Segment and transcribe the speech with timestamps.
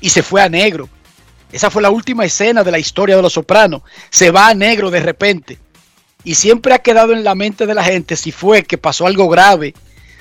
[0.00, 0.88] y se fue a negro.
[1.52, 3.82] Esa fue la última escena de la historia de Los Sopranos.
[4.10, 5.58] Se va a negro de repente.
[6.24, 9.28] Y siempre ha quedado en la mente de la gente si fue que pasó algo
[9.28, 9.74] grave,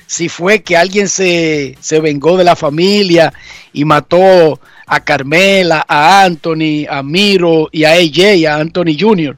[0.05, 3.33] si fue que alguien se, se vengó de la familia
[3.73, 9.37] y mató a Carmela, a Anthony, a Miro y a AJ, a Anthony Jr.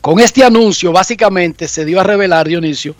[0.00, 2.94] Con este anuncio, básicamente se dio a revelar, Dionisio,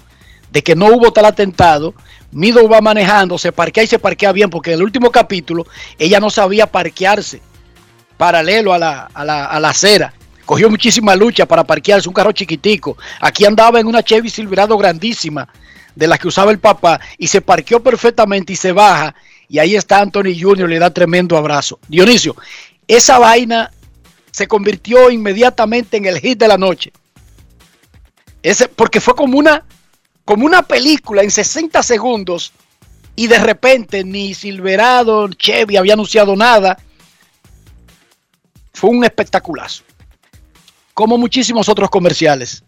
[0.50, 1.94] de que no hubo tal atentado.
[2.32, 5.66] Mido va manejando, se parquea y se parquea bien, porque en el último capítulo
[5.98, 7.40] ella no sabía parquearse
[8.20, 10.12] paralelo a la, a la, a la acera.
[10.44, 12.98] Cogió muchísima lucha para parquearse, un carro chiquitico.
[13.18, 15.48] Aquí andaba en una Chevy Silverado grandísima,
[15.94, 19.14] de la que usaba el papá, y se parqueó perfectamente y se baja.
[19.48, 21.78] Y ahí está Anthony Jr., le da tremendo abrazo.
[21.88, 22.36] Dionisio,
[22.86, 23.70] esa vaina
[24.30, 26.92] se convirtió inmediatamente en el hit de la noche.
[28.42, 29.64] Ese, porque fue como una,
[30.30, 32.52] como una película en 60 segundos
[33.16, 36.78] y de repente ni Silverado, Chevy había anunciado nada.
[38.72, 39.82] Fue un espectaculazo.
[40.94, 42.62] Como muchísimos otros comerciales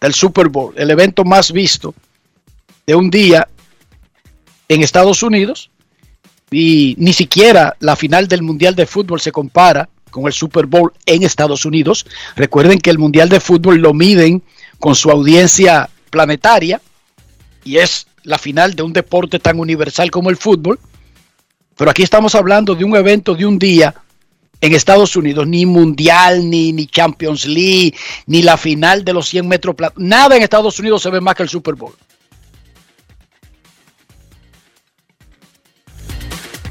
[0.00, 1.94] del Super Bowl, el evento más visto
[2.88, 3.46] de un día
[4.68, 5.70] en Estados Unidos.
[6.50, 10.92] Y ni siquiera la final del Mundial de Fútbol se compara con el Super Bowl
[11.06, 12.04] en Estados Unidos.
[12.34, 14.42] Recuerden que el Mundial de Fútbol lo miden
[14.80, 16.80] con su audiencia planetaria
[17.66, 20.78] y es la final de un deporte tan universal como el fútbol.
[21.76, 23.92] Pero aquí estamos hablando de un evento de un día
[24.60, 27.94] en Estados Unidos, ni Mundial, ni, ni Champions League,
[28.26, 29.76] ni la final de los 100 metros.
[29.96, 31.92] Nada en Estados Unidos se ve más que el Super Bowl.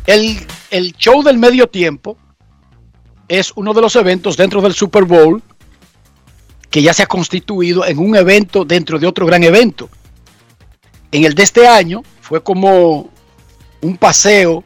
[0.08, 0.38] El,
[0.72, 2.18] el show del medio tiempo
[3.28, 5.44] es uno de los eventos dentro del Super Bowl
[6.70, 9.90] que ya se ha constituido en un evento dentro de otro gran evento.
[11.16, 13.10] En el de este año fue como
[13.80, 14.66] un paseo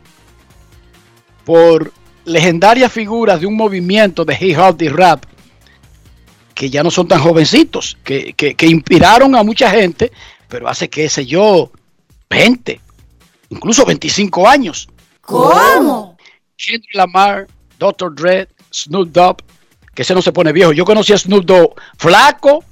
[1.46, 1.94] por
[2.26, 5.26] legendarias figuras de un movimiento de hip hop y rap
[6.56, 10.12] que ya no son tan jovencitos, que, que, que inspiraron a mucha gente,
[10.48, 11.72] pero hace, qué sé yo,
[12.32, 12.82] 20,
[13.50, 14.90] incluso 25 años.
[15.22, 16.18] ¿Cómo?
[16.58, 17.46] Kendrick Lamar,
[17.78, 18.16] Dr.
[18.16, 19.38] Dre, Snoop Dogg,
[19.94, 20.74] que ese no se pone viejo.
[20.74, 22.64] Yo conocí a Snoop Dogg flaco,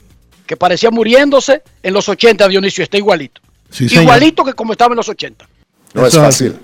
[0.47, 3.41] que parecía muriéndose en los 80, Dionisio, está igualito.
[3.69, 5.47] Sí, igualito que como estaba en los 80.
[5.93, 6.59] No es Eso es fácil.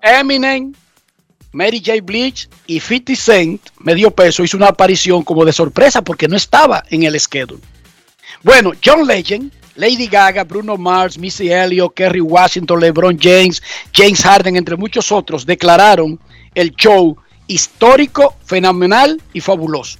[0.00, 0.72] Eminem,
[1.52, 2.00] Mary J.
[2.02, 6.84] Blige y 50 Cent, medio peso, hizo una aparición como de sorpresa porque no estaba
[6.90, 7.60] en el schedule.
[8.42, 13.62] Bueno, John Legend, Lady Gaga, Bruno Mars, Missy Elliott, Kerry Washington, LeBron James,
[13.94, 16.18] James Harden, entre muchos otros, declararon
[16.54, 19.98] el show histórico, fenomenal y fabuloso.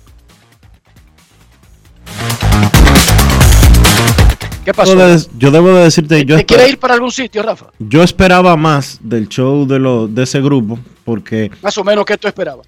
[4.68, 4.92] ¿Qué pasó?
[4.94, 7.68] Yo de- Yo debo de decirte, yo, ¿Te quiere ir para algún sitio, Rafa?
[7.78, 12.18] yo esperaba más del show de, lo, de ese grupo, porque Más o menos, ¿qué
[12.18, 12.66] tú esperabas?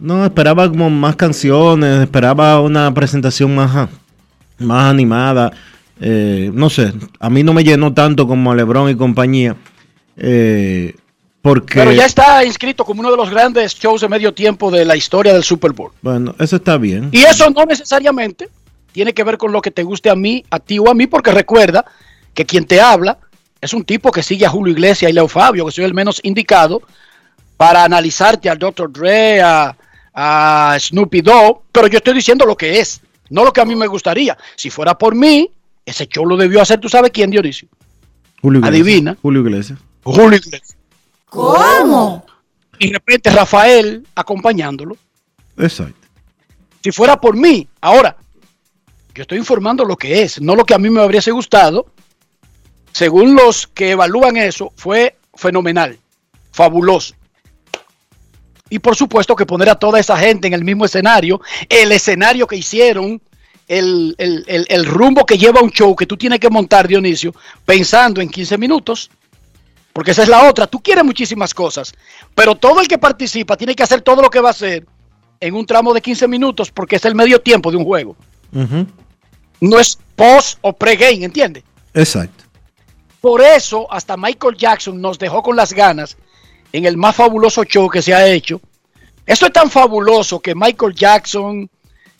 [0.00, 3.88] no, esperaba como más canciones, esperaba una presentación más,
[4.58, 5.52] más animada.
[6.00, 9.54] eh, no sé, a mí no me llenó tanto como a Lebron y compañía.
[10.16, 10.94] eh,
[11.42, 14.84] porque, Pero ya está inscrito como uno de los grandes shows de medio tiempo de
[14.84, 15.92] la historia del Super Bowl.
[16.02, 17.08] bueno, eso está bien.
[17.12, 18.48] Y eso no necesariamente
[18.96, 21.06] tiene que ver con lo que te guste a mí, a ti o a mí,
[21.06, 21.84] porque recuerda
[22.32, 23.18] que quien te habla
[23.60, 26.18] es un tipo que sigue a Julio Iglesias y Leo Fabio, que soy el menos
[26.22, 26.80] indicado
[27.58, 28.90] para analizarte al Dr.
[28.90, 29.76] Dre, a,
[30.14, 33.76] a Snoopy Dogg, pero yo estoy diciendo lo que es, no lo que a mí
[33.76, 34.34] me gustaría.
[34.54, 35.50] Si fuera por mí,
[35.84, 37.68] ese show lo debió hacer, ¿tú sabes quién, Dionisio?
[38.40, 39.16] Julio Iglesias, adivina.
[39.20, 39.78] Julio Iglesias.
[40.04, 40.74] Julio Iglesias.
[41.28, 42.24] ¿Cómo?
[42.78, 44.96] Y de repente Rafael acompañándolo.
[45.58, 46.08] Exacto.
[46.82, 48.16] Si fuera por mí, ahora,
[49.16, 51.86] yo estoy informando lo que es, no lo que a mí me habría gustado.
[52.92, 55.98] Según los que evalúan eso, fue fenomenal,
[56.52, 57.14] fabuloso.
[58.68, 62.46] Y por supuesto que poner a toda esa gente en el mismo escenario, el escenario
[62.46, 63.20] que hicieron,
[63.68, 67.34] el, el- el- el rumbo que lleva un show que tú tienes que montar, Dionisio,
[67.64, 69.10] pensando en 15 minutos.
[69.92, 70.66] Porque esa es la otra.
[70.66, 71.94] Tú quieres muchísimas cosas,
[72.34, 74.84] pero todo el que participa tiene que hacer todo lo que va a hacer
[75.40, 78.16] en un tramo de 15 minutos porque es el medio tiempo de un juego.
[79.60, 81.64] No es post o pre-game, ¿entiendes?
[81.94, 82.44] Exacto.
[83.20, 86.16] Por eso hasta Michael Jackson nos dejó con las ganas
[86.72, 88.60] en el más fabuloso show que se ha hecho.
[89.24, 91.68] Esto es tan fabuloso que Michael Jackson,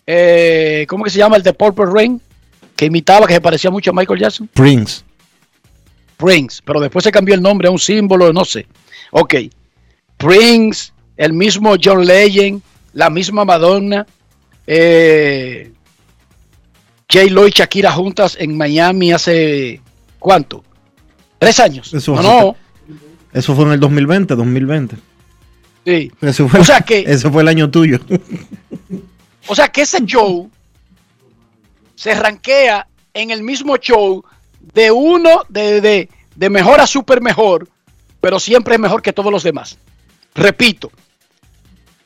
[0.07, 2.21] eh, ¿cómo que se llama el de Purple Rain?
[2.75, 4.49] Que imitaba, que se parecía mucho a Michael Jackson.
[4.53, 5.03] Prince.
[6.17, 8.67] Prince, pero después se cambió el nombre a un símbolo, no sé.
[9.13, 9.35] Ok.
[10.17, 12.63] Prince, el mismo John Legend,
[12.95, 14.07] la misma Madonna,
[14.67, 15.71] eh,
[17.13, 17.27] J.
[17.31, 19.81] Lo y Shakira juntas en Miami hace
[20.19, 20.65] ¿cuánto?
[21.39, 21.93] Tres años.
[21.95, 22.57] Eso no,
[23.33, 24.97] Eso fue en el 2020, 2020.
[25.85, 26.11] Sí.
[26.21, 28.01] Eso fue, O sea que- eso fue el año tuyo.
[29.47, 30.51] O sea que ese show
[31.95, 34.25] se ranquea en el mismo show
[34.75, 37.69] de uno de, de, de mejor a super mejor,
[38.21, 39.79] pero siempre es mejor que todos los demás.
[40.35, 40.91] Repito,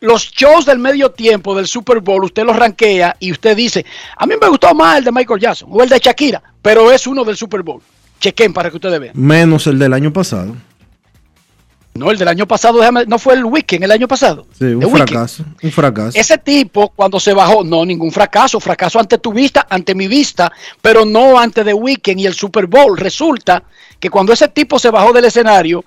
[0.00, 3.84] los shows del medio tiempo del Super Bowl, usted los ranquea y usted dice,
[4.16, 7.06] a mí me gustó más el de Michael Jackson o el de Shakira, pero es
[7.06, 7.82] uno del Super Bowl.
[8.18, 9.12] Chequen para que ustedes vean.
[9.16, 10.54] Menos el del año pasado.
[11.94, 14.46] No, el del año pasado, déjame- no fue el Weekend el año pasado.
[14.56, 15.44] Sí, un fracaso.
[15.62, 16.16] Un fracaso.
[16.18, 20.50] Ese tipo, cuando se bajó, no, ningún fracaso, fracaso ante tu vista, ante mi vista,
[20.80, 22.96] pero no ante The Weeknd y el Super Bowl.
[22.96, 23.62] Resulta
[23.98, 25.84] que cuando ese tipo se bajó del escenario,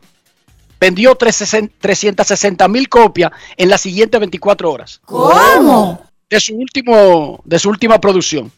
[0.83, 6.05] vendió 360 mil copias en las siguientes 24 horas ¿Cómo?
[6.29, 8.51] de su, último, de su última producción.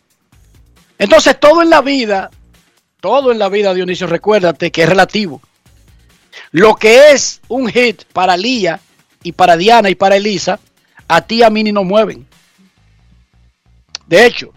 [0.97, 2.31] Entonces, todo en la vida,
[2.99, 5.39] todo en la vida, Dionisio, recuérdate que es relativo.
[6.49, 8.79] Lo que es un hit para Lía
[9.21, 10.59] y para Diana y para Elisa,
[11.07, 12.25] a ti y a mí ni nos mueven.
[14.07, 14.51] De hecho,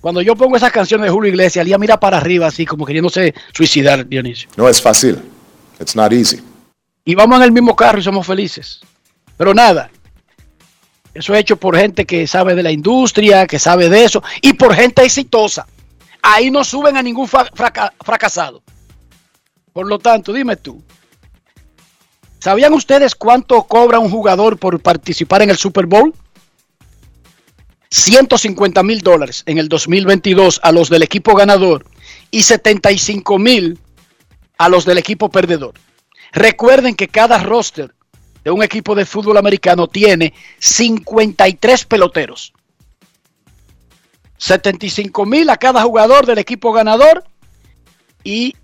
[0.00, 3.32] cuando yo pongo esas canciones de Julio Iglesias, Lía mira para arriba así como queriéndose
[3.52, 4.48] suicidar, Dionisio.
[4.56, 5.22] No es fácil.
[5.78, 6.53] It's not easy.
[7.04, 8.80] Y vamos en el mismo carro y somos felices.
[9.36, 9.90] Pero nada,
[11.12, 14.54] eso es hecho por gente que sabe de la industria, que sabe de eso, y
[14.54, 15.66] por gente exitosa.
[16.22, 18.62] Ahí no suben a ningún fracasado.
[19.72, 20.82] Por lo tanto, dime tú,
[22.38, 26.14] ¿sabían ustedes cuánto cobra un jugador por participar en el Super Bowl?
[27.90, 31.86] 150 mil dólares en el 2022 a los del equipo ganador
[32.32, 33.78] y 75 mil
[34.58, 35.74] a los del equipo perdedor.
[36.34, 37.94] Recuerden que cada roster
[38.42, 42.52] de un equipo de fútbol americano tiene 53 peloteros.
[44.36, 47.24] 75 mil a cada jugador del equipo ganador
[48.24, 48.56] y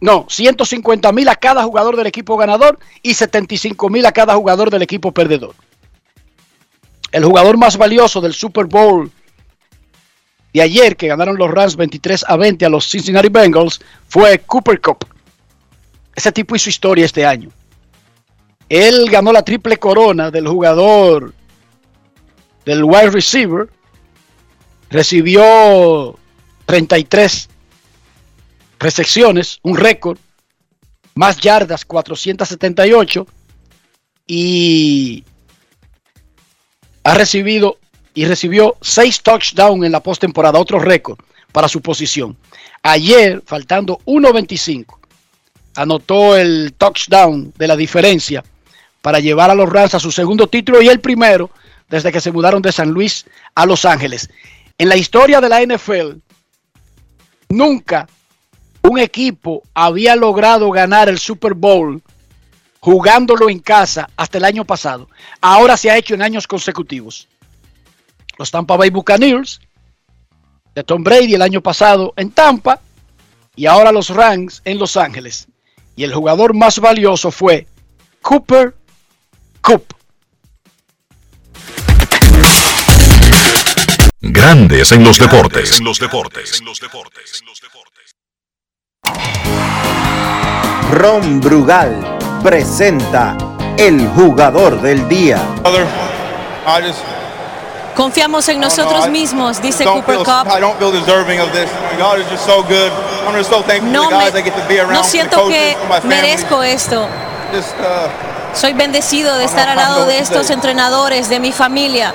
[0.00, 4.70] no, 150 mil a cada jugador del equipo ganador y 75 mil a cada jugador
[4.70, 5.54] del equipo perdedor.
[7.10, 9.10] El jugador más valioso del Super Bowl
[10.52, 14.80] de ayer, que ganaron los Rams 23 a 20 a los Cincinnati Bengals, fue Cooper
[14.80, 15.15] Cup.
[16.16, 17.50] Ese tipo hizo historia este año.
[18.70, 21.34] Él ganó la triple corona del jugador
[22.64, 23.68] del wide receiver.
[24.88, 26.18] Recibió
[26.64, 27.48] 33
[28.78, 30.18] recepciones, un récord.
[31.14, 33.26] Más yardas, 478.
[34.26, 35.22] Y
[37.04, 37.78] ha recibido
[38.14, 41.18] y recibió 6 touchdowns en la postemporada, otro récord
[41.52, 42.38] para su posición.
[42.82, 45.05] Ayer, faltando 1.25
[45.76, 48.44] anotó el touchdown de la diferencia
[49.02, 51.50] para llevar a los Rams a su segundo título y el primero
[51.88, 54.28] desde que se mudaron de San Luis a Los Ángeles.
[54.78, 56.16] En la historia de la NFL,
[57.48, 58.08] nunca
[58.82, 62.02] un equipo había logrado ganar el Super Bowl
[62.80, 65.08] jugándolo en casa hasta el año pasado.
[65.40, 67.28] Ahora se ha hecho en años consecutivos.
[68.38, 69.60] Los Tampa Bay Buccaneers
[70.74, 72.80] de Tom Brady el año pasado en Tampa
[73.54, 75.48] y ahora los Rams en Los Ángeles
[75.96, 77.66] y el jugador más valioso fue
[78.20, 78.74] Cooper
[79.62, 79.84] Cup.
[84.20, 85.78] Grandes en los deportes.
[85.78, 86.62] En los deportes.
[90.92, 93.36] Ron Brugal presenta
[93.78, 95.42] el jugador del día.
[95.62, 95.86] Brother,
[96.66, 97.00] I just
[97.96, 100.46] Confiamos en nosotros I mismos, dice Cooper Cup.
[100.54, 101.70] I don't feel deserving of this.
[101.98, 102.92] God is just so good.
[103.26, 107.08] I'm just so thankful No, me, no siento coaches, que merezco esto.
[107.52, 108.08] Just, uh,
[108.56, 112.14] Soy bendecido de estar al lado de estos entrenadores, de mi familia.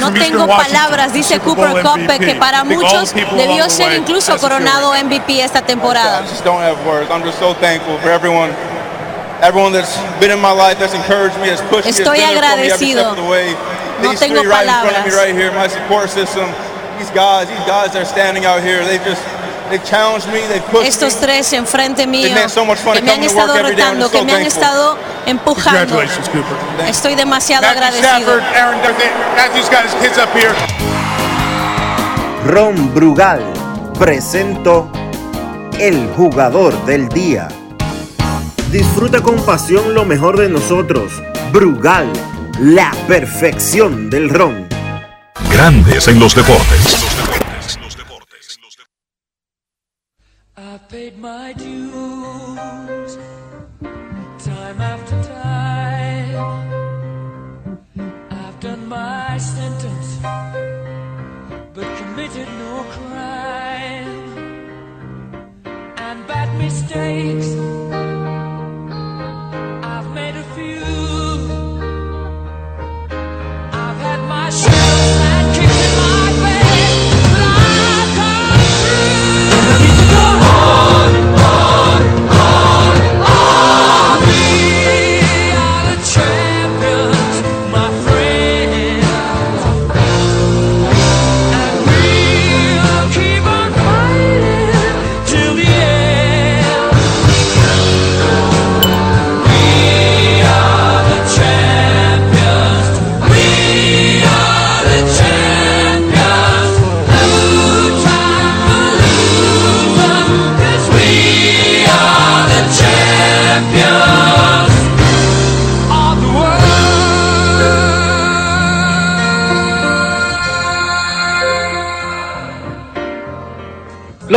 [0.00, 5.60] No tengo palabras, dice Cooper Cup, que para muchos debió ser incluso coronado MVP esta
[5.60, 6.22] I temporada.
[9.42, 9.72] Everyone.
[9.72, 12.40] Everyone that's been in my life, that's encouraged me, has pushed Estoy me, has been
[12.40, 13.02] there for me every agradecido.
[13.02, 13.46] step of the way.
[14.02, 15.16] No These tengo three right in front of me palabras.
[15.16, 16.46] right here, my support system.
[16.98, 19.22] These guys, these guys that are standing out here, they just,
[19.70, 21.20] they challenged me, they pushed Estos me.
[21.26, 23.50] tres enfrente mío, It meant so much fun que to me han come to work
[23.50, 23.82] estado every day.
[23.82, 24.96] I'm retando, que me han estado
[25.26, 25.94] empujando.
[25.96, 26.86] Cooper.
[26.88, 28.40] Estoy demasiado agradecido.
[32.46, 33.42] Ron Brugal
[33.98, 34.88] presentó
[35.78, 37.48] el jugador del día.
[38.72, 41.22] Disfruta con pasión lo mejor de nosotros.
[41.52, 42.10] Brugal,
[42.58, 44.66] la perfección del ron.
[45.52, 47.06] Grandes en los deportes.
[50.56, 53.18] I paid my dues
[54.42, 56.22] time after time.
[58.30, 60.18] I've done my sentence,
[61.74, 64.22] but committed no crime.
[65.98, 67.54] And bad mistakes,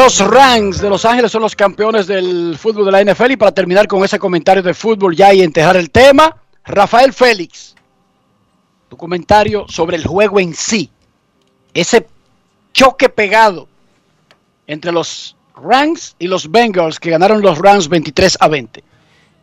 [0.06, 3.52] Los Rams de Los Ángeles son los campeones del fútbol de la NFL y para
[3.52, 7.74] terminar con ese comentario de fútbol ya y enterrar el tema, Rafael Félix,
[8.88, 10.92] tu comentario sobre el juego en sí,
[11.74, 12.06] ese
[12.72, 13.68] choque pegado
[14.68, 18.84] entre los Rams y los Bengals que ganaron los Rams 23 a 20.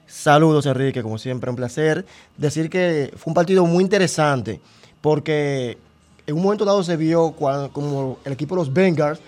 [0.07, 2.07] Saludos Enrique, como siempre un placer.
[2.37, 4.61] Decir que fue un partido muy interesante
[5.00, 5.76] porque
[6.25, 9.19] en un momento dado se vio como el equipo de los Bengals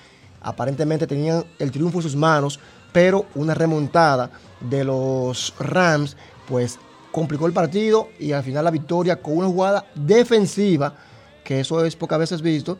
[0.44, 2.60] aparentemente tenían el triunfo en sus manos,
[2.92, 6.78] pero una remontada de los Rams pues
[7.10, 10.94] complicó el partido y al final la victoria con una jugada defensiva,
[11.42, 12.78] que eso es pocas veces visto,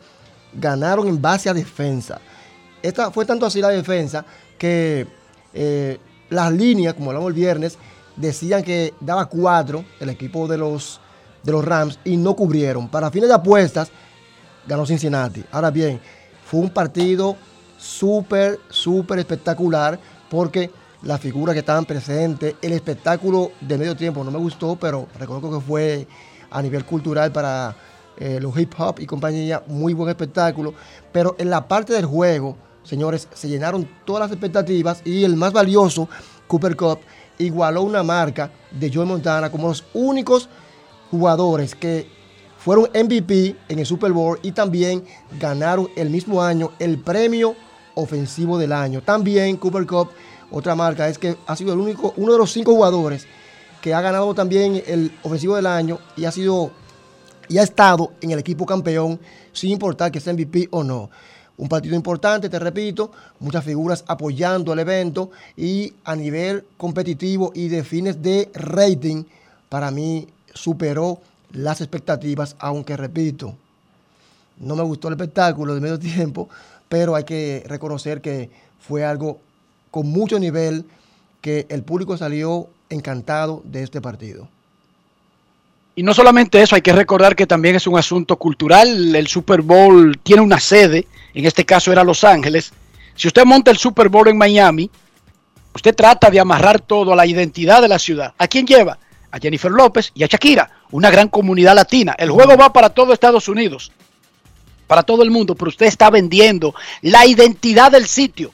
[0.53, 2.19] ganaron en base a defensa.
[2.81, 4.25] Esta fue tanto así la defensa
[4.57, 5.07] que
[5.53, 5.97] eh,
[6.29, 7.77] las líneas, como hablamos el viernes,
[8.15, 10.99] decían que daba cuatro el equipo de los,
[11.43, 12.87] de los Rams y no cubrieron.
[12.89, 13.89] Para fines de apuestas,
[14.67, 15.43] ganó Cincinnati.
[15.51, 15.99] Ahora bien,
[16.45, 17.35] fue un partido
[17.85, 19.99] súper, súper espectacular
[20.29, 20.71] porque
[21.03, 25.51] las figuras que estaban presentes, el espectáculo de medio tiempo no me gustó, pero reconozco
[25.51, 26.07] que fue
[26.49, 27.75] a nivel cultural para
[28.17, 30.73] eh, los hip hop y compañía, muy buen espectáculo.
[31.11, 35.53] Pero en la parte del juego, señores, se llenaron todas las expectativas y el más
[35.53, 36.09] valioso,
[36.47, 36.99] Cooper Cup,
[37.37, 40.49] igualó una marca de Joe Montana como los únicos
[41.11, 42.07] jugadores que
[42.57, 45.03] fueron MVP en el Super Bowl y también
[45.39, 47.55] ganaron el mismo año el premio
[47.95, 49.01] ofensivo del año.
[49.01, 50.09] También Cooper Cup,
[50.51, 53.25] otra marca, es que ha sido el único, uno de los cinco jugadores
[53.81, 56.71] que ha ganado también el ofensivo del año y ha sido
[57.47, 59.19] y ha estado en el equipo campeón
[59.53, 61.09] sin importar que sea MVP o no.
[61.57, 67.69] Un partido importante, te repito, muchas figuras apoyando el evento y a nivel competitivo y
[67.69, 69.23] de fines de rating,
[69.69, 71.19] para mí superó
[71.51, 73.55] las expectativas, aunque repito,
[74.57, 76.49] no me gustó el espectáculo de medio tiempo,
[76.89, 78.49] pero hay que reconocer que
[78.79, 79.39] fue algo
[79.91, 80.85] con mucho nivel,
[81.41, 84.47] que el público salió encantado de este partido.
[85.95, 89.15] Y no solamente eso, hay que recordar que también es un asunto cultural.
[89.15, 92.73] El Super Bowl tiene una sede, en este caso era Los Ángeles.
[93.15, 94.91] Si usted monta el Super Bowl en Miami,
[95.73, 98.33] usted trata de amarrar todo a la identidad de la ciudad.
[98.37, 98.97] ¿A quién lleva?
[99.31, 102.13] A Jennifer López y a Shakira, una gran comunidad latina.
[102.17, 103.93] El juego va para todo Estados Unidos,
[104.87, 108.51] para todo el mundo, pero usted está vendiendo la identidad del sitio.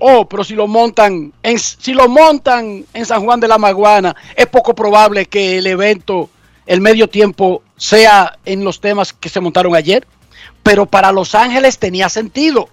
[0.00, 4.14] Oh, pero si lo montan en, si lo montan en San Juan de la Maguana,
[4.36, 6.30] es poco probable que el evento,
[6.66, 10.06] el medio tiempo, sea en los temas que se montaron ayer.
[10.62, 12.68] Pero para Los Ángeles tenía sentido.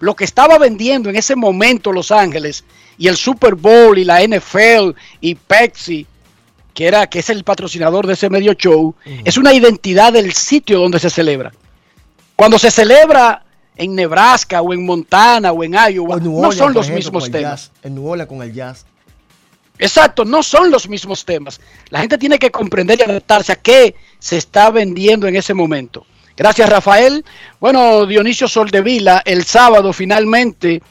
[0.00, 2.64] Lo que estaba vendiendo en ese momento Los Ángeles
[2.98, 6.06] y el Super Bowl y la NFL y Pepsi,
[6.74, 10.80] que era que es el patrocinador de ese medio show, es una identidad del sitio
[10.80, 11.52] donde se celebra.
[12.36, 13.44] Cuando se celebra
[13.76, 17.70] en Nebraska o en Montana o en Iowa, no son los mismos temas.
[17.82, 18.86] En New Orleans con el jazz.
[19.78, 21.60] Exacto, no son los mismos temas.
[21.90, 26.06] La gente tiene que comprender y adaptarse a qué se está vendiendo en ese momento.
[26.36, 27.24] Gracias, Rafael.
[27.60, 30.82] Bueno, Dionisio Soldevila, el sábado finalmente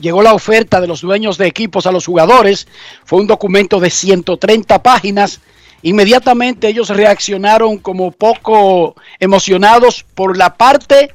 [0.00, 2.68] llegó la oferta de los dueños de equipos a los jugadores.
[3.04, 5.40] Fue un documento de 130 páginas.
[5.82, 11.14] Inmediatamente ellos reaccionaron como poco emocionados por la parte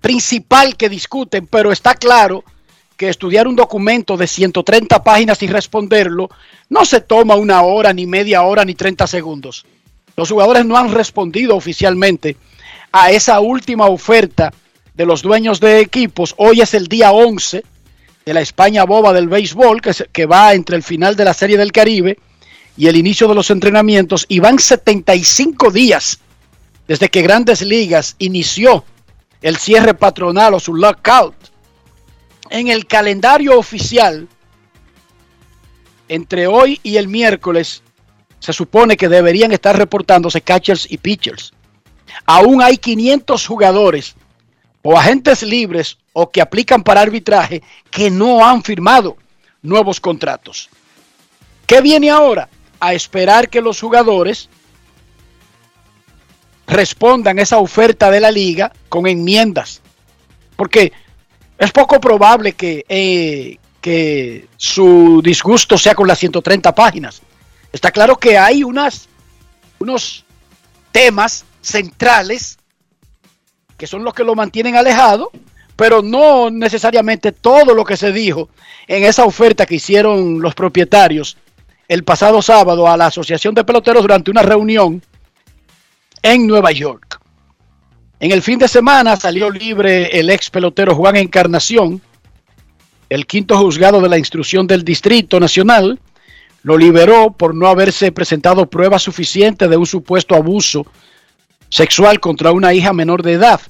[0.00, 2.44] principal que discuten, pero está claro
[2.96, 6.28] que estudiar un documento de 130 páginas y responderlo
[6.68, 9.64] no se toma una hora, ni media hora, ni 30 segundos.
[10.16, 12.36] Los jugadores no han respondido oficialmente
[12.92, 14.52] a esa última oferta
[14.94, 16.34] de los dueños de equipos.
[16.36, 17.64] Hoy es el día 11
[18.24, 21.72] de la España boba del béisbol, que, va entre el final de la Serie del
[21.72, 22.18] Caribe
[22.76, 26.20] y el inicio de los entrenamientos, y van 75 días
[26.86, 28.84] desde que Grandes Ligas inició
[29.40, 31.34] el cierre patronal o su lockout.
[32.50, 34.28] En el calendario oficial,
[36.08, 37.82] entre hoy y el miércoles,
[38.38, 41.52] se supone que deberían estar reportándose catchers y pitchers.
[42.26, 44.14] Aún hay 500 jugadores
[44.82, 49.16] o agentes libres o que aplican para arbitraje que no han firmado
[49.62, 50.68] nuevos contratos.
[51.66, 52.48] ¿Qué viene ahora?
[52.80, 54.48] A esperar que los jugadores
[56.66, 59.80] respondan esa oferta de la liga con enmiendas.
[60.56, 60.92] Porque
[61.58, 67.22] es poco probable que, eh, que su disgusto sea con las 130 páginas.
[67.72, 69.08] Está claro que hay unos
[70.90, 72.58] temas centrales
[73.82, 75.32] que son los que lo mantienen alejado,
[75.74, 78.48] pero no necesariamente todo lo que se dijo
[78.86, 81.36] en esa oferta que hicieron los propietarios
[81.88, 85.02] el pasado sábado a la Asociación de Peloteros durante una reunión
[86.22, 87.20] en Nueva York.
[88.20, 92.00] En el fin de semana salió libre el ex pelotero Juan Encarnación,
[93.08, 95.98] el quinto juzgado de la instrucción del Distrito Nacional,
[96.62, 100.86] lo liberó por no haberse presentado pruebas suficientes de un supuesto abuso
[101.68, 103.60] sexual contra una hija menor de edad.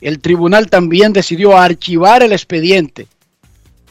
[0.00, 3.08] El tribunal también decidió archivar el expediente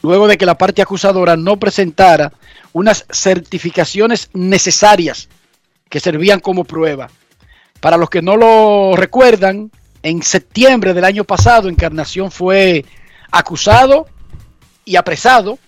[0.02, 2.32] luego de que la parte acusadora no presentara
[2.72, 5.28] unas certificaciones necesarias
[5.88, 7.10] que servían como prueba.
[7.80, 9.70] Para los que no lo recuerdan,
[10.02, 12.84] en septiembre del año pasado Encarnación fue
[13.30, 14.06] acusado
[14.84, 15.58] y apresado.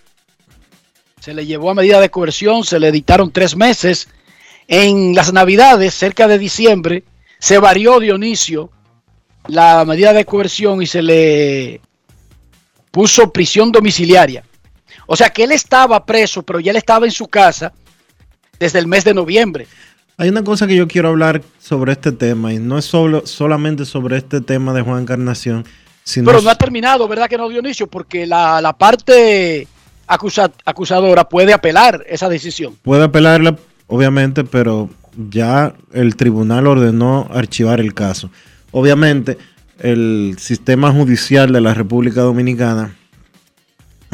[1.19, 4.07] Se le llevó a medida de coerción, se le dictaron tres meses.
[4.67, 7.03] En las navidades, cerca de diciembre,
[7.39, 8.71] se varió Dionisio
[9.47, 11.81] la medida de coerción y se le
[12.91, 14.43] puso prisión domiciliaria.
[15.05, 17.73] O sea que él estaba preso, pero ya él estaba en su casa
[18.59, 19.67] desde el mes de noviembre.
[20.17, 23.85] Hay una cosa que yo quiero hablar sobre este tema y no es solo, solamente
[23.85, 25.65] sobre este tema de Juan Encarnación,
[26.03, 26.25] sino...
[26.25, 27.87] Pero no ha terminado, ¿verdad que no, Dionisio?
[27.87, 29.65] Porque la, la parte
[30.07, 32.75] acusa, acusadora puede apelar esa decisión.
[32.81, 33.55] Puede apelarla,
[33.87, 34.89] obviamente, pero
[35.29, 38.29] ya el tribunal ordenó archivar el caso.
[38.71, 39.37] Obviamente,
[39.79, 42.95] el sistema judicial de la República Dominicana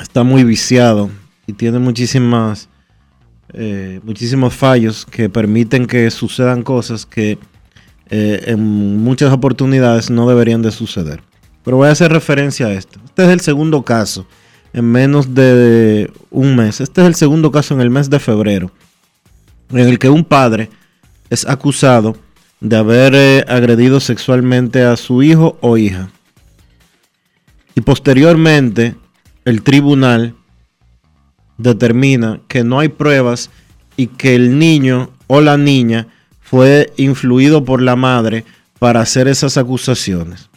[0.02, 1.10] está muy viciado
[1.48, 2.70] y tiene muchísimas
[3.54, 7.38] eh, muchísimos fallos que permiten que sucedan cosas que
[8.10, 11.22] eh, en muchas oportunidades no deberían de suceder.
[11.64, 13.00] Pero voy a hacer referencia a esto.
[13.06, 14.28] Este es el segundo caso
[14.74, 16.82] en menos de un mes.
[16.82, 18.72] Este es el segundo caso en el mes de febrero
[19.70, 20.70] en el que un padre
[21.30, 22.16] es acusado
[22.66, 26.10] de haber eh, agredido sexualmente a su hijo o hija.
[27.76, 28.96] Y posteriormente
[29.46, 30.34] el tribunal
[31.60, 33.52] determina que no hay pruebas
[33.98, 36.08] y que el niño o la niña
[36.42, 38.46] fue influido por la madre
[38.80, 40.50] para hacer esas acusaciones.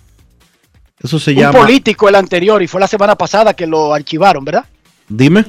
[1.01, 1.61] Eso se Un llama.
[1.61, 4.65] político el anterior y fue la semana pasada que lo archivaron, ¿verdad?
[5.09, 5.45] Dime.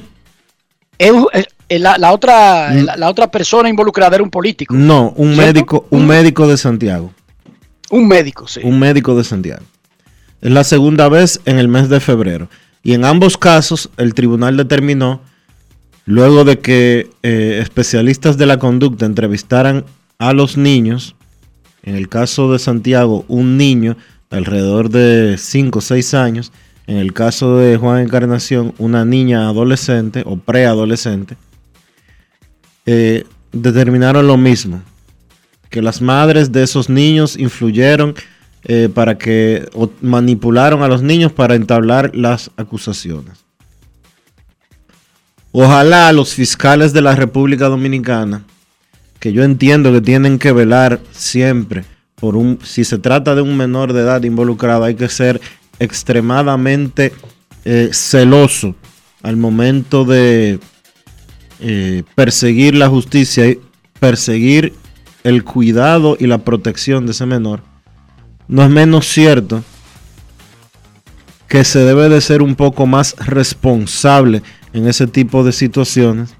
[1.68, 4.74] La, la otra, la, la otra persona involucrada era un político.
[4.74, 5.46] No, un ¿Cierto?
[5.46, 7.12] médico, un médico de Santiago.
[7.90, 8.60] Un médico, sí.
[8.62, 9.64] Un médico de Santiago.
[10.40, 12.48] Es la segunda vez en el mes de febrero.
[12.82, 15.20] Y en ambos casos, el tribunal determinó,
[16.06, 19.84] luego de que eh, especialistas de la conducta entrevistaran
[20.18, 21.14] a los niños,
[21.82, 23.96] en el caso de Santiago, un niño
[24.30, 26.52] de alrededor de 5 o 6 años,
[26.90, 31.36] en el caso de Juan Encarnación, una niña adolescente o preadolescente,
[32.84, 33.22] eh,
[33.52, 34.82] determinaron lo mismo,
[35.68, 38.16] que las madres de esos niños influyeron
[38.64, 43.44] eh, para que o manipularon a los niños para entablar las acusaciones.
[45.52, 48.42] Ojalá los fiscales de la República Dominicana,
[49.20, 51.84] que yo entiendo que tienen que velar siempre
[52.16, 55.40] por un, si se trata de un menor de edad involucrado, hay que ser
[55.80, 57.12] extremadamente
[57.64, 58.76] eh, celoso
[59.22, 60.60] al momento de
[61.58, 63.58] eh, perseguir la justicia y
[63.98, 64.74] perseguir
[65.24, 67.62] el cuidado y la protección de ese menor,
[68.48, 69.62] no es menos cierto
[71.48, 76.34] que se debe de ser un poco más responsable en ese tipo de situaciones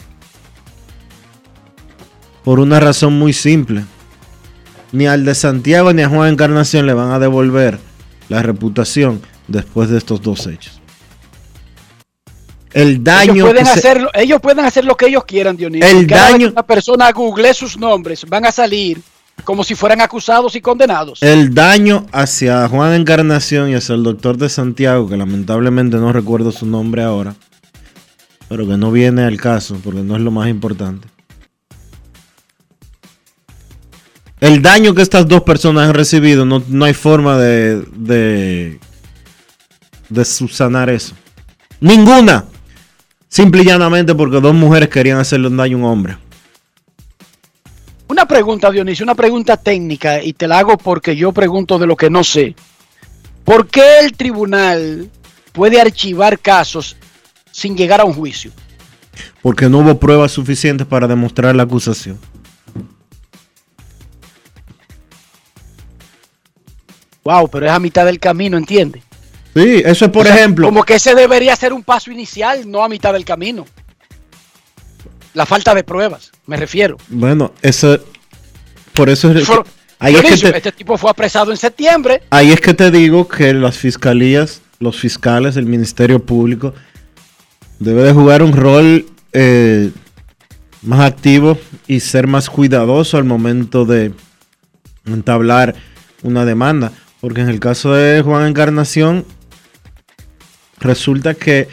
[2.44, 3.84] por una razón muy simple.
[4.92, 7.78] Ni al de Santiago ni a Juan Encarnación le van a devolver
[8.28, 9.20] la reputación
[9.50, 10.80] después de estos dos hechos.
[12.72, 15.86] El daño ellos, pueden que se- hacer, ellos pueden hacer lo que ellos quieran, Dionisio.
[15.86, 19.00] El Cada vez daño- que una persona google sus nombres, van a salir
[19.44, 21.20] como si fueran acusados y condenados.
[21.22, 26.52] El daño hacia Juan Encarnación y hacia el doctor de Santiago, que lamentablemente no recuerdo
[26.52, 27.34] su nombre ahora,
[28.48, 31.08] pero que no viene al caso porque no es lo más importante.
[34.40, 38.78] El daño que estas dos personas han recibido, no, no hay forma de, de,
[40.10, 41.14] de subsanar eso.
[41.80, 42.44] Ninguna.
[43.28, 46.18] Simple y llanamente porque dos mujeres querían hacerle un daño a un hombre.
[48.08, 51.96] Una pregunta, Dionisio, una pregunta técnica, y te la hago porque yo pregunto de lo
[51.96, 52.56] que no sé.
[53.44, 55.08] ¿Por qué el tribunal
[55.52, 56.96] puede archivar casos
[57.52, 58.50] sin llegar a un juicio?
[59.40, 62.18] Porque no hubo pruebas suficientes para demostrar la acusación.
[67.22, 69.04] Wow, pero es a mitad del camino, ¿entiendes?
[69.54, 70.66] Sí, eso es por O sea, ejemplo.
[70.66, 73.66] Como que ese debería ser un paso inicial, no a mitad del camino.
[75.34, 76.96] La falta de pruebas, me refiero.
[77.08, 77.98] Bueno, eso.
[78.94, 79.48] Por eso es.
[79.98, 82.22] Ahí, es que te, Este tipo fue apresado en septiembre.
[82.30, 86.72] ahí es que te digo que las fiscalías, los fiscales, el Ministerio Público,
[87.78, 89.90] debe de jugar un rol eh,
[90.80, 94.12] más activo y ser más cuidadoso al momento de
[95.04, 95.74] entablar
[96.22, 96.92] una demanda.
[97.20, 99.26] Porque en el caso de Juan Encarnación,
[100.80, 101.68] resulta que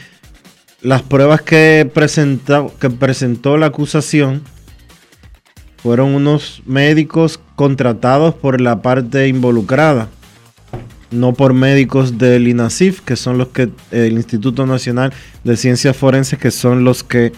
[0.82, 4.44] las pruebas que presentó, que presentó la acusación
[5.78, 10.10] fueron unos médicos contratados por la parte involucrada,
[11.12, 16.40] no por médicos del INASIF, que son los que, el Instituto Nacional de Ciencias Forenses,
[16.40, 17.32] que son los que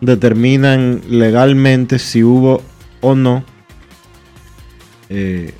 [0.00, 2.62] determinan legalmente si hubo
[3.00, 3.44] o no
[5.10, 5.52] eh,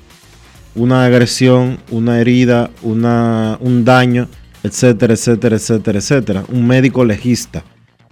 [0.73, 4.27] una agresión, una herida, una, un daño,
[4.63, 6.43] etcétera, etcétera, etcétera, etcétera.
[6.49, 7.63] Un médico legista,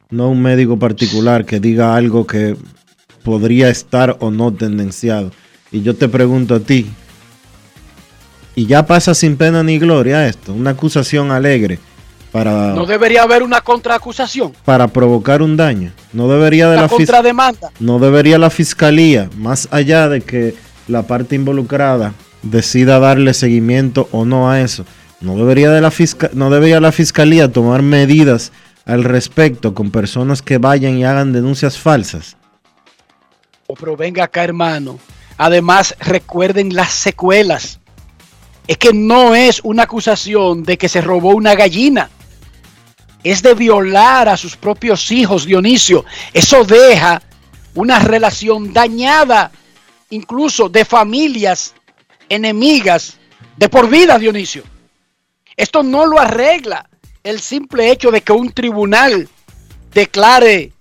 [0.09, 2.55] no un médico particular que diga algo que
[3.23, 5.31] podría estar o no tendenciado.
[5.71, 6.87] Y yo te pregunto a ti,
[8.55, 11.79] y ya pasa sin pena ni gloria esto, una acusación alegre
[12.31, 12.73] para...
[12.73, 14.53] No debería haber una contraacusación.
[14.65, 15.91] Para provocar un daño.
[16.13, 17.71] No debería de la, contrademanda.
[17.79, 20.55] No debería la fiscalía, más allá de que
[20.87, 24.85] la parte involucrada decida darle seguimiento o no a eso.
[25.21, 25.91] No debería, de la,
[26.33, 28.51] no debería la fiscalía tomar medidas
[28.85, 32.37] al respecto con personas que vayan y hagan denuncias falsas.
[33.79, 34.97] Pero venga acá, hermano.
[35.37, 37.79] Además, recuerden las secuelas.
[38.67, 42.09] Es que no es una acusación de que se robó una gallina.
[43.23, 46.05] Es de violar a sus propios hijos, Dionisio.
[46.33, 47.21] Eso deja
[47.75, 49.51] una relación dañada,
[50.09, 51.73] incluso de familias
[52.29, 53.17] enemigas
[53.57, 54.63] de por vida, Dionisio.
[55.59, 56.89] Esto no lo arregla
[57.21, 59.27] el simple hecho de que un tribunal
[59.93, 60.71] declare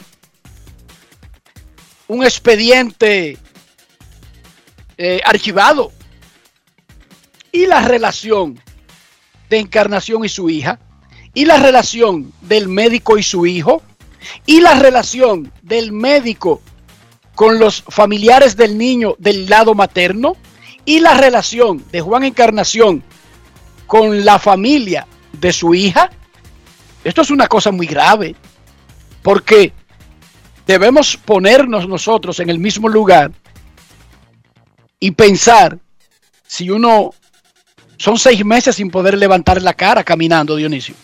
[2.07, 3.37] un expediente
[4.97, 5.91] eh, archivado.
[7.51, 8.63] Y la relación
[9.51, 10.79] de Encarnación y su hija,
[11.35, 13.83] y la relación del médico y su hijo,
[14.47, 16.63] y la relación del médico
[17.35, 20.37] con los familiares del niño del lado materno,
[20.85, 23.03] y la relación de Juan Encarnación
[23.89, 26.11] con la familia de su hija,
[27.03, 28.37] esto es una cosa muy grave,
[29.23, 29.73] porque
[30.67, 33.33] debemos ponernos nosotros en el mismo lugar
[35.01, 35.79] y pensar
[36.47, 37.15] si uno
[37.97, 40.95] son seis meses sin poder levantar la cara caminando, Dionisio.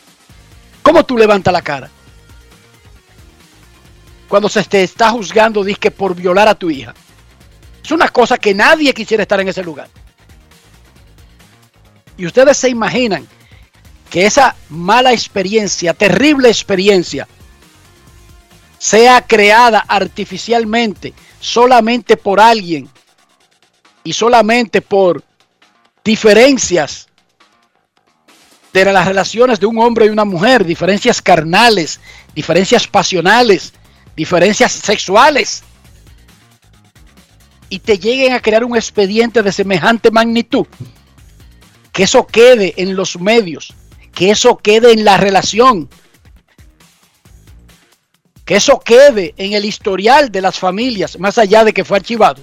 [0.82, 1.88] ¿Cómo tú levantas la cara?
[4.28, 6.92] Cuando se te está juzgando, que por violar a tu hija.
[7.82, 9.88] Es una cosa que nadie quisiera estar en ese lugar.
[12.16, 13.26] Y ustedes se imaginan
[14.10, 17.26] que esa mala experiencia, terrible experiencia,
[18.78, 22.88] sea creada artificialmente solamente por alguien
[24.04, 25.24] y solamente por
[26.04, 27.08] diferencias
[28.72, 32.00] de las relaciones de un hombre y una mujer, diferencias carnales,
[32.34, 33.72] diferencias pasionales,
[34.16, 35.62] diferencias sexuales,
[37.68, 40.66] y te lleguen a crear un expediente de semejante magnitud
[41.94, 43.72] que eso quede en los medios,
[44.12, 45.88] que eso quede en la relación,
[48.44, 52.42] que eso quede en el historial de las familias, más allá de que fue archivado,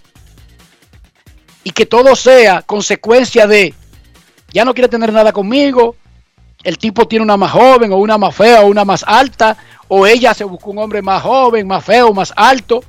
[1.66, 3.74] y que todo sea consecuencia de,
[4.54, 5.98] ya no quiere tener nada conmigo,
[6.64, 9.58] el tipo tiene una más joven o una más fea o una más alta,
[9.90, 12.86] o ella se buscó un hombre más joven, más feo, más alto.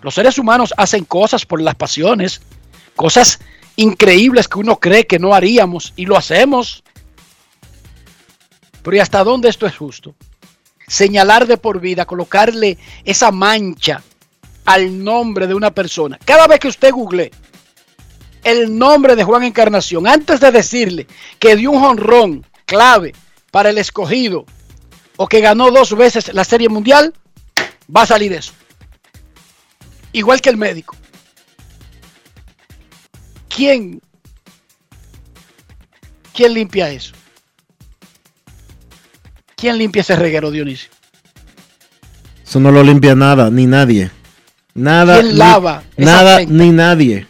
[0.00, 2.40] Los seres humanos hacen cosas por las pasiones,
[2.94, 3.40] cosas
[3.78, 6.82] increíbles que uno cree que no haríamos y lo hacemos.
[8.82, 10.16] Pero ¿y hasta dónde esto es justo?
[10.86, 14.02] Señalar de por vida, colocarle esa mancha
[14.64, 16.18] al nombre de una persona.
[16.24, 17.30] Cada vez que usted google
[18.42, 21.06] el nombre de Juan Encarnación, antes de decirle
[21.38, 23.14] que dio un honrón clave
[23.52, 24.44] para el escogido
[25.16, 27.14] o que ganó dos veces la Serie Mundial,
[27.94, 28.52] va a salir eso.
[30.12, 30.97] Igual que el médico.
[33.58, 34.00] ¿Quién,
[36.32, 37.12] quién limpia eso?
[39.56, 40.90] ¿Quién limpia ese reguero, Dionisio?
[42.46, 44.12] Eso no lo limpia nada, ni nadie.
[44.74, 45.20] Nada.
[45.20, 45.82] ¿Quién lava?
[45.96, 47.26] Nada, ni nadie.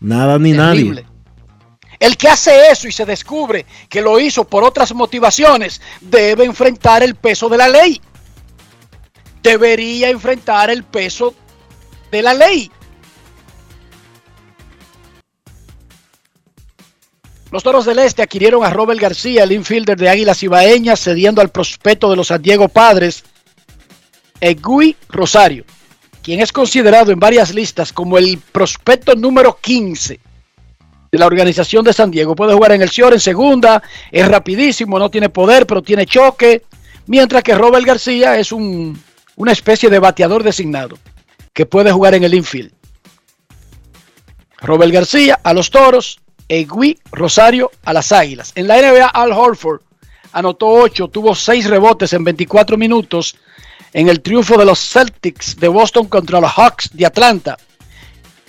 [0.00, 1.06] Nada, ni nadie.
[1.98, 7.02] El que hace eso y se descubre que lo hizo por otras motivaciones, debe enfrentar
[7.02, 8.00] el peso de la ley.
[9.42, 11.34] Debería enfrentar el peso
[12.12, 12.70] de la ley.
[17.50, 21.48] Los Toros del Este adquirieron a Robert García, el infielder de Águilas Ibaeñas, cediendo al
[21.48, 23.24] prospecto de los San Diego Padres,
[24.38, 25.64] Egui Rosario,
[26.22, 30.20] quien es considerado en varias listas como el prospecto número 15
[31.10, 32.36] de la organización de San Diego.
[32.36, 33.82] Puede jugar en el Cior en segunda,
[34.12, 36.64] es rapidísimo, no tiene poder, pero tiene choque,
[37.06, 39.02] mientras que Robert García es un,
[39.36, 40.98] una especie de bateador designado
[41.54, 42.72] que puede jugar en el infield.
[44.60, 48.52] Robert García a los Toros Egui Rosario a las Águilas.
[48.54, 49.82] En la NBA, Al Horford
[50.32, 53.36] anotó 8, tuvo 6 rebotes en 24 minutos
[53.92, 57.56] en el triunfo de los Celtics de Boston contra los Hawks de Atlanta.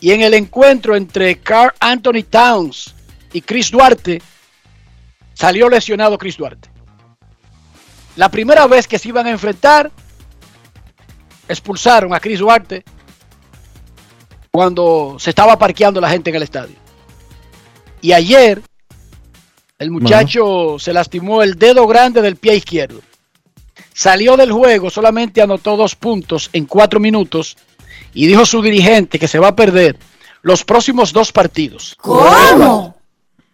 [0.02, 2.94] Y en el encuentro entre Carl Anthony Towns
[3.34, 4.22] y Chris Duarte,
[5.34, 6.70] salió lesionado Chris Duarte.
[8.16, 9.92] La primera vez que se iban a enfrentar,
[11.48, 12.84] expulsaron a Chris Duarte
[14.52, 16.76] cuando se estaba parqueando la gente en el estadio.
[18.02, 18.62] Y ayer,
[19.78, 23.02] el muchacho se lastimó el dedo grande del pie izquierdo.
[23.94, 27.58] Salió del juego, solamente anotó dos puntos en cuatro minutos
[28.14, 29.98] y dijo su dirigente que se va a perder
[30.42, 31.98] los próximos dos partidos.
[32.00, 32.96] ¿Cómo?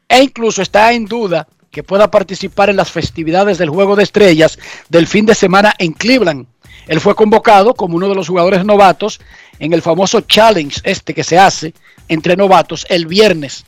[0.07, 4.59] E incluso está en duda que pueda participar en las festividades del Juego de Estrellas
[4.87, 6.45] del fin de semana en Cleveland.
[6.87, 9.19] Él fue convocado como uno de los jugadores novatos
[9.57, 11.73] en el famoso challenge este que se hace
[12.07, 13.65] entre novatos el viernes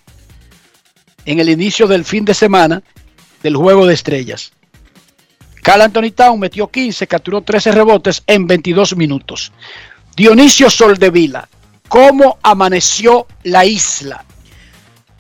[1.28, 2.82] en el inicio del fin de semana
[3.44, 4.52] del Juego de Estrellas.
[5.62, 9.52] Cal Anthony Town metió 15, capturó 13 rebotes en 22 minutos.
[10.16, 11.48] Dionisio Soldevila,
[11.90, 14.24] ¿cómo amaneció la isla?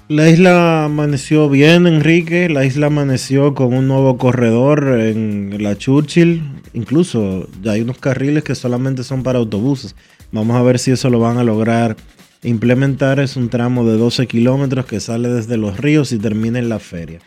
[0.07, 2.47] La isla amaneció bien, Enrique.
[2.47, 6.41] La isla amaneció con un nuevo corredor en la Churchill.
[6.73, 9.97] Incluso hay unos carriles que solamente son para autobuses.
[10.31, 11.97] Vamos a ver si eso lo van a lograr
[12.47, 13.19] implementar.
[13.19, 16.79] Es un tramo de 12 kilómetros que sale desde los ríos y termina en la
[16.79, 17.19] feria.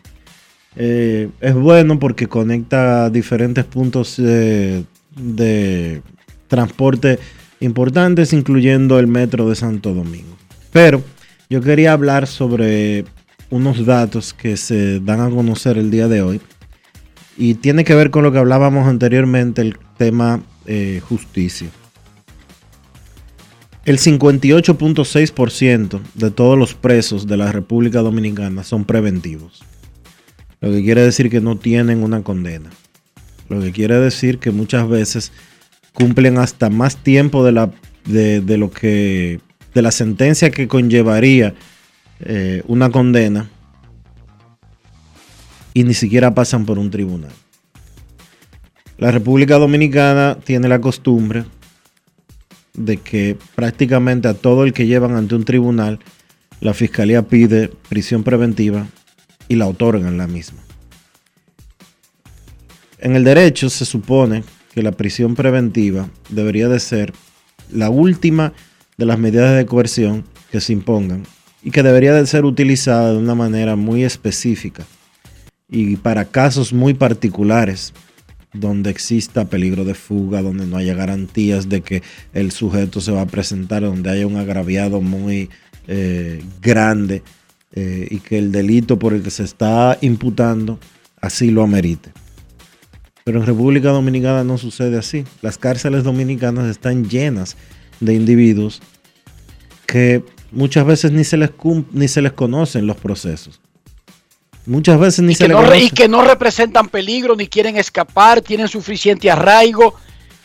[0.75, 4.83] Eh, es bueno porque conecta diferentes puntos eh,
[5.15, 6.01] de
[6.47, 7.19] transporte
[7.59, 10.37] importantes, incluyendo el metro de Santo Domingo.
[10.71, 11.03] Pero
[11.49, 13.05] yo quería hablar sobre
[13.49, 16.41] unos datos que se dan a conocer el día de hoy
[17.37, 21.69] y tiene que ver con lo que hablábamos anteriormente, el tema eh, justicia.
[23.83, 29.63] El 58.6% de todos los presos de la República Dominicana son preventivos.
[30.59, 32.69] Lo que quiere decir que no tienen una condena.
[33.49, 35.31] Lo que quiere decir que muchas veces
[35.93, 37.71] cumplen hasta más tiempo de, la,
[38.05, 39.39] de, lo que
[39.73, 41.55] de la sentencia que conllevaría
[42.19, 43.49] eh, una condena
[45.73, 47.31] y ni siquiera pasan por un tribunal.
[48.99, 51.45] La República Dominicana tiene la costumbre
[52.73, 55.99] de que prácticamente a todo el que llevan ante un tribunal,
[56.59, 58.87] la fiscalía pide prisión preventiva
[59.47, 60.59] y la otorgan la misma.
[62.99, 67.13] En el derecho se supone que la prisión preventiva debería de ser
[67.71, 68.53] la última
[68.97, 71.23] de las medidas de coerción que se impongan
[71.63, 74.83] y que debería de ser utilizada de una manera muy específica
[75.69, 77.93] y para casos muy particulares
[78.53, 83.21] donde exista peligro de fuga, donde no haya garantías de que el sujeto se va
[83.21, 85.49] a presentar, donde haya un agraviado muy
[85.87, 87.23] eh, grande
[87.73, 90.79] eh, y que el delito por el que se está imputando
[91.21, 92.11] así lo amerite.
[93.23, 95.23] Pero en República Dominicana no sucede así.
[95.41, 97.55] Las cárceles dominicanas están llenas
[97.99, 98.81] de individuos
[99.85, 101.51] que muchas veces ni se les,
[101.91, 103.61] ni se les conocen los procesos.
[104.65, 107.77] Muchas veces ni y se que les no, Y que no representan peligro, ni quieren
[107.77, 109.95] escapar, tienen suficiente arraigo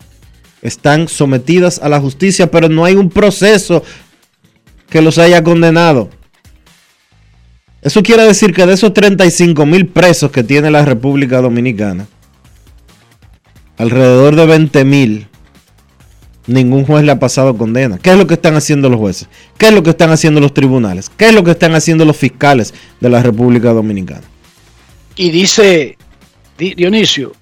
[0.62, 3.82] Están sometidas a la justicia, pero no hay un proceso
[4.88, 6.10] que los haya condenado.
[7.82, 12.06] Eso quiere decir que de esos 35 mil presos que tiene la República Dominicana,
[13.80, 15.26] alrededor de 20 mil,
[16.46, 17.98] ningún juez le ha pasado condena.
[17.98, 19.28] ¿Qué es lo que están haciendo los jueces?
[19.56, 21.08] ¿Qué es lo que están haciendo los tribunales?
[21.08, 24.22] ¿Qué es lo que están haciendo los fiscales de la República Dominicana?
[25.16, 25.96] Y dice
[26.58, 27.32] Dionisio,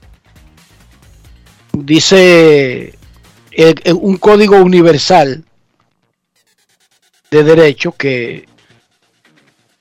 [1.73, 2.95] dice
[3.51, 5.45] el, el, un código universal
[7.33, 8.47] de derecho que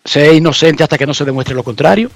[0.03, 2.09] sea inocente hasta que no se demuestre lo contrario.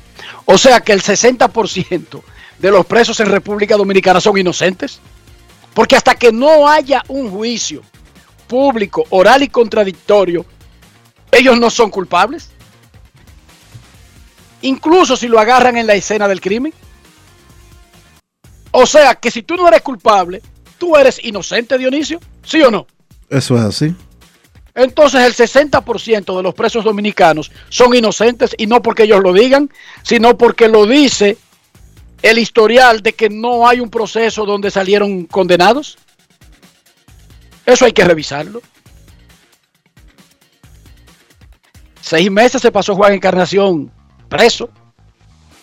[0.46, 2.24] O sea que el 60%
[2.62, 5.00] de los presos en República Dominicana son inocentes.
[5.74, 7.82] Porque hasta que no haya un juicio
[8.48, 10.46] público, oral y contradictorio,
[11.32, 12.52] ellos no son culpables.
[14.62, 16.74] Incluso si lo agarran en la escena del crimen.
[18.72, 20.42] O sea que si tú no eres culpable,
[20.78, 22.20] tú eres inocente, Dionisio.
[22.44, 22.86] ¿Sí o no?
[23.30, 23.96] Eso es así.
[24.76, 29.70] Entonces el 60% de los presos dominicanos son inocentes y no porque ellos lo digan,
[30.04, 31.38] sino porque lo dice
[32.22, 35.98] el historial de que no hay un proceso donde salieron condenados.
[37.66, 38.62] Eso hay que revisarlo.
[42.02, 43.92] Seis meses se pasó Juan Encarnación
[44.28, 44.70] preso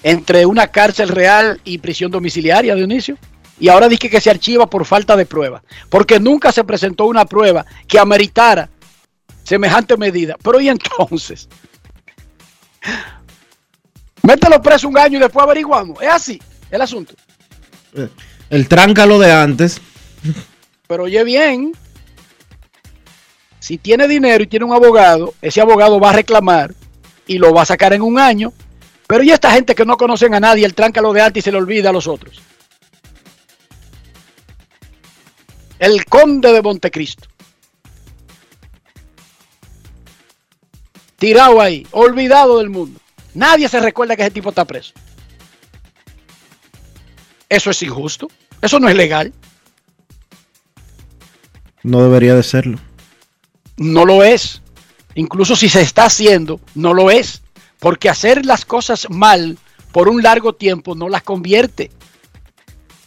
[0.02, 3.18] entre una cárcel real y prisión domiciliaria, Dionisio.
[3.60, 7.24] Y ahora dice que se archiva por falta de prueba, porque nunca se presentó una
[7.24, 8.70] prueba que ameritara
[9.42, 10.36] semejante medida.
[10.42, 11.48] Pero ¿y entonces?
[14.28, 16.02] Mételo preso un año y después averiguamos.
[16.02, 17.14] Es así el asunto.
[18.50, 19.80] El tráncalo de antes.
[20.86, 21.72] Pero oye bien,
[23.58, 26.74] si tiene dinero y tiene un abogado, ese abogado va a reclamar
[27.26, 28.52] y lo va a sacar en un año.
[29.06, 31.50] Pero y esta gente que no conocen a nadie, el tráncalo de antes y se
[31.50, 32.42] le olvida a los otros.
[35.78, 37.28] El conde de Montecristo.
[41.16, 43.00] Tirado ahí, olvidado del mundo.
[43.34, 44.92] Nadie se recuerda que ese tipo está preso.
[47.48, 48.28] Eso es injusto.
[48.60, 49.32] Eso no es legal.
[51.82, 52.78] No debería de serlo.
[53.76, 54.62] No lo es.
[55.14, 57.42] Incluso si se está haciendo, no lo es.
[57.78, 59.58] Porque hacer las cosas mal
[59.92, 61.90] por un largo tiempo no las convierte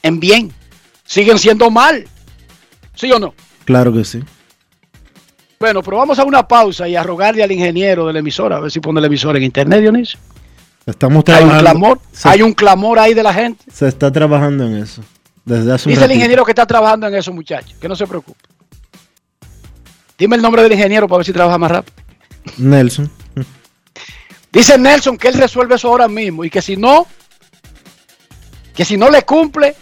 [0.01, 0.53] en bien.
[1.05, 2.07] Siguen siendo mal.
[2.95, 3.33] ¿Sí o no?
[3.65, 4.23] Claro que sí.
[5.61, 8.59] Bueno, pero vamos a una pausa y a rogarle al ingeniero de la emisora, a
[8.61, 10.19] ver si pone la emisora en internet, Dionisio.
[10.87, 11.53] Estamos Hay trabajando.
[11.53, 13.63] un clamor, se, hay un clamor ahí de la gente.
[13.71, 15.03] se está trabajando en eso.
[15.45, 18.07] Desde hace un Dice el ingeniero que está trabajando en eso, muchachos, que no se
[18.07, 18.39] preocupe.
[20.17, 21.95] Dime el nombre del ingeniero para ver si trabaja más rápido.
[22.57, 23.11] Nelson.
[24.51, 27.05] Dice Nelson que él resuelve eso ahora mismo y que si no,
[28.73, 29.75] que si no le cumple,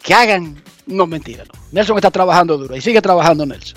[0.00, 0.62] que hagan.
[0.86, 1.58] No, mentira, no.
[1.72, 3.76] Nelson está trabajando duro y sigue trabajando Nelson.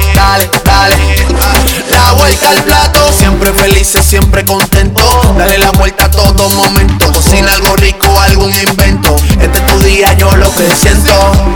[0.63, 0.95] dale,
[1.39, 1.85] dale.
[1.89, 5.03] La vuelta al plato, siempre felices, siempre contento.
[5.37, 7.11] Dale la vuelta a todo momento.
[7.11, 9.15] Cocina algo rico, algún invento.
[9.39, 11.13] Este es tu día, yo lo que siento.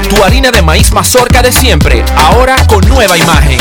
[0.10, 3.60] Tu harina de maíz mazorca de siempre, ahora con nueva imagen.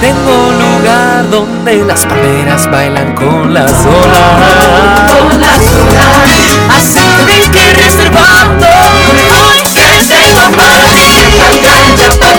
[0.00, 5.12] Tengo un lugar donde las palmeras bailan con las olas.
[5.12, 6.38] Con las olas.
[6.76, 8.66] Así que que reservando.
[8.66, 12.37] Hoy que tengo para ti.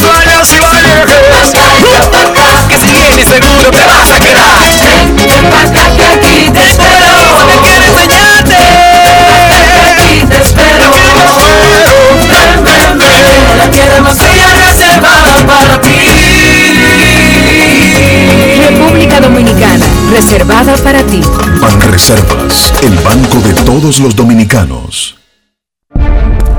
[0.00, 1.52] Playas y valles.
[2.68, 4.58] Que si vienes seguro te vas a quedar.
[5.16, 7.10] Vente pa' acá que aquí te espero.
[7.48, 8.56] Que quiero enseñarte.
[9.90, 10.90] Aquí te espero.
[12.28, 13.58] Ven, ven, ven.
[13.58, 15.90] La tierra más bella reservada para ti.
[18.68, 21.20] República Dominicana, reservada para ti.
[21.60, 25.16] Banreservas, el banco de todos los dominicanos.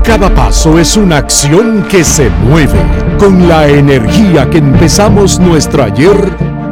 [0.06, 2.78] Cada paso es una acción que se mueve
[3.18, 6.16] con la energía que empezamos nuestro ayer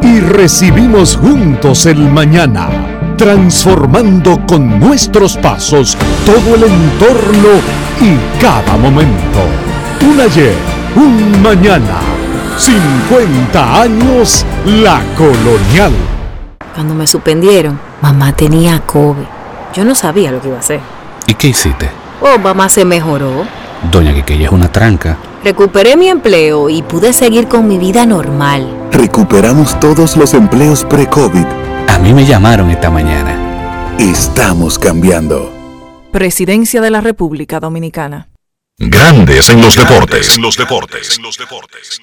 [0.03, 2.69] y recibimos juntos el mañana,
[3.17, 7.49] transformando con nuestros pasos todo el entorno
[8.01, 9.41] y cada momento.
[10.09, 10.55] Un ayer,
[10.95, 12.03] un mañana,
[12.57, 15.93] 50 años la colonial.
[16.73, 19.27] Cuando me suspendieron, mamá tenía COVID.
[19.75, 20.81] Yo no sabía lo que iba a hacer.
[21.27, 22.04] ¿Y qué hiciste?
[22.21, 23.47] Oh, mamá se mejoró.
[23.91, 25.19] Doña Quiqueya es una tranca.
[25.43, 28.89] Recuperé mi empleo y pude seguir con mi vida normal.
[28.93, 31.45] Recuperamos todos los empleos pre-COVID.
[31.89, 33.97] A mí me llamaron esta mañana.
[33.99, 35.53] Estamos cambiando.
[36.11, 38.29] Presidencia de la República Dominicana.
[38.79, 40.37] Grandes en los deportes.
[40.37, 41.17] En los deportes.
[41.17, 42.01] En los deportes.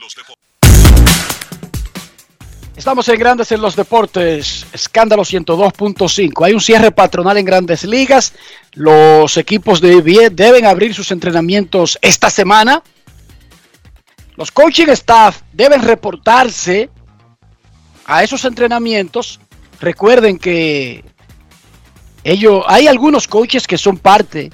[2.82, 6.44] Estamos en Grandes en los Deportes, escándalo 102.5.
[6.44, 8.34] Hay un cierre patronal en grandes ligas.
[8.74, 12.82] Los equipos de bien deben abrir sus entrenamientos esta semana.
[14.36, 16.90] Los coaching staff deben reportarse
[18.08, 19.40] a esos entrenamientos.
[19.80, 21.06] Recuerden que
[22.24, 24.50] ellos, hay algunos coaches que son parte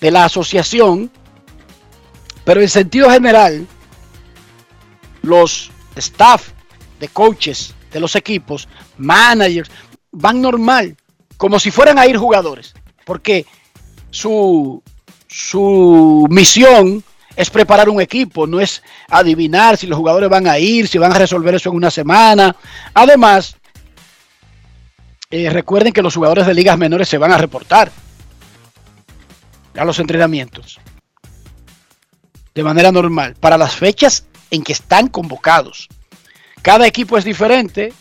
[0.00, 1.10] de la asociación,
[2.44, 3.66] pero en sentido general,
[5.22, 6.52] los staff
[7.00, 8.68] de coaches de los equipos,
[8.98, 9.70] managers,
[10.12, 10.96] van normal,
[11.36, 12.74] como si fueran a ir jugadores,
[13.04, 13.46] porque
[14.10, 14.82] su,
[15.28, 17.04] su misión
[17.36, 21.12] es preparar un equipo, no es adivinar si los jugadores van a ir, si van
[21.12, 22.56] a resolver eso en una semana.
[22.94, 23.56] Además,
[25.30, 27.92] eh, recuerden que los jugadores de ligas menores se van a reportar
[29.76, 30.80] a los entrenamientos
[32.54, 35.88] de manera normal para las fechas en que están convocados.
[36.66, 37.92] Cada equipo es diferente.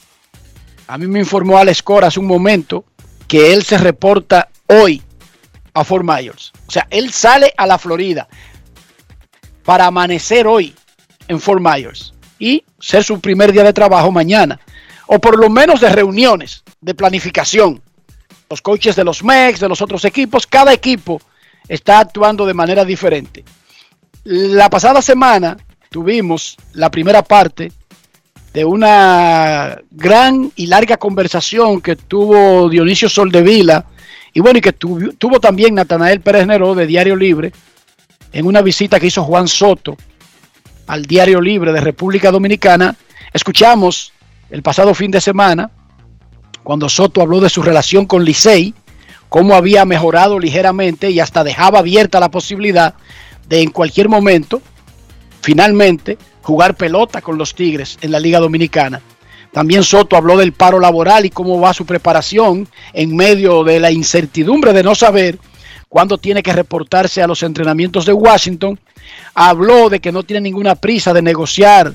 [0.88, 2.84] A mí me informó Alex Cora hace un momento
[3.28, 5.04] que él se reporta hoy
[5.76, 6.52] a Fort Myers.
[6.66, 8.28] O sea, él sale a la Florida
[9.64, 10.74] para amanecer hoy
[11.28, 14.60] en Fort Myers y ser su primer día de trabajo mañana.
[15.06, 17.84] O por lo menos de reuniones, de planificación.
[18.50, 21.22] Los coaches de los MEX, de los otros equipos, cada equipo
[21.68, 23.46] está actuando de manera diferente.
[24.24, 25.56] La pasada semana
[25.92, 27.72] tuvimos la primera parte
[28.56, 33.84] de una gran y larga conversación que tuvo Dionisio Soldevila
[34.34, 37.52] y bueno, y que tuvo, también Natanael Pérez Neró de Diario Libre
[38.32, 39.98] en una visita que hizo Juan Soto
[40.88, 42.96] al Diario Libre de República Dominicana.
[43.34, 44.14] Escuchamos
[44.50, 45.70] el pasado fin de semana
[46.64, 48.74] cuando Soto habló de su relación con Licey,
[49.28, 52.94] cómo había mejorado ligeramente y hasta dejaba abierta la posibilidad
[53.50, 54.62] de en cualquier momento,
[55.42, 59.02] finalmente, jugar pelota con los Tigres en la Liga Dominicana.
[59.52, 63.90] También Soto habló del paro laboral y cómo va su preparación en medio de la
[63.90, 65.40] incertidumbre de no saber
[65.90, 68.80] cuándo tiene que reportarse a los entrenamientos de Washington.
[69.34, 71.94] Habló de que no tiene ninguna prisa de negociar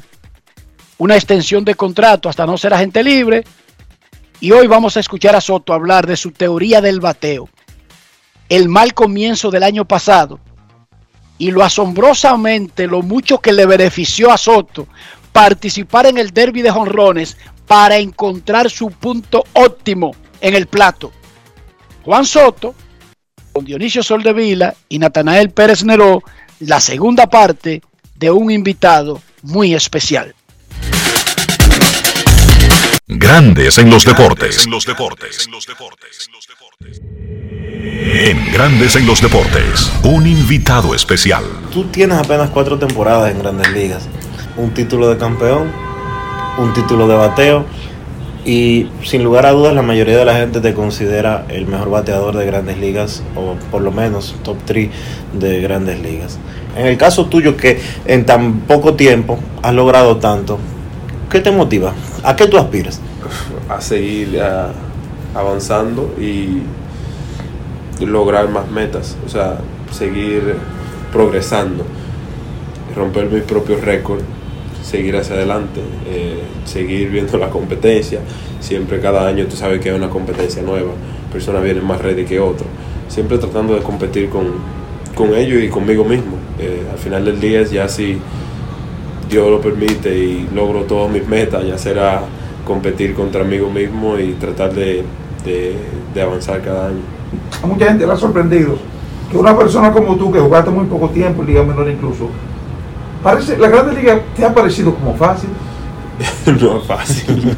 [0.98, 3.44] una extensión de contrato hasta no ser agente libre.
[4.40, 7.48] Y hoy vamos a escuchar a Soto hablar de su teoría del bateo.
[8.48, 10.40] El mal comienzo del año pasado
[11.40, 14.86] y lo asombrosamente, lo mucho que le benefició a Soto
[15.32, 21.10] participar en el derby de jonrones para encontrar su punto óptimo en el plato.
[22.04, 22.74] Juan Soto,
[23.54, 26.22] con Dionisio Soldevila y Natanael Pérez Neró,
[26.58, 27.80] la segunda parte
[28.16, 30.34] de un invitado muy especial.
[33.06, 34.66] Grandes en los deportes.
[34.66, 34.70] En
[38.52, 41.44] Grandes en los Deportes, un invitado especial.
[41.72, 44.08] Tú tienes apenas cuatro temporadas en Grandes Ligas.
[44.56, 45.70] Un título de campeón,
[46.58, 47.64] un título de bateo
[48.44, 52.36] y sin lugar a dudas la mayoría de la gente te considera el mejor bateador
[52.36, 54.90] de Grandes Ligas o por lo menos top 3
[55.34, 56.38] de Grandes Ligas.
[56.76, 60.58] En el caso tuyo que en tan poco tiempo has logrado tanto,
[61.30, 61.92] ¿qué te motiva?
[62.24, 63.00] ¿A qué tú aspiras?
[63.68, 64.70] A seguir a-
[65.34, 66.62] avanzando y
[68.06, 69.58] lograr más metas, o sea,
[69.92, 70.54] seguir
[71.12, 71.84] progresando,
[72.96, 74.20] romper mi propio récord,
[74.82, 78.20] seguir hacia adelante, eh, seguir viendo la competencia,
[78.60, 80.92] siempre cada año tú sabes que hay una competencia nueva,
[81.32, 82.68] personas vienen más ready que otros,
[83.08, 84.46] siempre tratando de competir con,
[85.14, 86.36] con ellos y conmigo mismo.
[86.58, 88.18] Eh, al final del día, ya si
[89.28, 92.22] Dios lo permite y logro todas mis metas, ya será
[92.66, 95.04] competir contra mí mismo y tratar de,
[95.44, 95.76] de-
[96.14, 97.00] de avanzar cada año.
[97.62, 98.76] A mucha gente le ha sorprendido
[99.30, 102.28] que una persona como tú, que jugaste muy poco tiempo en Liga Menor incluso,
[103.22, 105.50] parece, la Grande Liga te ha parecido como fácil.
[106.60, 107.56] no es fácil.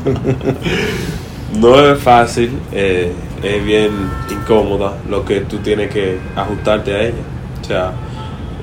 [1.59, 3.13] no es fácil, eh,
[3.43, 3.91] es bien
[4.31, 7.15] incómoda lo que tú tienes que ajustarte a ella.
[7.61, 7.93] O sea,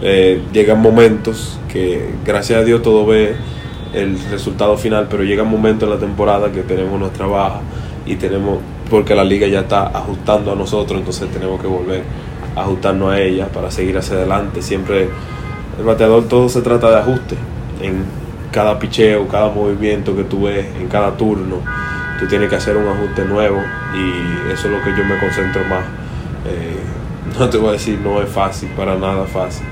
[0.01, 3.35] eh, llegan momentos que gracias a Dios todo ve
[3.93, 7.61] el resultado final, pero llega un momento en la temporada que tenemos nuestra baja
[8.05, 8.59] y tenemos,
[8.89, 12.03] porque la liga ya está ajustando a nosotros, entonces tenemos que volver
[12.55, 14.61] a ajustarnos a ella para seguir hacia adelante.
[14.61, 15.09] Siempre
[15.77, 17.35] el bateador todo se trata de ajuste
[17.81, 18.03] en
[18.51, 21.57] cada picheo, cada movimiento que tú ves, en cada turno.
[22.19, 23.61] Tú tienes que hacer un ajuste nuevo
[23.95, 25.85] y eso es lo que yo me concentro más.
[26.45, 26.79] Eh,
[27.39, 29.65] no te voy a decir, no es fácil, para nada fácil,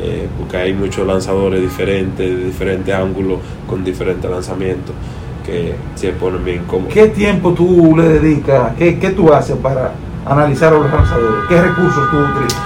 [0.00, 4.94] eh, porque hay muchos lanzadores diferentes, de diferentes ángulos, con diferentes lanzamientos,
[5.44, 6.92] que se ponen bien cómodos.
[6.92, 8.74] ¿Qué tiempo tú le dedicas?
[8.76, 9.92] ¿Qué, qué tú haces para
[10.26, 11.48] analizar a los lanzadores?
[11.48, 12.62] ¿Qué recursos tú utilizas?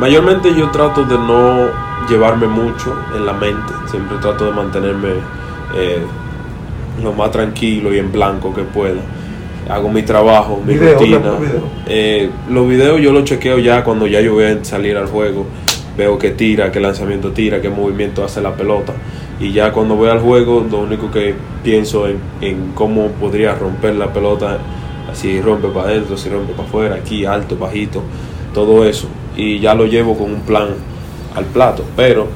[0.00, 1.68] Mayormente yo trato de no
[2.08, 5.10] llevarme mucho en la mente, siempre trato de mantenerme
[5.74, 6.02] eh,
[7.02, 9.00] lo más tranquilo y en blanco que pueda.
[9.68, 11.16] Hago mi trabajo, mi Video, rutina.
[11.18, 11.62] ¿otro video?
[11.86, 15.46] Eh, los videos yo los chequeo ya cuando ya yo voy a salir al juego.
[15.96, 18.92] Veo que tira, qué lanzamiento tira, qué movimiento hace la pelota.
[19.40, 23.94] Y ya cuando voy al juego, lo único que pienso en, en cómo podría romper
[23.94, 24.58] la pelota,
[25.12, 28.02] si rompe para adentro, si rompe para afuera, aquí alto, bajito,
[28.52, 29.08] todo eso.
[29.36, 30.68] Y ya lo llevo con un plan
[31.34, 31.84] al plato.
[31.96, 32.28] Pero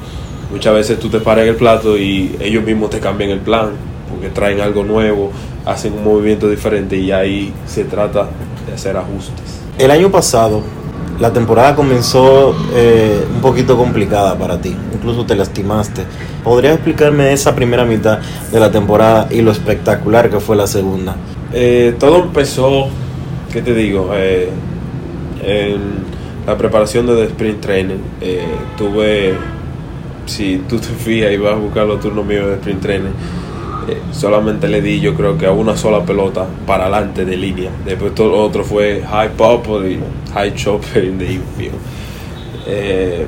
[0.51, 3.71] muchas veces tú te paras en el plato y ellos mismos te cambian el plan,
[4.09, 5.31] porque traen algo nuevo,
[5.65, 8.27] hacen un movimiento diferente y ahí se trata
[8.67, 9.61] de hacer ajustes.
[9.77, 10.61] El año pasado
[11.19, 16.03] la temporada comenzó eh, un poquito complicada para ti, incluso te lastimaste.
[16.43, 18.19] ¿Podrías explicarme esa primera mitad
[18.51, 21.15] de la temporada y lo espectacular que fue la segunda?
[21.53, 22.87] Eh, todo empezó,
[23.51, 24.11] ¿qué te digo?
[24.13, 24.49] Eh,
[25.43, 25.79] en
[26.45, 27.99] la preparación de sprint training.
[28.21, 28.43] Eh,
[28.77, 29.35] tuve,
[30.25, 33.11] si tú te fijas y vas a buscar los turnos míos de sprint training,
[33.87, 37.71] eh, solamente le di yo creo que a una sola pelota para adelante de línea.
[37.85, 39.99] Después todo otro fue high pop y
[40.33, 41.75] high chopper in the infield.
[42.67, 43.25] Eh,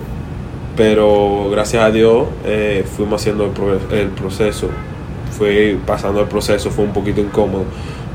[0.76, 4.70] pero gracias a Dios eh, fuimos haciendo el, pro- el proceso.
[5.38, 7.64] Fue pasando el proceso, fue un poquito incómodo,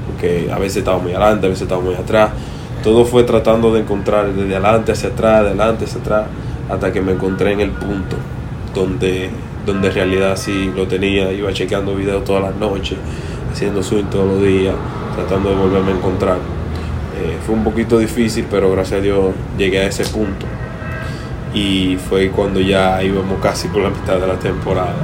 [0.07, 2.31] porque a veces estaba muy adelante, a veces estaba muy atrás.
[2.83, 6.27] Todo fue tratando de encontrar desde adelante hacia atrás, de adelante hacia atrás,
[6.71, 8.17] hasta que me encontré en el punto
[8.75, 9.31] donde,
[9.65, 11.33] donde en realidad sí lo tenía.
[11.33, 12.97] Iba chequeando videos todas las noches,
[13.53, 14.75] haciendo swing todos los días,
[15.15, 16.37] tratando de volverme a encontrar.
[17.17, 20.47] Eh, fue un poquito difícil, pero gracias a Dios llegué a ese punto.
[21.55, 24.97] Y fue cuando ya íbamos casi por la mitad de la temporada.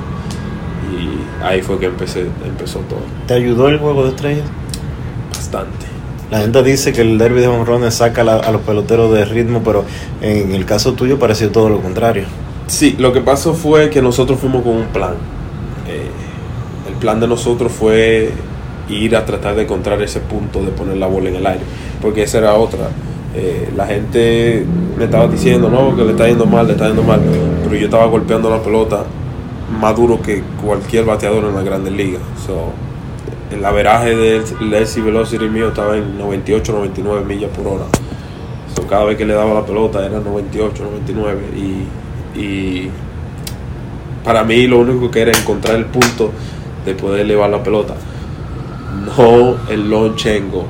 [0.92, 3.00] Y ahí fue que empecé, empezó todo.
[3.26, 4.46] ¿Te ayudó el juego de estrellas?
[5.34, 5.86] Bastante.
[6.30, 9.84] La gente dice que el derby de honrones saca a los peloteros de ritmo, pero
[10.20, 12.24] en el caso tuyo pareció todo lo contrario.
[12.66, 15.14] Sí, lo que pasó fue que nosotros fuimos con un plan.
[15.86, 16.08] Eh,
[16.88, 18.32] el plan de nosotros fue
[18.88, 21.62] ir a tratar de encontrar ese punto de poner la bola en el aire,
[22.00, 22.88] porque esa era otra.
[23.34, 24.64] Eh, la gente
[24.98, 27.20] me estaba diciendo, no, que le está yendo mal, le está yendo mal,
[27.62, 29.04] pero yo estaba golpeando la pelota
[29.80, 32.20] más duro que cualquier bateador en la Grandes Ligas.
[32.46, 32.72] So,
[33.50, 37.84] el averaje del LC Velocity mío estaba en 98, 99 millas por hora.
[38.74, 42.90] So, cada vez que le daba la pelota era 98, 99 y, y
[44.24, 46.30] para mí lo único que era encontrar el punto
[46.84, 47.94] de poder elevar la pelota.
[49.04, 50.66] No el lonchengo.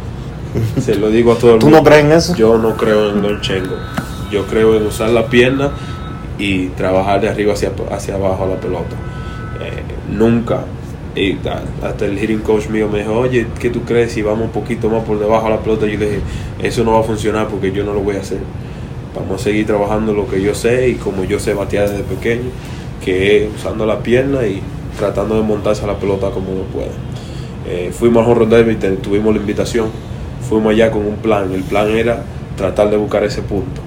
[0.81, 1.79] Se lo digo a todo el ¿Tú mundo.
[1.79, 2.35] no crees en eso?
[2.37, 3.75] Yo no creo en lonchengo.
[4.31, 5.71] Yo creo en usar la pierna
[6.39, 8.97] y trabajar de arriba hacia, hacia abajo la pelota.
[9.61, 10.61] Eh, nunca.
[11.15, 11.37] Y
[11.83, 14.89] hasta el hitting coach mío me dijo, oye, ¿qué tú crees si vamos un poquito
[14.89, 15.87] más por debajo a la pelota?
[15.87, 16.21] Yo le dije,
[16.63, 18.39] eso no va a funcionar porque yo no lo voy a hacer.
[19.15, 22.49] Vamos a seguir trabajando lo que yo sé y como yo sé batear desde pequeño,
[23.05, 24.63] que es usando la pierna y
[24.99, 26.91] tratando de montarse a la pelota como uno puede.
[27.67, 29.89] Eh, fuimos al Home Run Derby, tuvimos la invitación,
[30.49, 31.53] fuimos allá con un plan.
[31.53, 32.23] El plan era
[32.57, 33.81] tratar de buscar ese punto.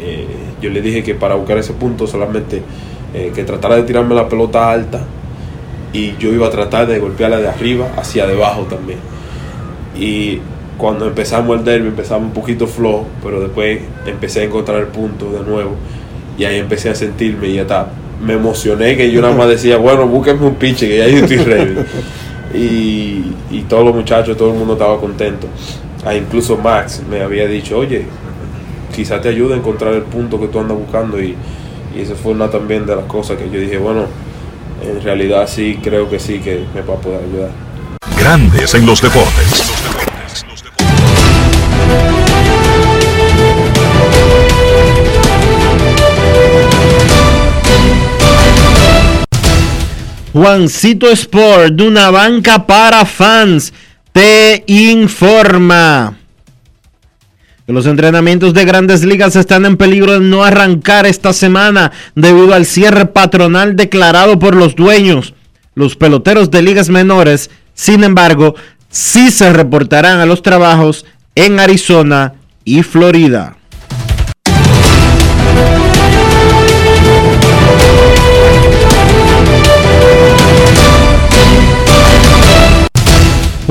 [0.00, 0.26] Eh,
[0.60, 2.62] yo le dije que para buscar ese punto solamente
[3.14, 5.00] eh, que tratara de tirarme la pelota alta
[5.92, 8.98] y yo iba a tratar de golpearla de arriba hacia debajo también.
[9.98, 10.40] Y
[10.78, 15.30] cuando empezamos el derby empezamos un poquito flojo, pero después empecé a encontrar el punto
[15.30, 15.72] de nuevo
[16.38, 17.88] y ahí empecé a sentirme y ya está.
[18.24, 21.38] Me emocioné que yo nada más decía, bueno, búsquenme un pinche que ya yo estoy
[21.38, 21.74] ready.
[22.54, 25.46] y, todos los muchachos, todo el mundo estaba contento.
[26.04, 28.04] Ah, incluso Max me había dicho, oye,
[28.94, 31.36] quizá te ayude a encontrar el punto que tú andas buscando y,
[31.96, 34.06] y eso fue una también de las cosas que yo dije, bueno,
[34.82, 37.50] en realidad sí, creo que sí que me va a poder ayudar.
[38.18, 39.71] Grandes en los deportes.
[50.32, 53.74] Juancito Sport, de una banca para fans,
[54.12, 56.16] te informa
[57.66, 62.54] que los entrenamientos de grandes ligas están en peligro de no arrancar esta semana debido
[62.54, 65.34] al cierre patronal declarado por los dueños.
[65.74, 68.54] Los peloteros de ligas menores, sin embargo,
[68.88, 71.04] sí se reportarán a los trabajos
[71.34, 73.56] en Arizona y Florida.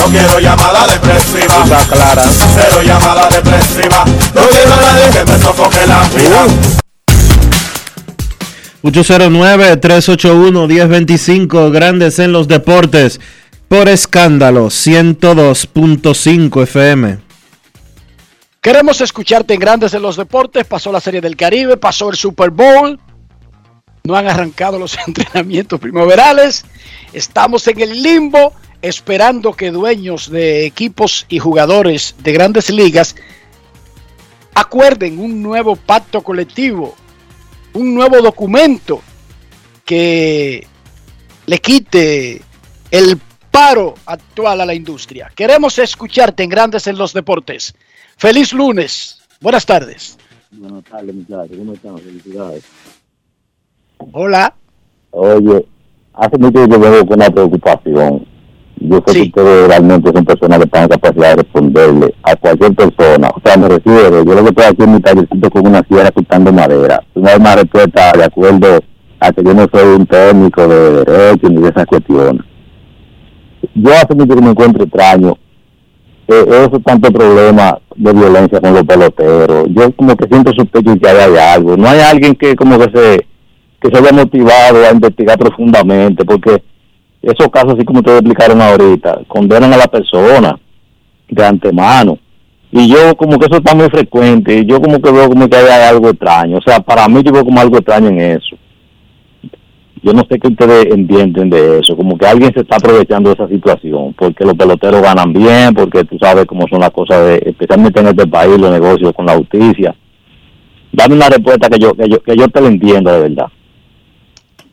[0.00, 1.62] No quiero llamada depresiva.
[1.62, 2.24] Está clara.
[2.54, 4.06] Cero llamada depresiva.
[4.34, 6.46] No quiero a nadie que me sofoque la vida.
[8.82, 13.20] 809-381-1025, Grandes en los Deportes,
[13.68, 17.18] por escándalo 102.5 FM.
[18.62, 20.64] Queremos escucharte en Grandes en los Deportes.
[20.64, 22.98] Pasó la Serie del Caribe, pasó el Super Bowl.
[24.04, 26.64] No han arrancado los entrenamientos primaverales.
[27.12, 33.16] Estamos en el limbo esperando que dueños de equipos y jugadores de grandes ligas
[34.54, 36.94] acuerden un nuevo pacto colectivo,
[37.74, 39.02] un nuevo documento
[39.84, 40.66] que
[41.46, 42.42] le quite
[42.90, 43.20] el
[43.50, 45.30] paro actual a la industria.
[45.34, 47.74] Queremos escucharte en Grandes en los Deportes.
[48.16, 49.20] Feliz lunes.
[49.40, 50.18] Buenas tardes.
[50.52, 51.56] Buenas tardes, muchachos.
[51.56, 51.98] ¿Cómo están?
[51.98, 52.64] Felicidades.
[54.12, 54.54] Hola.
[55.10, 55.66] Oye,
[56.14, 58.26] hace mucho que veo con una preocupación.
[58.80, 62.74] Yo sé que ustedes realmente son personas que están en capacidad de responderle a cualquier
[62.74, 63.28] persona.
[63.28, 66.10] O sea, me refiero, yo lo que estoy aquí en mi tallercito con una sierra
[66.10, 67.02] quitando madera.
[67.14, 68.80] Una una respuesta de acuerdo
[69.20, 72.42] a que yo no soy un técnico de derecho ni de esas cuestiones.
[73.74, 75.36] Yo hace mucho que me encuentro extraño
[76.28, 79.66] eh, esos tantos problemas de violencia con los peloteros.
[79.70, 81.76] Yo como que siento sospecho que hay algo.
[81.76, 83.26] No hay alguien que como que se
[83.80, 86.62] que se haya motivado a investigar profundamente, porque
[87.22, 90.58] esos casos, así como ustedes explicaron ahorita, condenan a la persona
[91.28, 92.18] de antemano.
[92.72, 95.88] Y yo como que eso está muy frecuente, yo como que veo como que hay
[95.88, 96.58] algo extraño.
[96.58, 98.56] O sea, para mí yo veo como algo extraño en eso.
[100.02, 103.34] Yo no sé qué ustedes entienden de eso, como que alguien se está aprovechando de
[103.34, 107.42] esa situación, porque los peloteros ganan bien, porque tú sabes cómo son las cosas, de,
[107.44, 109.94] especialmente en este país, los negocios con la justicia.
[110.92, 113.48] Dame una respuesta que yo, que yo, que yo te la entienda de verdad.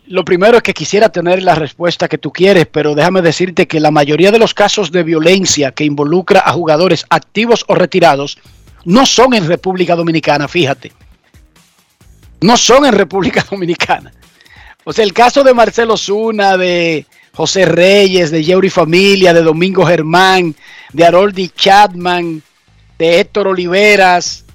[0.08, 3.82] Lo primero es que quisiera tener la respuesta que tú quieres, pero déjame decirte que
[3.82, 8.38] la mayoría de los casos de violencia que involucra a jugadores activos o retirados
[8.86, 10.93] no son en República Dominicana, fíjate.
[12.39, 14.14] No son en República Dominicana.
[14.86, 19.86] O sea, el caso de Marcelo Zuna, de José Reyes, de Yeuri Familia, de Domingo
[19.86, 20.55] Germán,
[20.93, 22.41] de Haroldi Chapman,
[22.97, 24.45] de Héctor Oliveras,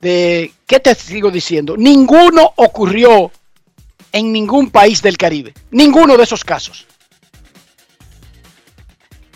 [0.00, 0.52] de...
[0.66, 1.76] ¿Qué te sigo diciendo?
[1.78, 3.30] Ninguno ocurrió
[4.12, 5.54] en ningún país del Caribe.
[5.70, 6.86] Ninguno de esos casos.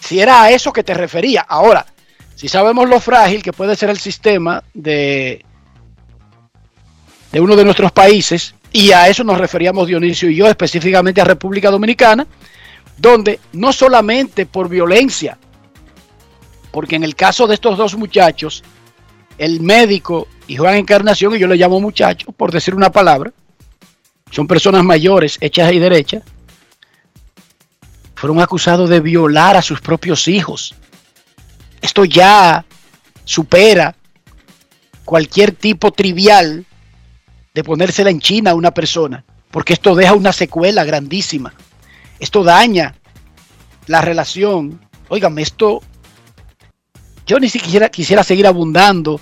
[0.01, 1.45] Si era a eso que te refería.
[1.49, 1.85] Ahora,
[2.35, 5.45] si sabemos lo frágil que puede ser el sistema de,
[7.33, 11.24] de uno de nuestros países, y a eso nos referíamos Dionisio y yo, específicamente a
[11.24, 12.27] República Dominicana,
[12.99, 15.39] donde no solamente por violencia,
[16.70, 18.62] porque en el caso de estos dos muchachos,
[19.39, 23.33] el médico y Juan Encarnación, y yo le llamo muchacho por decir una palabra,
[24.31, 26.22] son personas mayores, hechas y derechas,
[28.14, 30.74] fueron acusados de violar a sus propios hijos.
[31.81, 32.64] Esto ya
[33.24, 33.95] supera
[35.05, 36.64] cualquier tipo trivial
[37.55, 41.55] de ponérsela en China a una persona, porque esto deja una secuela grandísima.
[42.18, 42.95] Esto daña
[43.87, 44.81] la relación.
[45.09, 45.83] Óigame, esto
[47.27, 49.20] yo ni siquiera quisiera seguir abundando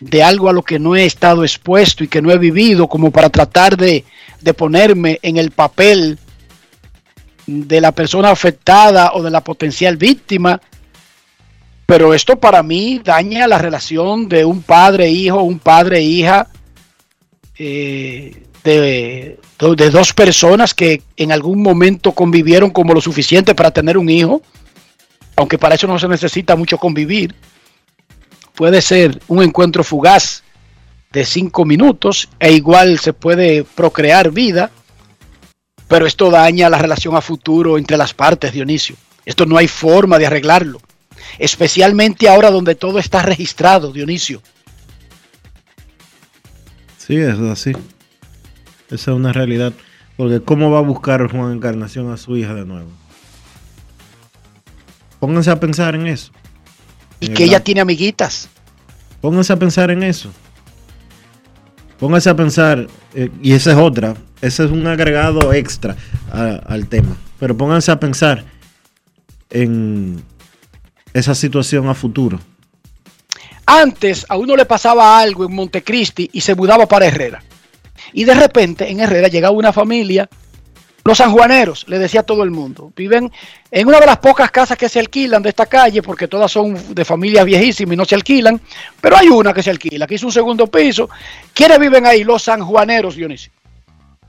[0.00, 3.10] de algo a lo que no he estado expuesto y que no he vivido como
[3.10, 4.04] para tratar de,
[4.40, 6.18] de ponerme en el papel
[7.46, 10.60] de la persona afectada o de la potencial víctima.
[11.86, 16.48] Pero esto para mí daña la relación de un padre-hijo, un padre-hija,
[17.58, 23.96] eh, de, de dos personas que en algún momento convivieron como lo suficiente para tener
[23.96, 24.42] un hijo,
[25.36, 27.34] aunque para eso no se necesita mucho convivir.
[28.58, 30.42] Puede ser un encuentro fugaz
[31.12, 34.72] de cinco minutos e igual se puede procrear vida,
[35.86, 38.96] pero esto daña la relación a futuro entre las partes, Dionisio.
[39.24, 40.80] Esto no hay forma de arreglarlo,
[41.38, 44.42] especialmente ahora donde todo está registrado, Dionisio.
[46.96, 47.70] Sí, es así.
[48.90, 49.72] Esa es una realidad.
[50.16, 52.90] Porque ¿cómo va a buscar Juan Encarnación a su hija de nuevo?
[55.20, 56.32] Pónganse a pensar en eso.
[57.20, 58.48] Y que ella tiene amiguitas.
[59.20, 60.30] Pónganse a pensar en eso.
[61.98, 65.96] Pónganse a pensar, eh, y esa es otra, ese es un agregado extra
[66.32, 68.44] a- al tema, pero pónganse a pensar
[69.50, 70.22] en
[71.12, 72.38] esa situación a futuro.
[73.66, 77.42] Antes a uno le pasaba algo en Montecristi y se mudaba para Herrera.
[78.12, 80.28] Y de repente en Herrera llegaba una familia,
[81.08, 83.32] los sanjuaneros, le decía a todo el mundo, viven
[83.70, 86.94] en una de las pocas casas que se alquilan de esta calle, porque todas son
[86.94, 88.60] de familias viejísimas y no se alquilan,
[89.00, 91.08] pero hay una que se alquila, que hizo un segundo piso.
[91.54, 92.24] ¿Quiénes viven ahí?
[92.24, 93.50] Los sanjuaneros, Dionisio.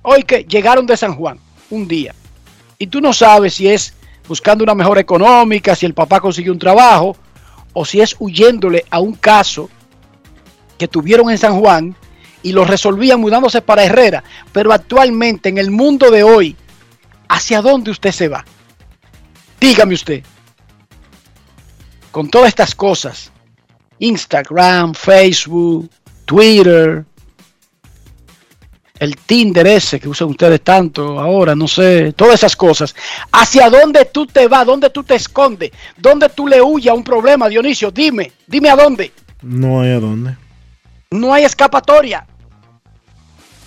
[0.04, 1.38] Hoy que llegaron de San Juan,
[1.70, 2.16] un día,
[2.78, 3.94] y tú no sabes si es
[4.26, 7.18] buscando una mejor económica, si el papá consiguió un trabajo,
[7.74, 9.70] o si es huyéndole a un caso
[10.78, 11.94] que tuvieron en San Juan
[12.42, 14.24] y lo resolvían mudándose para Herrera.
[14.54, 16.56] Pero actualmente, en el mundo de hoy,
[17.30, 18.44] ¿hacia dónde usted se va?
[19.60, 20.24] Dígame usted.
[22.12, 23.32] Con todas estas cosas,
[24.00, 25.90] Instagram, Facebook,
[26.26, 27.06] Twitter,
[29.00, 32.96] el Tinder ese que usan ustedes tanto ahora, no sé, todas esas cosas.
[33.32, 34.66] ¿Hacia dónde tú te vas?
[34.66, 35.72] ¿Dónde tú te escondes?
[35.98, 37.92] ¿Dónde tú le huyes a un problema, Dionisio?
[37.92, 39.14] Dime, dime a dónde.
[39.42, 40.36] No hay a dónde.
[41.12, 42.26] No hay escapatoria.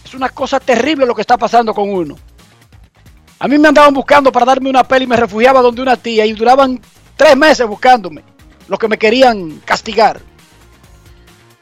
[0.05, 2.19] Es una cosa terrible lo que está pasando con uno.
[3.43, 6.25] A mí me andaban buscando para darme una peli y me refugiaba donde una tía
[6.25, 6.81] y duraban
[7.17, 8.23] tres meses buscándome.
[8.69, 10.21] Los que me querían castigar.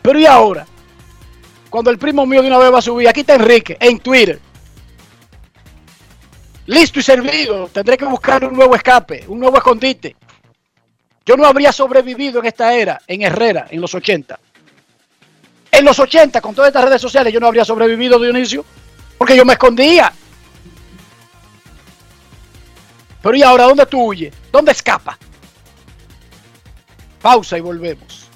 [0.03, 0.67] Pero ¿y ahora?
[1.71, 4.39] Cuando el primo mío de una vez va a subir, aquí está Enrique, en Twitter.
[6.67, 7.69] Listo y servido.
[7.69, 10.17] Tendré que buscar un nuevo escape, un nuevo escondite.
[11.25, 14.39] Yo no habría sobrevivido en esta era, en Herrera, en los 80.
[15.73, 18.67] En los 80, con todas estas redes sociales, yo no habría sobrevivido, Dionisio,
[19.17, 20.13] porque yo me escondía.
[23.23, 24.35] Pero ¿y ahora dónde tú huyes?
[24.51, 25.19] ¿Dónde escapa?
[27.21, 28.29] Pausa y volvemos.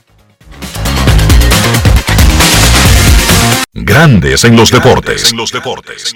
[3.72, 5.32] Grandes en los deportes.
[5.32, 6.14] En los deportes.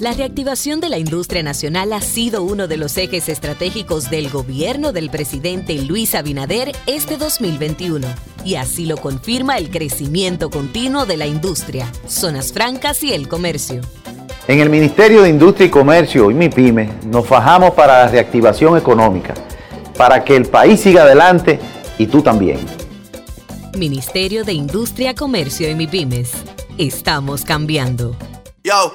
[0.00, 4.92] La reactivación de la industria nacional ha sido uno de los ejes estratégicos del gobierno
[4.92, 8.06] del presidente Luis Abinader este 2021.
[8.44, 13.80] Y así lo confirma el crecimiento continuo de la industria, zonas francas y el comercio.
[14.48, 19.34] En el Ministerio de Industria y Comercio y MIPYME nos fajamos para la reactivación económica,
[19.96, 21.58] para que el país siga adelante
[21.98, 22.60] y tú también.
[23.76, 26.30] Ministerio de Industria, Comercio y MIPYMES.
[26.78, 28.14] Estamos cambiando.
[28.62, 28.94] Yo,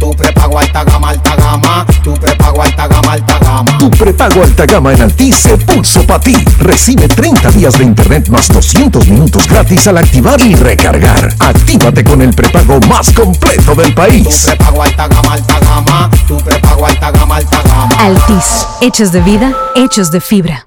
[0.00, 1.86] Tu prepago alta gama, alta gama.
[2.02, 3.78] Tu prepago alta gama, alta gama.
[3.78, 6.34] Tu prepago alta gama en Altis se puso para ti.
[6.58, 11.34] Recibe 30 días de internet más 200 minutos gratis al activar y recargar.
[11.38, 14.24] Actívate con el prepago más completo del país.
[14.24, 16.10] Tu prepago alta gama, alta gama.
[16.26, 17.94] Tu prepago alta gama, alta gama.
[17.98, 20.64] Altis, hechos de vida, hechos de fibra.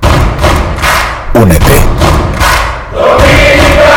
[1.33, 1.73] Únete.
[2.93, 3.92] Porque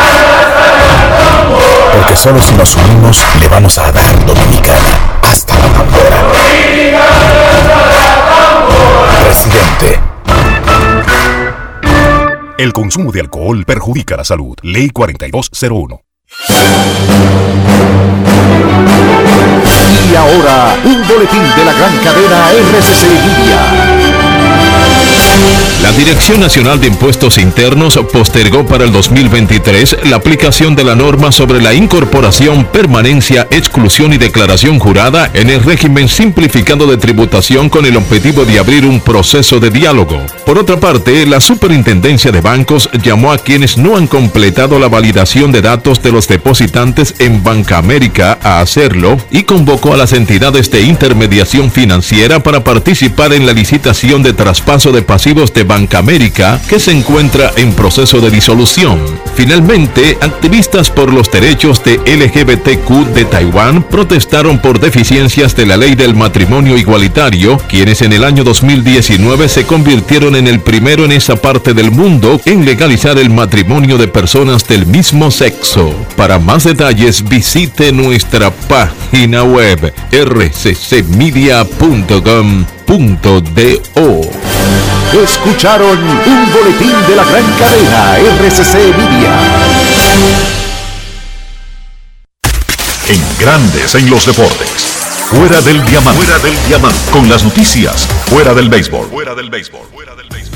[2.16, 6.32] solo si nos unimos le vamos a dar dominicana hasta la tambora.
[9.24, 10.00] Presidente.
[12.58, 14.56] El consumo de alcohol perjudica la salud.
[14.62, 16.00] Ley 4201.
[20.10, 23.95] Y ahora, un boletín de la gran cadena RCC Libia.
[25.82, 31.30] La Dirección Nacional de Impuestos Internos postergó para el 2023 la aplicación de la norma
[31.30, 37.84] sobre la incorporación, permanencia, exclusión y declaración jurada en el régimen simplificado de tributación con
[37.84, 40.24] el objetivo de abrir un proceso de diálogo.
[40.46, 45.52] Por otra parte, la Superintendencia de Bancos llamó a quienes no han completado la validación
[45.52, 50.70] de datos de los depositantes en Banca América a hacerlo y convocó a las entidades
[50.70, 56.60] de intermediación financiera para participar en la licitación de traspaso de pasivos de Banca América
[56.68, 58.98] que se encuentra en proceso de disolución.
[59.34, 65.94] Finalmente, activistas por los derechos de LGBTQ de Taiwán protestaron por deficiencias de la ley
[65.94, 71.36] del matrimonio igualitario, quienes en el año 2019 se convirtieron en el primero en esa
[71.36, 75.94] parte del mundo en legalizar el matrimonio de personas del mismo sexo.
[76.16, 81.66] Para más detalles visite nuestra página web rccmedia.com
[85.22, 89.40] Escucharon un boletín de la gran cadena RCC Media.
[93.08, 94.68] En Grandes en los Deportes.
[95.30, 96.22] Fuera del diamante.
[96.22, 97.10] Fuera del diamante.
[97.10, 98.06] Con las noticias.
[98.28, 99.08] Fuera del béisbol.
[99.08, 99.95] Fuera del béisbol.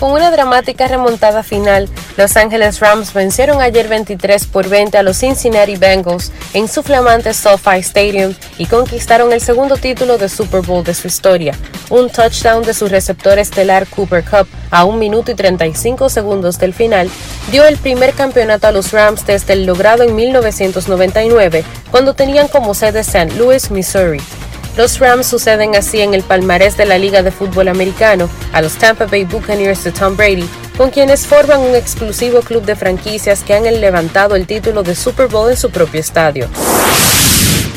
[0.01, 1.87] Con una dramática remontada final,
[2.17, 7.35] Los Angeles Rams vencieron ayer 23 por 20 a los Cincinnati Bengals en su flamante
[7.35, 11.55] SoFi Stadium y conquistaron el segundo título de Super Bowl de su historia.
[11.91, 16.73] Un touchdown de su receptor estelar Cooper Cup a 1 minuto y 35 segundos del
[16.73, 17.11] final
[17.51, 22.73] dio el primer campeonato a los Rams desde el logrado en 1999, cuando tenían como
[22.73, 23.35] sede St.
[23.37, 24.23] Louis, Missouri.
[24.77, 28.75] Los Rams suceden así en el palmarés de la Liga de Fútbol Americano a los
[28.75, 33.55] Tampa Bay Buccaneers de Tom Brady, con quienes forman un exclusivo club de franquicias que
[33.55, 36.49] han levantado el título de Super Bowl en su propio estadio.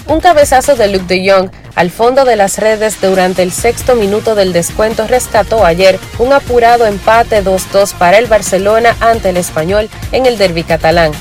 [0.07, 4.35] Un cabezazo de Luke de Jong al fondo de las redes durante el sexto minuto
[4.35, 10.25] del descuento rescató ayer un apurado empate 2-2 para el Barcelona ante el español en
[10.25, 11.11] el derby catalán.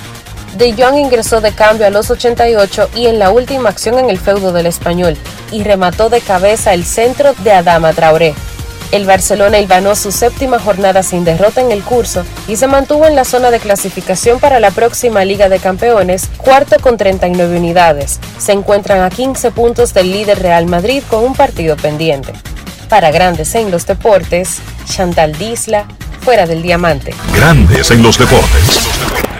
[0.57, 4.19] De Jong ingresó de cambio a los 88 y en la última acción en el
[4.19, 5.17] feudo del español
[5.51, 8.35] y remató de cabeza el centro de Adama Traoré.
[8.93, 13.17] El Barcelona ilvanó su séptima jornada sin derrota en el curso y se mantuvo en
[13.17, 18.21] la zona de clasificación para la próxima Liga de Campeones, cuarto con 39 unidades.
[18.39, 22.35] Se encuentran a 15 puntos del líder Real Madrid con un partido pendiente.
[22.91, 25.87] Para Grandes en los Deportes, Chantal Disla,
[26.21, 27.15] fuera del diamante.
[27.35, 29.32] Grandes en los deportes.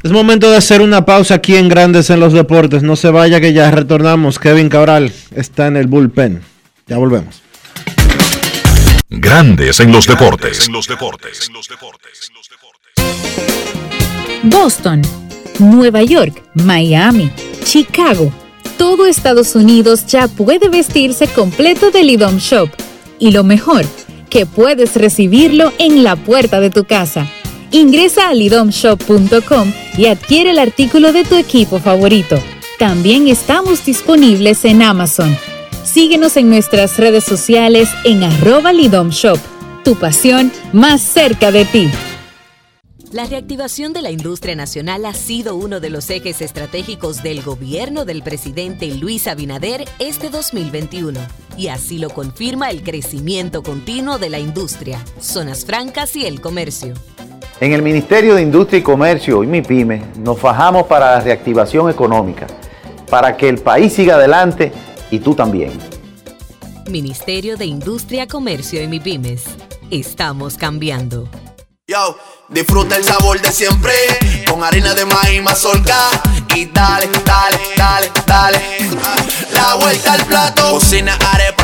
[0.00, 2.84] Es momento de hacer una pausa aquí en Grandes en los Deportes.
[2.84, 4.38] No se vaya que ya retornamos.
[4.38, 6.40] Kevin Cabral está en el bullpen.
[6.86, 7.42] Ya volvemos.
[9.10, 10.68] Grandes en los deportes.
[14.44, 15.02] Boston,
[15.58, 17.32] Nueva York, Miami,
[17.64, 18.32] Chicago.
[18.76, 22.70] Todo Estados Unidos ya puede vestirse completo del IDOM Shop.
[23.18, 23.84] Y lo mejor,
[24.30, 27.26] que puedes recibirlo en la puerta de tu casa.
[27.70, 32.36] Ingresa a lidomshop.com y adquiere el artículo de tu equipo favorito.
[32.78, 35.36] También estamos disponibles en Amazon.
[35.84, 39.38] Síguenos en nuestras redes sociales en arroba lidomshop.
[39.84, 41.90] Tu pasión más cerca de ti.
[43.12, 48.04] La reactivación de la industria nacional ha sido uno de los ejes estratégicos del gobierno
[48.04, 51.18] del presidente Luis Abinader este 2021.
[51.56, 56.94] Y así lo confirma el crecimiento continuo de la industria, zonas francas y el comercio.
[57.60, 62.46] En el Ministerio de Industria y Comercio y MIPYME nos fajamos para la reactivación económica,
[63.10, 64.70] para que el país siga adelante
[65.10, 65.72] y tú también.
[66.88, 69.44] Ministerio de Industria, Comercio y MIPYMES.
[69.90, 71.28] Estamos cambiando.
[71.88, 72.16] Yo,
[72.48, 73.92] disfruta el sabor de siempre
[74.48, 75.96] con harina de maíz mazorca
[76.54, 78.60] y dale, dale, dale, dale.
[79.52, 80.74] La vuelta al plato.
[80.74, 81.57] Cocina arepa,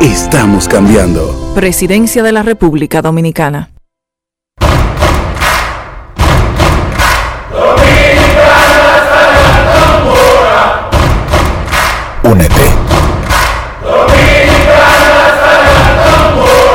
[0.00, 1.52] Estamos cambiando.
[1.54, 3.70] Presidencia de la República Dominicana.
[12.22, 12.70] Únete.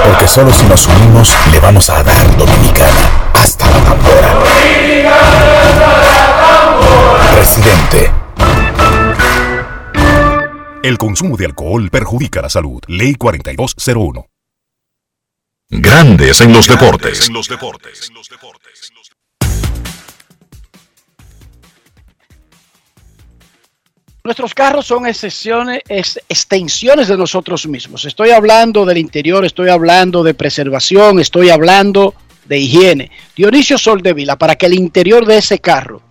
[0.07, 4.33] Porque solo si nos unimos le vamos a dar Dominicana hasta la tambora.
[7.35, 8.11] Presidente.
[10.83, 12.81] El consumo de alcohol perjudica la salud.
[12.87, 14.25] Ley 4201.
[15.69, 17.29] Grandes en los deportes.
[24.23, 28.05] Nuestros carros son excepciones, ex- extensiones de nosotros mismos.
[28.05, 32.13] Estoy hablando del interior, estoy hablando de preservación, estoy hablando
[32.45, 33.11] de higiene.
[33.35, 36.03] Dionisio Soldevila, para que el interior de ese carro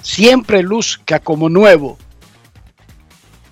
[0.00, 1.98] siempre luzca como nuevo,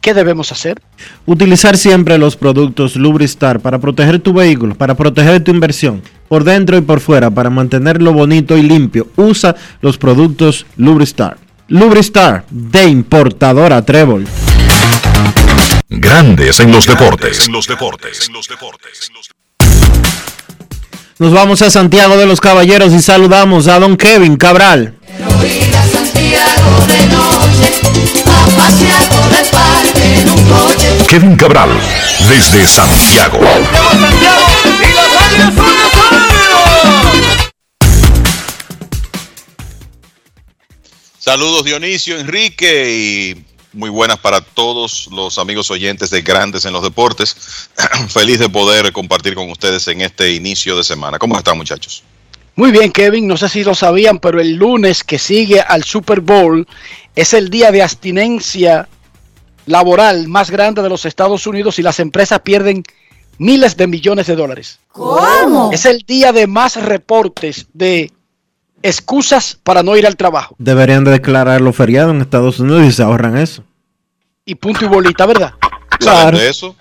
[0.01, 0.80] ¿qué debemos hacer?
[1.26, 6.76] Utilizar siempre los productos Lubristar para proteger tu vehículo, para proteger tu inversión, por dentro
[6.76, 9.09] y por fuera, para mantenerlo bonito y limpio.
[9.16, 11.38] Usa los productos Lubristar.
[11.68, 14.26] Lubristar, de importadora Trébol.
[15.88, 17.48] Grandes en los deportes.
[21.18, 24.94] Nos vamos a Santiago de los Caballeros y saludamos a don Kevin Cabral.
[31.09, 31.71] Kevin Cabral,
[32.29, 33.41] desde Santiago.
[41.19, 46.83] Saludos Dionisio, Enrique y muy buenas para todos los amigos oyentes de Grandes en los
[46.83, 47.69] Deportes.
[48.09, 51.19] Feliz de poder compartir con ustedes en este inicio de semana.
[51.19, 52.03] ¿Cómo están muchachos?
[52.57, 56.20] Muy bien, Kevin, no sé si lo sabían, pero el lunes que sigue al Super
[56.20, 56.66] Bowl
[57.16, 58.88] es el día de abstinencia
[59.66, 62.82] laboral más grande de los Estados Unidos y las empresas pierden
[63.38, 64.78] miles de millones de dólares.
[64.88, 65.70] ¿Cómo?
[65.72, 68.12] Es el día de más reportes de
[68.82, 70.55] excusas para no ir al trabajo.
[70.59, 73.64] Deberían de declararlo feriado en Estados Unidos y se ahorran eso.
[74.44, 75.55] Y punto y bolita, ¿verdad?
[75.98, 76.38] Claro.
[76.38, 76.76] de eso?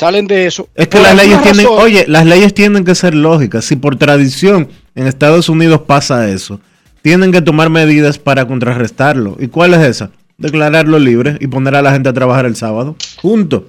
[0.00, 0.66] Salen de eso.
[0.74, 3.66] Es que las leyes tienen, razón- oye, las leyes tienen que ser lógicas.
[3.66, 6.58] Si por tradición en Estados Unidos pasa eso,
[7.02, 9.36] tienen que tomar medidas para contrarrestarlo.
[9.38, 10.10] ¿Y cuál es esa?
[10.38, 12.96] Declararlo libre y poner a la gente a trabajar el sábado.
[13.20, 13.66] Junto.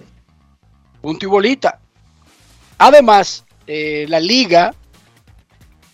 [1.01, 1.79] Punto y bolita.
[2.77, 4.73] Además, eh, la liga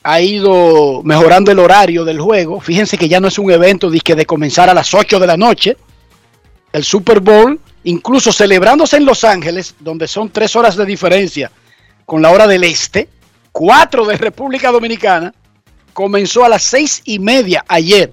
[0.04, 2.62] ha ido mejorando el horario del juego.
[2.62, 5.26] Fíjense que ya no es un evento de, que de comenzar a las 8 de
[5.26, 5.78] la noche.
[6.72, 11.50] El Super Bowl, incluso celebrándose en Los Ángeles, donde son tres horas de diferencia
[12.06, 13.08] con la hora del este,
[13.54, 15.34] cuatro de República Dominicana,
[15.94, 18.12] comenzó a las seis y media ayer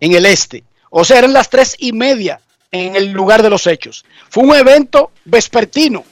[0.00, 0.64] en el este.
[0.90, 2.40] O sea, eran las tres y media
[2.72, 4.04] en el lugar de los hechos.
[4.30, 6.04] Fue un evento vespertino.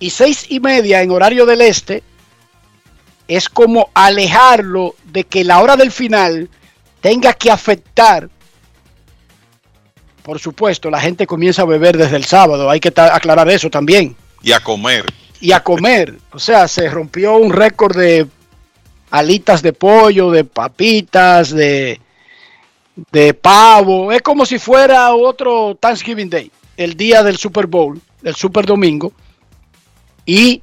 [0.00, 2.02] Y seis y media en horario del este
[3.26, 6.50] es como alejarlo de que la hora del final
[7.00, 8.28] tenga que afectar.
[10.24, 14.16] Por supuesto, la gente comienza a beber desde el sábado, hay que aclarar eso también.
[14.42, 15.04] Y a comer.
[15.38, 16.16] Y a comer.
[16.32, 18.26] O sea, se rompió un récord de
[19.10, 22.00] alitas de pollo, de papitas, de,
[23.12, 24.10] de pavo.
[24.12, 29.12] Es como si fuera otro Thanksgiving Day, el día del Super Bowl, el Super Domingo.
[30.24, 30.62] Y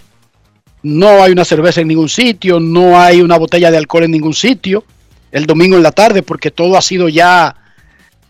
[0.81, 4.33] no hay una cerveza en ningún sitio, no hay una botella de alcohol en ningún
[4.33, 4.83] sitio.
[5.31, 7.60] El domingo en la tarde, porque todo ha sido ya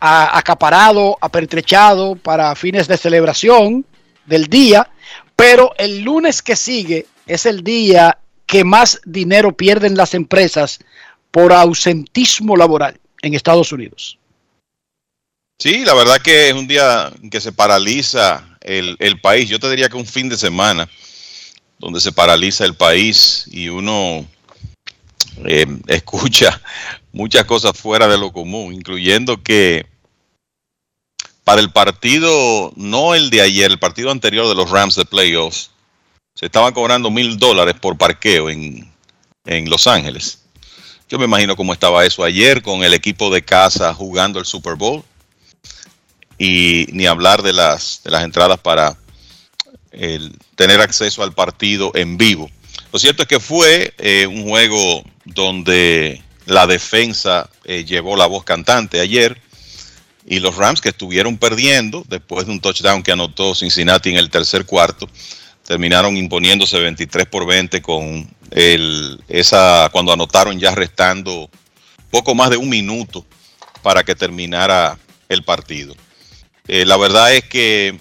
[0.02, 3.86] acaparado, apertrechado para fines de celebración
[4.26, 4.90] del día.
[5.36, 10.80] Pero el lunes que sigue es el día que más dinero pierden las empresas
[11.30, 14.18] por ausentismo laboral en Estados Unidos.
[15.58, 19.48] Sí, la verdad que es un día que se paraliza el, el país.
[19.48, 20.88] Yo te diría que un fin de semana
[21.78, 24.26] donde se paraliza el país y uno
[25.44, 26.60] eh, escucha
[27.12, 29.86] muchas cosas fuera de lo común, incluyendo que
[31.44, 35.70] para el partido, no el de ayer, el partido anterior de los Rams de playoffs,
[36.34, 38.90] se estaban cobrando mil dólares por parqueo en,
[39.44, 40.38] en Los Ángeles.
[41.08, 44.76] Yo me imagino cómo estaba eso ayer con el equipo de casa jugando el Super
[44.76, 45.04] Bowl
[46.38, 48.96] y ni hablar de las, de las entradas para
[49.90, 52.50] el tener acceso al partido en vivo.
[52.92, 58.44] Lo cierto es que fue eh, un juego donde la defensa eh, llevó la voz
[58.44, 59.40] cantante ayer
[60.32, 64.30] y los Rams que estuvieron perdiendo después de un touchdown que anotó Cincinnati en el
[64.30, 65.06] tercer cuarto
[65.66, 71.50] terminaron imponiéndose 23 por 20 con el, esa cuando anotaron ya restando
[72.10, 73.26] poco más de un minuto
[73.82, 75.94] para que terminara el partido.
[76.66, 77.96] Eh, la verdad es que eh,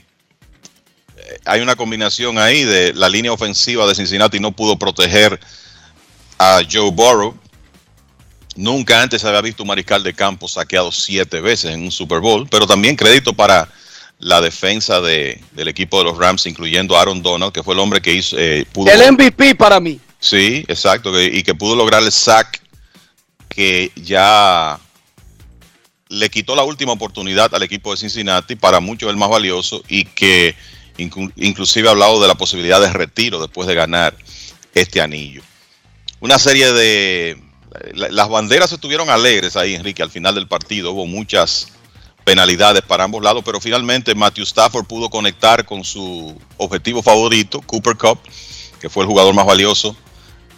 [1.44, 5.38] hay una combinación ahí de la línea ofensiva de Cincinnati no pudo proteger
[6.40, 7.38] a Joe Burrow.
[8.56, 12.20] Nunca antes se había visto un mariscal de campo saqueado siete veces en un Super
[12.20, 13.70] Bowl, pero también crédito para
[14.20, 18.02] la defensa de- del equipo de los Rams, incluyendo Aaron Donald, que fue el hombre
[18.02, 20.00] que hizo, eh, pudo El MVP para mí.
[20.20, 22.62] Sí, exacto, que- y que pudo lograr el sack
[23.50, 24.80] que ya
[26.10, 30.04] le quitó la última oportunidad al equipo de Cincinnati, para muchos el más valioso, y
[30.06, 30.56] que
[30.98, 34.14] Inclu- inclusive ha hablado de la posibilidad de retiro después de ganar
[34.76, 35.42] este anillo.
[36.20, 37.42] Una serie de...
[37.94, 40.92] la- las banderas estuvieron alegres ahí, Enrique, al final del partido.
[40.92, 41.68] Hubo muchas
[42.24, 47.96] penalidades para ambos lados, pero finalmente Matthew Stafford pudo conectar con su objetivo favorito, Cooper
[47.98, 48.20] Cup,
[48.80, 49.96] que fue el jugador más valioso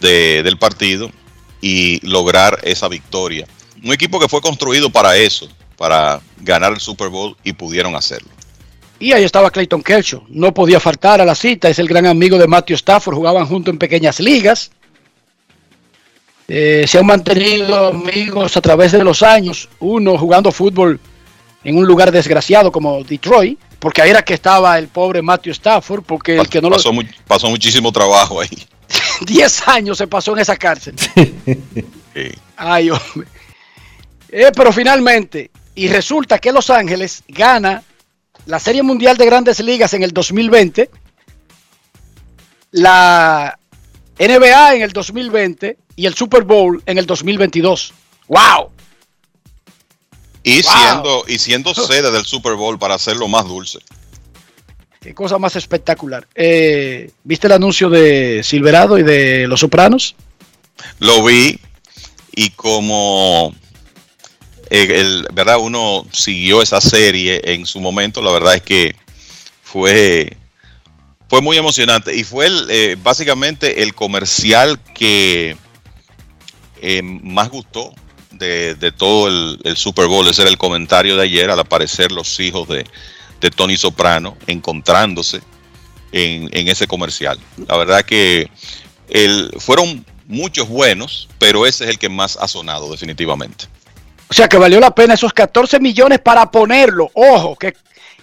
[0.00, 1.10] de- del partido,
[1.60, 3.46] y lograr esa victoria.
[3.82, 5.48] Un equipo que fue construido para eso,
[5.78, 8.28] para ganar el Super Bowl, y pudieron hacerlo.
[9.00, 10.24] Y ahí estaba Clayton Kershaw.
[10.28, 11.68] No podía faltar a la cita.
[11.68, 13.16] Es el gran amigo de Matthew Stafford.
[13.16, 14.70] Jugaban juntos en pequeñas ligas.
[16.46, 19.68] Eh, se han mantenido amigos a través de los años.
[19.80, 21.00] Uno jugando fútbol
[21.64, 23.58] en un lugar desgraciado como Detroit.
[23.78, 26.02] Porque ahí era que estaba el pobre Matthew Stafford.
[26.04, 26.76] Porque el que no lo.
[26.76, 28.48] Pasó, mu- pasó muchísimo trabajo ahí.
[29.26, 30.94] 10 años se pasó en esa cárcel.
[32.56, 33.28] Ay, hombre.
[34.30, 37.82] Eh, pero finalmente, y resulta que Los Ángeles gana
[38.46, 40.90] la Serie Mundial de Grandes Ligas en el 2020,
[42.72, 43.58] la
[44.18, 47.92] NBA en el 2020 y el Super Bowl en el 2022.
[48.28, 48.70] ¡Wow!
[50.42, 50.72] Y Wow.
[50.72, 53.78] siendo, y siendo sede del Super Bowl para hacerlo más dulce.
[55.00, 56.26] ¡Qué cosa más espectacular!
[56.34, 60.14] Eh, ¿Viste el anuncio de Silverado y de Los Sopranos?
[60.98, 61.58] Lo vi
[62.32, 63.54] y como
[64.70, 68.96] eh, el, verdad uno siguió esa serie en su momento, la verdad es que
[69.62, 70.36] fue
[71.34, 75.56] fue muy emocionante y fue el, eh, básicamente el comercial que
[76.80, 77.92] eh, más gustó
[78.30, 80.28] de, todo el, Super Bowl.
[80.28, 82.84] Ese era el comentario de ayer al aparecer los hijos de,
[83.56, 85.40] Tony Soprano encontrándose
[86.12, 87.36] en, ese comercial.
[87.66, 88.48] La verdad que
[89.58, 93.64] fueron muchos buenos, pero ese es el que más ha sonado definitivamente.
[94.28, 97.10] O sea que valió la pena esos 14 millones para ponerlo.
[97.12, 97.74] Ojo, que,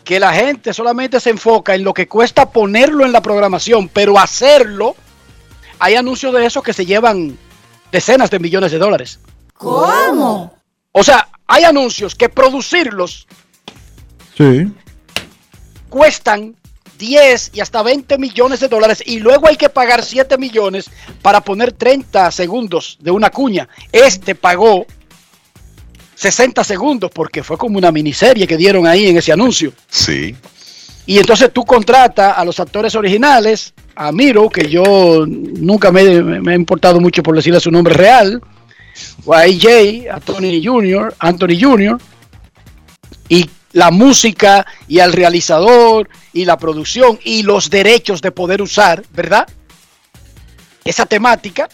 [0.04, 4.18] que la gente solamente se enfoca en lo que cuesta ponerlo en la programación, pero
[4.20, 4.96] hacerlo,
[5.80, 7.38] hay anuncios de esos que se llevan
[7.92, 9.20] decenas de millones de dólares.
[9.56, 10.54] ¿Cómo?
[10.92, 13.28] O sea, hay anuncios que producirlos
[14.38, 14.72] Sí.
[15.90, 16.56] cuestan
[16.98, 20.90] 10 y hasta 20 millones de dólares y luego hay que pagar 7 millones
[21.22, 23.68] para poner 30 segundos de una cuña.
[23.92, 24.86] Este pagó
[26.22, 29.74] 60 segundos porque fue como una miniserie que dieron ahí en ese anuncio.
[29.90, 30.36] Sí.
[31.08, 36.52] Y entonces tú contratas a los actores originales, a Miro, que yo nunca me, me
[36.52, 38.40] ha importado mucho por decirle su nombre real,
[39.26, 42.00] o a AJ, a Tony Jr., Anthony Jr.,
[43.28, 49.04] y la música, y al realizador, y la producción, y los derechos de poder usar,
[49.12, 49.48] ¿verdad?
[50.86, 51.68] Esa temática.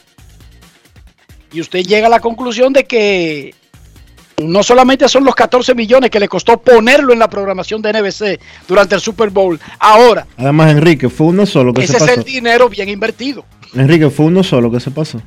[1.51, 3.53] Y usted llega a la conclusión de que
[4.43, 8.39] no solamente son los 14 millones que le costó ponerlo en la programación de NBC
[8.67, 12.19] durante el Super Bowl, ahora Además, Enrique, fue uno solo que ese se es pasó.
[12.19, 13.43] el dinero bien invertido.
[13.73, 15.19] Enrique, fue uno solo que se pasó.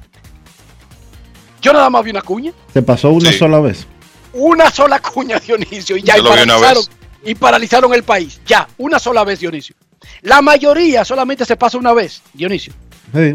[1.60, 3.38] Yo nada más vi una cuña, Se pasó una Sí.
[3.38, 3.84] sola vez.
[4.32, 6.90] una sola cuña, Dionisio, y ya y lo vi una paralizaron, vez.
[7.30, 8.40] y paralizaron el país.
[8.46, 9.74] Ya, una sola vez, Dionisio.
[10.22, 12.72] La mayoría solamente se pasa una vez, Dionisio.
[13.12, 13.34] Sí.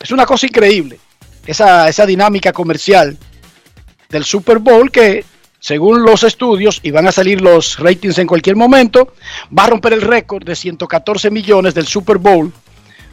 [0.00, 1.00] Es una cosa increíble.
[1.46, 3.16] Esa, esa dinámica comercial
[4.08, 5.24] del Super Bowl que,
[5.60, 9.12] según los estudios, y van a salir los ratings en cualquier momento,
[9.56, 12.50] va a romper el récord de 114 millones del Super Bowl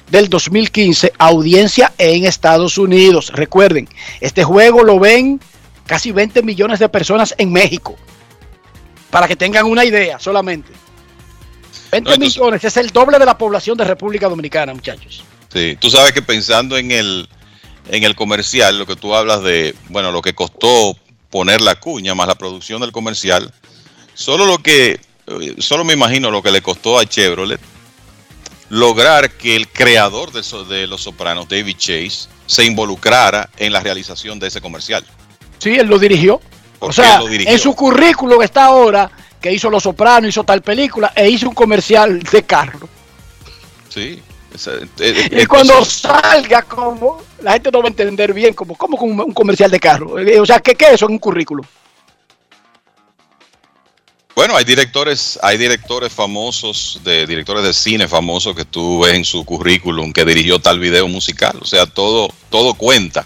[0.09, 3.31] del 2015, audiencia en Estados Unidos.
[3.33, 3.89] Recuerden,
[4.21, 5.41] este juego lo ven
[5.85, 7.95] casi 20 millones de personas en México.
[9.09, 10.71] Para que tengan una idea solamente.
[11.91, 15.23] 20 No, entonces- millones es el doble de la población de República Dominicana, muchachos.
[15.51, 17.27] Sí, tú sabes que pensando en el,
[17.89, 20.97] en el comercial, lo que tú hablas de, bueno, lo que costó
[21.29, 23.53] poner la cuña más la producción del comercial,
[24.13, 27.59] solo lo que, eh, solo me imagino lo que le costó a Chevrolet
[28.69, 34.47] lograr que el creador de, Los Sopranos, David Chase, se involucrara en la realización de
[34.47, 35.03] ese comercial.
[35.59, 36.41] Sí, él lo dirigió.
[36.79, 37.51] O sea, dirigió.
[37.51, 39.09] en su currículum está ahora
[39.41, 42.89] que hizo Los Sopranos, hizo tal película e hizo un comercial de carro.
[43.89, 44.21] Sí.
[44.67, 48.75] Eh, eh, Y cuando entonces- salga, como la gente no va a entender bien, como,
[48.75, 50.19] como con un comercial de carro.
[50.19, 51.65] Eh, O sea, ¿qué, qué es eso en un currículum?
[54.35, 59.23] Bueno, hay directores, hay directores famosos, de directores de cine famosos que tú ves en
[59.23, 61.57] su currículum que dirigió tal video musical.
[61.61, 63.25] O sea, todo, todo cuenta.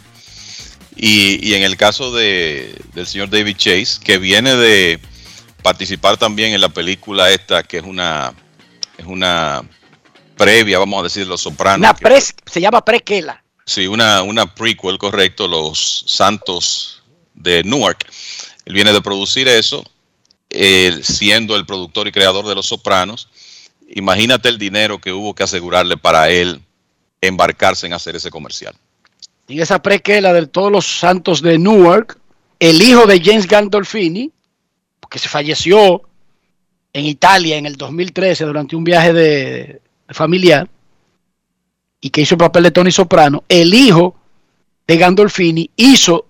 [0.95, 4.99] Y, y en el caso de, del señor David Chase, que viene de
[5.64, 8.34] participar también en la película esta, que es una,
[8.97, 9.64] es una
[10.40, 11.80] previa, vamos a decir, Los Sopranos.
[11.80, 13.44] Una pres- se llama prequela.
[13.66, 17.03] Sí, una, una prequel, correcto, Los Santos
[17.36, 18.06] de Newark.
[18.66, 19.84] Él viene de producir eso,
[21.03, 23.30] siendo el productor y creador de Los Sopranos.
[23.90, 26.61] imagínate el dinero que hubo que asegurarle para él
[27.22, 28.74] embarcarse en hacer ese comercial.
[29.48, 32.18] Y esa prequela de todos los santos de Newark,
[32.60, 34.32] el hijo de James Gandolfini,
[35.10, 36.03] que se falleció
[36.94, 40.69] en Italia en el 2013 durante un viaje de familiar
[42.02, 44.15] y que hizo el papel de Tony Soprano, el hijo
[44.88, 46.26] de Gandolfini hizo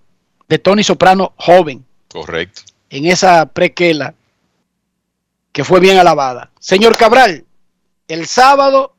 [0.47, 1.85] de Tony Soprano joven.
[2.07, 2.63] Correcto.
[2.89, 4.15] En esa prequela
[5.51, 6.51] que fue bien alabada.
[6.59, 7.45] Señor Cabral,
[8.07, 8.95] el sábado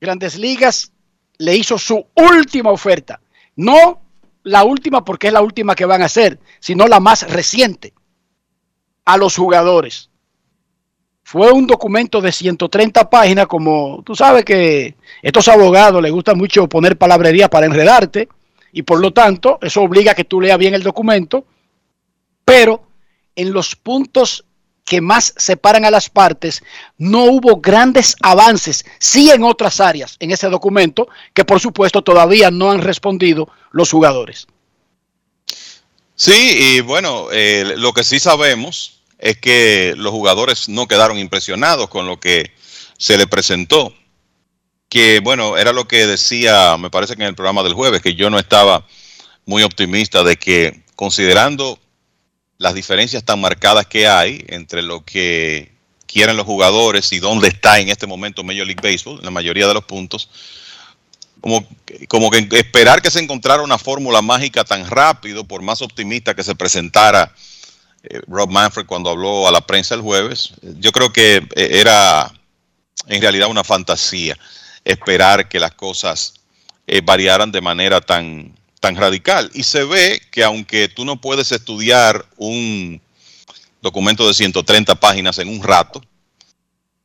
[0.00, 0.92] Grandes Ligas
[1.38, 3.20] le hizo su última oferta.
[3.56, 4.00] No
[4.42, 7.94] la última porque es la última que van a hacer, sino la más reciente
[9.04, 10.10] a los jugadores.
[11.28, 16.68] Fue un documento de 130 páginas, como tú sabes que estos abogados les gusta mucho
[16.68, 18.28] poner palabrería para enredarte
[18.70, 21.44] y por lo tanto eso obliga a que tú leas bien el documento,
[22.44, 22.86] pero
[23.34, 24.44] en los puntos
[24.84, 26.62] que más separan a las partes,
[26.96, 32.52] no hubo grandes avances, sí en otras áreas en ese documento, que por supuesto todavía
[32.52, 34.46] no han respondido los jugadores.
[36.14, 41.88] Sí, y bueno, eh, lo que sí sabemos es que los jugadores no quedaron impresionados
[41.88, 42.52] con lo que
[42.98, 43.94] se le presentó.
[44.88, 48.14] Que bueno, era lo que decía, me parece que en el programa del jueves, que
[48.14, 48.86] yo no estaba
[49.44, 51.78] muy optimista de que considerando
[52.58, 55.72] las diferencias tan marcadas que hay entre lo que
[56.06, 59.66] quieren los jugadores y dónde está en este momento Major League Baseball, en la mayoría
[59.66, 60.30] de los puntos,
[61.40, 61.66] como,
[62.08, 66.42] como que esperar que se encontrara una fórmula mágica tan rápido, por más optimista que
[66.42, 67.34] se presentara
[68.26, 72.32] Rob Manfred cuando habló a la prensa el jueves, yo creo que eh, era
[73.06, 74.38] en realidad una fantasía
[74.84, 76.34] esperar que las cosas
[76.86, 79.50] eh, variaran de manera tan, tan radical.
[79.54, 83.00] Y se ve que aunque tú no puedes estudiar un
[83.82, 86.02] documento de 130 páginas en un rato,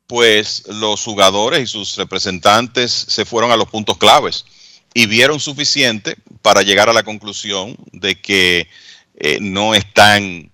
[0.07, 4.45] pues los jugadores y sus representantes se fueron a los puntos claves
[4.93, 8.67] y vieron suficiente para llegar a la conclusión de que
[9.15, 10.50] eh, no están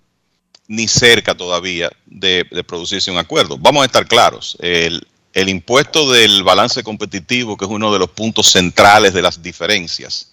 [0.68, 3.56] ni cerca todavía de, producirse un acuerdo.
[3.58, 5.02] Vamos a estar claros, el,
[5.34, 10.32] impuesto del balance competitivo, que es uno de los puntos centrales de las diferencias,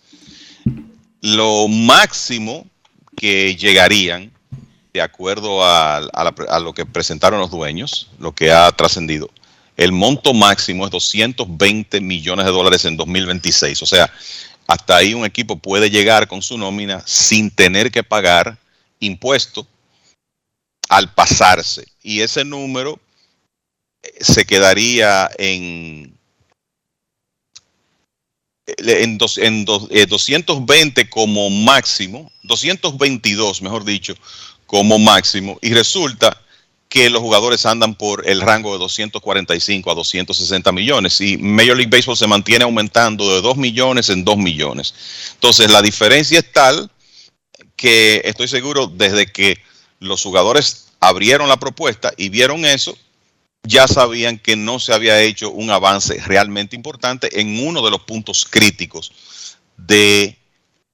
[1.22, 2.68] lo máximo
[3.16, 4.32] que llegarían,
[4.94, 9.30] de acuerdo a, a, lo que presentaron los dueños, lo que ha trascendido,
[9.78, 13.82] el monto máximo es 220 millones de dólares en 2026.
[13.82, 14.10] O sea,
[14.68, 18.58] hasta ahí un equipo puede llegar con su nómina sin tener que pagar
[19.02, 19.68] impuesto
[20.90, 21.86] al pasarse.
[22.02, 23.00] Y ese número
[24.20, 26.16] se quedaría en
[28.66, 34.16] en, dos, en dos, eh, 220 como máximo, 222 mejor dicho,
[34.66, 36.42] como máximo, y resulta
[36.90, 41.90] que los jugadores andan por el rango de 245 a 260 millones y Major League
[41.90, 44.94] Baseball se mantiene aumentando de 2 millones en 2 millones.
[45.34, 46.90] Entonces la diferencia es tal
[47.76, 49.58] que estoy seguro desde que
[50.06, 52.98] los jugadores abrieron la propuesta y vieron eso,
[53.64, 58.02] ya sabían que no se había hecho un avance realmente importante en uno de los
[58.02, 59.12] puntos críticos
[59.78, 60.38] de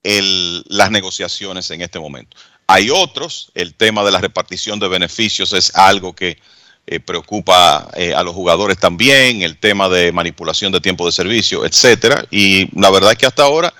[0.03, 2.37] las negociaciones en este momento.
[2.67, 6.39] Hay otros, el tema de la repartición de beneficios es algo que
[6.87, 11.65] eh, preocupa eh, a los jugadores también, el tema de manipulación de tiempo de servicio,
[11.65, 12.25] etcétera.
[12.31, 13.73] Y la verdad es que hasta ahora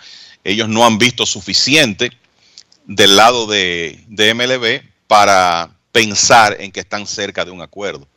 [0.44, 2.12] ellos no han visto suficiente
[2.86, 8.08] del lado de, de MLB para pensar en que están cerca de un acuerdo.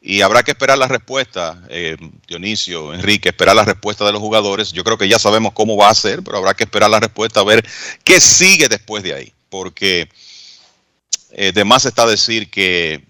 [0.00, 1.94] Y habrá que esperar la respuesta, eh,
[2.26, 4.72] Dionisio, Enrique, esperar la respuesta de los jugadores.
[4.72, 7.40] Yo creo que ya sabemos cómo va a ser, pero habrá que esperar la respuesta
[7.40, 7.62] a ver
[8.02, 9.32] qué sigue después de ahí.
[9.50, 10.08] Porque
[11.32, 13.04] eh, de más está decir que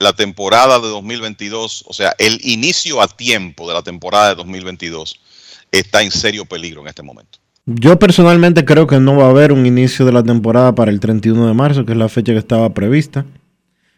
[0.00, 5.20] la temporada de 2022, o sea, el inicio a tiempo de la temporada de 2022
[5.70, 7.38] está en serio peligro en este momento.
[7.66, 11.00] Yo personalmente creo que no va a haber un inicio de la temporada para el
[11.00, 13.26] 31 de marzo, que es la fecha que estaba prevista.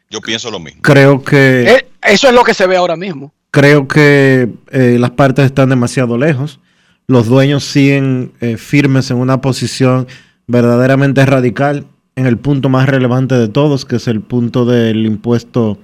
[0.09, 0.81] Yo pienso lo mismo.
[0.81, 1.65] Creo que...
[1.65, 3.31] Eh, eso es lo que se ve ahora mismo.
[3.51, 6.61] Creo que eh, las partes están demasiado lejos.
[7.07, 10.07] Los dueños siguen eh, firmes en una posición
[10.47, 11.86] verdaderamente radical
[12.16, 15.78] en el punto más relevante de todos, que es el punto del impuesto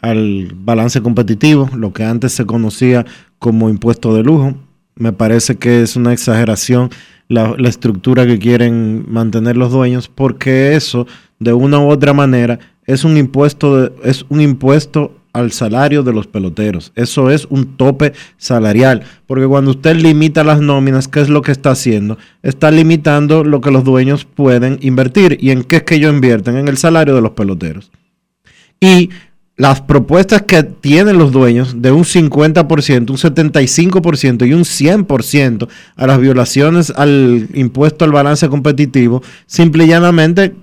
[0.00, 3.06] al balance competitivo, lo que antes se conocía
[3.38, 4.54] como impuesto de lujo.
[4.94, 6.90] Me parece que es una exageración
[7.32, 11.06] la, estructura que quieren mantener los dueños, porque eso,
[11.38, 16.12] de una u otra manera, es un impuesto, de, es un impuesto al salario de
[16.12, 16.92] los peloteros.
[16.94, 19.02] Eso es un tope salarial.
[19.26, 22.18] Porque cuando usted limita las nóminas, ¿qué es lo que está haciendo?
[22.42, 25.38] Está limitando lo que los dueños pueden invertir.
[25.40, 26.56] ¿Y en qué es que ellos invierten?
[26.56, 27.90] En el salario de los peloteros.
[28.78, 29.08] Y
[29.62, 36.06] las propuestas que tienen los dueños de un 50%, un 75% y un 100% a
[36.08, 40.56] las violaciones al impuesto al balance competitivo, simple y llanamente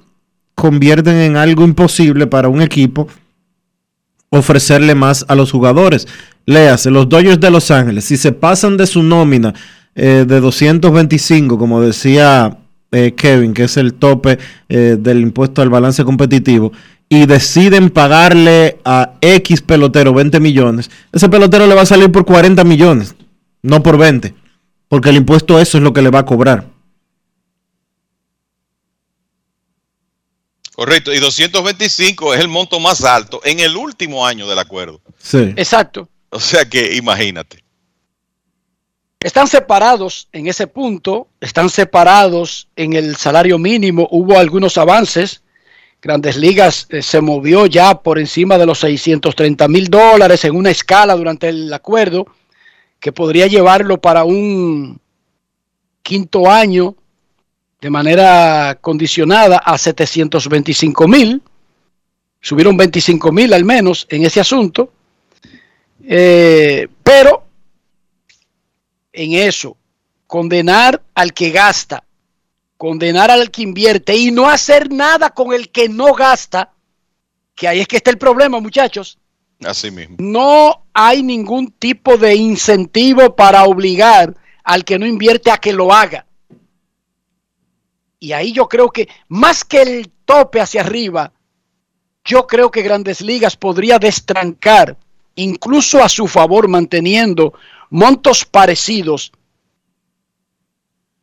[0.53, 3.07] convierten en algo imposible para un equipo
[4.31, 6.05] ofrecerle más a los jugadores.
[6.45, 9.53] Léase, los Dodgers de Los Ángeles, si se pasan de su nómina
[9.95, 12.57] eh, de 225, como decía
[12.91, 16.73] eh, Kevin, que es el tope eh, del impuesto al balance competitivo,
[17.10, 22.23] y deciden pagarle a X pelotero 20 millones, ese pelotero le va a salir por
[22.23, 23.15] 40 millones,
[23.64, 24.36] no por 20,
[24.88, 26.68] porque el impuesto eso es lo que le va a cobrar.
[30.76, 35.02] Correcto, y 225 es el monto más alto en el último año del acuerdo.
[35.18, 35.53] Sí.
[35.57, 36.07] Exacto.
[36.30, 37.64] O sea que imagínate.
[39.19, 45.41] Están separados en ese punto, están separados en el salario mínimo, hubo algunos avances.
[46.01, 50.71] Grandes Ligas eh, se movió ya por encima de los 630 mil dólares en una
[50.71, 52.26] escala durante el acuerdo
[52.99, 54.99] que podría llevarlo para un
[56.01, 56.95] quinto año
[57.81, 61.41] de manera condicionada a 725 mil.
[62.41, 64.91] Subieron 25 mil al menos en ese asunto.
[66.03, 67.43] Eh, pero
[69.13, 69.77] en eso,
[70.27, 72.03] condenar al que gasta,
[72.80, 76.72] condenar al que invierte y no hacer nada con el que no gasta,
[77.53, 79.19] que ahí es que está el problema, muchachos.
[79.65, 80.15] Así mismo.
[80.18, 84.34] No hay ningún tipo de incentivo para obligar
[84.64, 86.26] al que no invierte a que lo haga.
[88.18, 91.34] Y ahí yo creo que más que el tope hacia arriba,
[92.23, 94.95] yo creo que Grandes Ligas podría destrancar,
[95.35, 97.53] incluso a su favor, manteniendo
[97.89, 99.34] montos parecidos,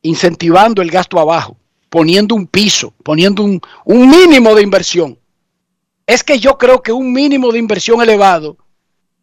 [0.07, 1.57] incentivando el gasto abajo,
[1.89, 5.19] poniendo un piso, poniendo un, un mínimo de inversión.
[6.07, 8.57] Es que yo creo que un mínimo de inversión elevado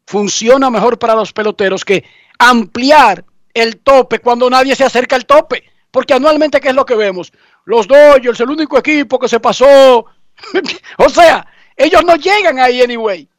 [0.06, 2.04] funciona mejor para los peloteros que
[2.38, 3.24] ampliar
[3.54, 5.64] el tope cuando nadie se acerca al tope.
[5.92, 7.32] Porque anualmente, ¿qué es lo que vemos?
[7.66, 10.06] Los Dodgers, el único equipo que se pasó.
[10.98, 11.46] o sea,
[11.78, 13.30] ellos no llegan ahí anyway.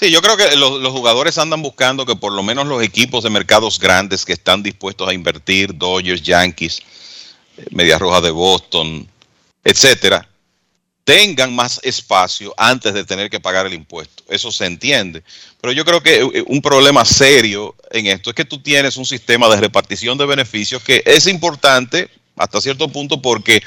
[0.00, 3.22] Sí, yo creo que los, los, jugadores andan buscando que por lo menos los equipos
[3.22, 6.80] de mercados grandes que están dispuestos a invertir, Dodgers, Yankees,
[7.58, 9.06] eh, Medias Rojas de Boston,
[9.62, 10.26] etcétera,
[11.04, 14.24] tengan más espacio antes de tener que pagar el impuesto.
[14.30, 15.22] Eso se entiende.
[15.60, 19.04] Pero yo creo que eh, un problema serio en esto es que tú tienes un
[19.04, 23.62] sistema de repartición de beneficios que es importante hasta cierto punto porque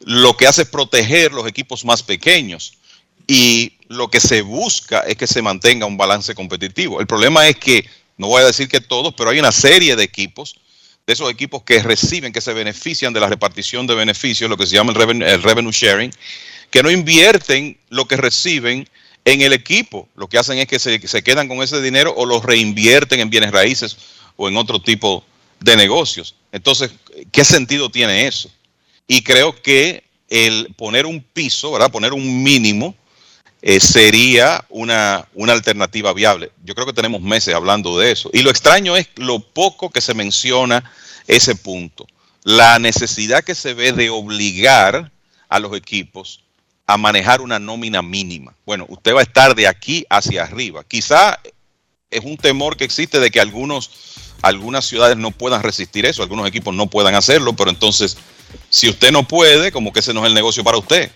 [0.00, 2.78] lo que hace es proteger los equipos más pequeños
[3.26, 7.00] y lo que se busca es que se mantenga un balance competitivo.
[7.00, 10.04] El problema es que, no voy a decir que todos, pero hay una serie de
[10.04, 10.56] equipos,
[11.06, 14.66] de esos equipos que reciben, que se benefician de la repartición de beneficios, lo que
[14.66, 16.12] se llama el revenue, sharing,
[16.70, 18.88] que no invierten lo que reciben
[19.24, 20.08] en el equipo.
[20.16, 23.30] Lo que hacen es que se, se quedan con ese dinero o lo reinvierten en
[23.30, 23.96] bienes raíces
[24.36, 25.24] o en otro tipo
[25.60, 26.34] de negocios.
[26.52, 26.90] Entonces,
[27.30, 28.50] ¿qué sentido tiene eso?
[29.06, 31.90] Y creo que el poner un piso, ¿verdad?
[31.90, 32.96] Poner un mínimo
[33.62, 36.52] eh, sería una, una alternativa viable.
[36.64, 38.30] Yo creo que tenemos meses hablando de eso.
[38.32, 40.90] Y lo extraño es lo poco que se menciona
[41.26, 42.06] ese punto.
[42.44, 45.10] La necesidad que se ve de obligar
[45.48, 46.40] a los equipos
[46.86, 48.54] a manejar una nómina mínima.
[48.64, 50.84] Bueno, usted va a estar de aquí hacia arriba.
[50.86, 51.40] Quizá
[52.10, 53.90] es un temor que existe de que algunos,
[54.42, 58.16] algunas ciudades no puedan resistir eso, algunos equipos no puedan hacerlo, pero entonces,
[58.70, 61.10] si usted no puede, como que ese no es el negocio para usted.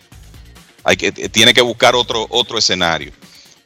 [0.85, 3.13] Hay que, tiene que buscar otro, otro escenario.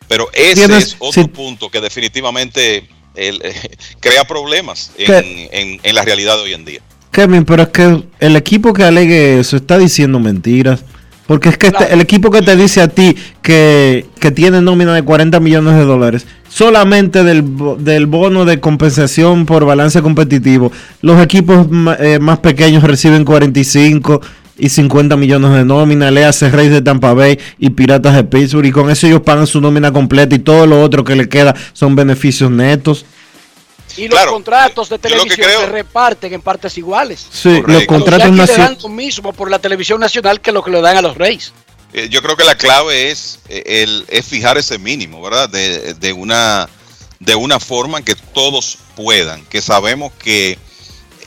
[0.08, 1.28] Pero ese es otro sí.
[1.28, 3.54] punto que definitivamente el, eh,
[4.00, 6.80] crea problemas en, en, en, la realidad de hoy en día.
[7.10, 10.84] Kevin, pero es que el equipo que alegue eso está diciendo mentiras.
[11.26, 14.94] Porque es que este, el equipo que te dice a ti que, que, tiene nómina
[14.94, 17.44] de 40 millones de dólares, solamente del,
[17.78, 20.70] del bono de compensación por balance competitivo,
[21.00, 21.66] los equipos
[21.98, 24.20] eh, más pequeños reciben 45
[24.56, 28.66] y 50 millones de nómina, le hace Reyes de Tampa Bay y Piratas de Pittsburgh,
[28.66, 31.54] y con eso ellos pagan su nómina completa y todo lo otro que le queda
[31.72, 33.04] son beneficios netos.
[33.96, 35.60] Y los claro, contratos de televisión creo...
[35.60, 37.26] se reparten en partes iguales.
[37.30, 37.72] Sí, Correcto.
[37.72, 38.82] los contratos nacionales.
[38.82, 41.52] lo mismo por la televisión nacional que lo que le dan a los Reyes.
[41.92, 45.48] Eh, yo creo que la clave es, eh, el, es fijar ese mínimo, ¿verdad?
[45.48, 46.68] De, de, una,
[47.20, 50.58] de una forma en que todos puedan, que sabemos que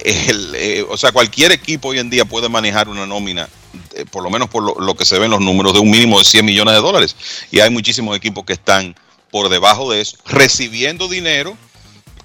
[0.04, 3.50] el, eh, o sea, cualquier equipo hoy en día puede manejar una nómina,
[3.96, 6.26] eh, por lo menos por lo, que se ven los números, de un mínimo de
[6.26, 7.16] 100 millones de dólares.
[7.52, 8.96] Y hay muchísimos equipos que están
[9.32, 11.58] por debajo de eso, recibiendo dinero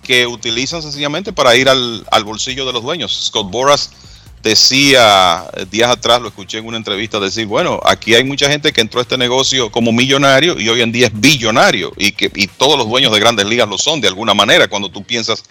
[0.03, 3.27] que utilizan sencillamente para ir al, al bolsillo de los dueños.
[3.27, 3.91] Scott Boras
[4.43, 8.73] decía eh, días atrás, lo escuché en una entrevista decir, bueno, aquí hay mucha gente
[8.73, 12.31] que entró a este negocio como millonario y hoy en día es billonario y que
[12.35, 15.45] y todos los dueños de grandes ligas lo son de alguna manera cuando tú piensas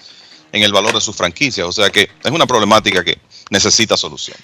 [0.52, 1.68] en el valor de sus franquicias.
[1.68, 3.20] O sea que es una problemática que
[3.50, 4.38] necesita solución.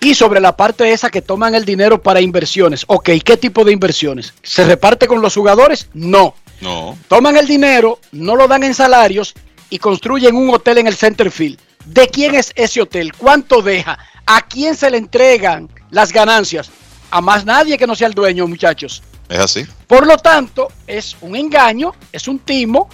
[0.00, 2.84] Y sobre la parte esa que toman el dinero para inversiones.
[2.88, 4.34] Ok, ¿qué tipo de inversiones?
[4.42, 5.88] ¿Se reparte con los jugadores?
[5.94, 6.34] No.
[6.60, 6.98] No.
[7.08, 9.34] Toman el dinero, no lo dan en salarios
[9.70, 11.58] y construyen un hotel en el center field.
[11.86, 13.12] ¿De quién es ese hotel?
[13.14, 13.98] ¿Cuánto deja?
[14.26, 16.70] ¿A quién se le entregan las ganancias?
[17.10, 19.02] A más nadie que no sea el dueño, muchachos.
[19.28, 19.66] Es así.
[19.86, 22.88] Por lo tanto, es un engaño, es un timo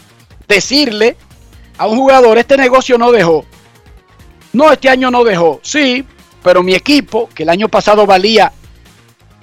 [0.47, 1.17] decirle
[1.81, 3.47] a un jugador, este negocio no dejó.
[4.53, 5.61] No, este año no dejó.
[5.63, 6.05] Sí,
[6.43, 8.53] pero mi equipo, que el año pasado valía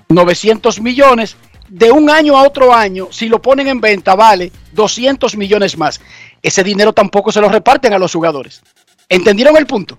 [0.09, 1.35] 900 millones,
[1.67, 5.99] de un año a otro año, si lo ponen en venta, vale 200 millones más.
[6.43, 8.61] Ese dinero tampoco se lo reparten a los jugadores.
[9.09, 9.97] ¿Entendieron el punto?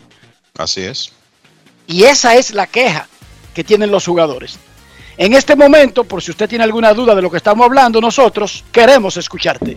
[0.56, 1.10] Así es.
[1.89, 3.09] Y esa es la queja
[3.52, 4.60] que tienen los jugadores.
[5.16, 8.65] En este momento, por si usted tiene alguna duda de lo que estamos hablando, nosotros
[8.70, 9.77] queremos escucharte.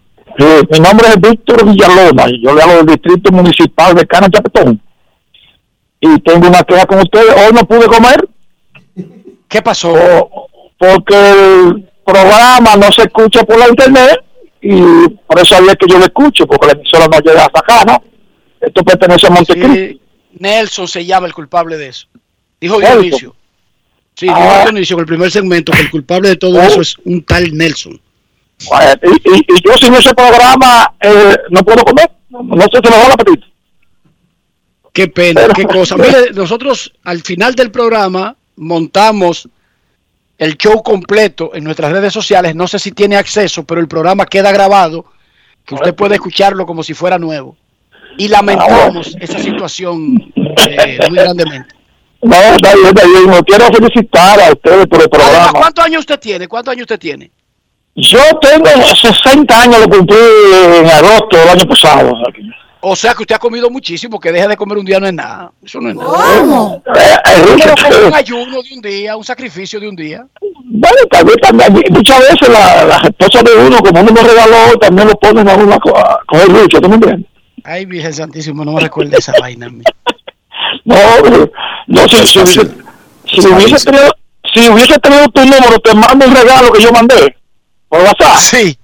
[0.41, 4.27] Sí, mi nombre es Víctor Villalona y yo le hablo del Distrito Municipal de Cana
[4.29, 4.81] Chapetón.
[5.99, 7.29] Y tengo una queja con ustedes.
[7.35, 8.27] Hoy no pude comer
[9.47, 9.93] ¿Qué pasó?
[10.79, 14.19] porque el programa no se escucha por la internet
[14.61, 14.81] y
[15.27, 18.03] por eso había que yo lo escucho, porque la emisora no llega hasta acá, ¿no?
[18.59, 19.73] Esto pertenece a Montecristo.
[19.75, 20.01] Sí,
[20.39, 22.07] Nelson se llama el culpable de eso.
[22.59, 23.01] Dijo Nelson.
[23.01, 23.35] Dionisio.
[24.15, 24.63] Sí, dijo Ah.
[24.63, 26.63] Dionisio en el primer segmento que el culpable de todo Oh.
[26.63, 27.99] eso es un tal Nelson.
[28.69, 32.09] Bueno, y, y- y yo sin ese programa eh, no puedo comer.
[32.29, 33.47] No, no sé si me va el apetito.
[34.93, 35.95] Qué pena, qué cosa.
[35.97, 39.47] Mire, nosotros al final del programa montamos
[40.37, 42.55] el show completo en nuestras redes sociales.
[42.55, 45.05] No sé si tiene acceso, pero el programa queda grabado,
[45.65, 47.55] que usted puede escucharlo como si fuera nuevo.
[48.17, 50.17] Y lamentamos esa situación
[50.67, 51.73] eh, muy grandemente.
[52.23, 53.43] No, está bien, está bien.
[53.45, 55.51] Quiero felicitar a ustedes por el Además, programa.
[55.59, 56.47] ¿cuántos años usted tiene?
[56.47, 57.31] ¿Cuántos años usted tiene?
[57.95, 60.15] Yo tengo 60 años, lo cumplí
[60.77, 62.13] en agosto del año pasado.
[62.83, 65.13] o sea que- usted ha comido muchísimo, que deje de comer un día no es
[65.13, 65.51] nada.
[65.63, 66.09] Eso no es nada.
[66.39, 66.81] ¿Cómo?
[66.95, 70.25] Eh, eh, Pero un eh, ayuno de un día, un sacrificio de un día.
[70.65, 75.07] Bueno, también, también, muchas veces la, las esposas de uno, como uno me regaló, también
[75.09, 77.29] lo ponen a uno a co- a coger lucha, ¿tú me entiendes?
[77.63, 79.67] Ay, Virgen Santísimo, no me recuerde esa vaina.
[79.67, 79.83] a mí.
[80.85, 80.95] No,
[81.87, 82.61] no sé, si, hubiese,
[83.25, 84.15] si, hubiese tenido,
[84.53, 87.35] si hubiese tenido tu número, te mando un regalo que yo mandé
[87.91, 88.37] por WhatsApp.
[88.37, 88.77] Sí.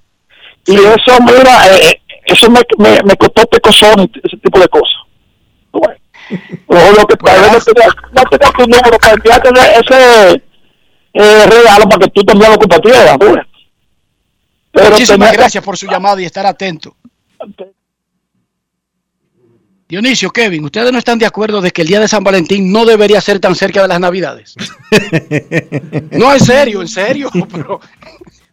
[0.66, 4.68] Y eso, mira, eh, eh, eso me, me, me costó pecozón y ese tipo de
[4.68, 4.94] cosas.
[6.66, 9.48] Bueno, lo que tal vez no tenía, no tenía tu número para enviarte
[9.80, 10.42] ese
[11.14, 13.18] eh, regalo para que tú también lo compartieras.
[13.18, 13.44] ¿tú ves?
[14.72, 16.94] Pero Muchísimas tenía- gracias por su llamada y estar atento.
[19.88, 22.84] Dionisio, Kevin, ¿ustedes no están de acuerdo de que el día de San Valentín no
[22.84, 24.54] debería ser tan cerca de las Navidades?
[26.10, 27.30] No, en serio, en serio.
[27.52, 27.80] Pero,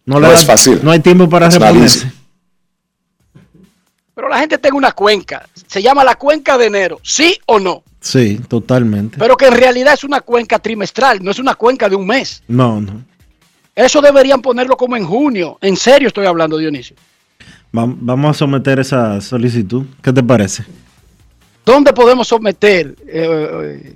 [0.05, 0.79] No, le No da- es fácil.
[0.83, 2.11] No hay tiempo para reponerse.
[4.13, 5.45] pero la gente tiene una cuenca.
[5.67, 7.83] Se llama la cuenca de enero, ¿sí o no?
[7.99, 9.17] Sí, totalmente.
[9.17, 12.41] Pero que en realidad es una cuenca trimestral, no es una cuenca de un mes.
[12.47, 13.03] No, no.
[13.75, 15.57] Eso deberían ponerlo como en junio.
[15.61, 16.95] En serio estoy hablando, Dionisio.
[17.77, 19.85] Va- vamos a someter esa solicitud.
[20.01, 20.63] ¿Qué te parece?
[21.65, 22.95] ¿Dónde podemos someter?
[23.07, 23.95] eh, eh,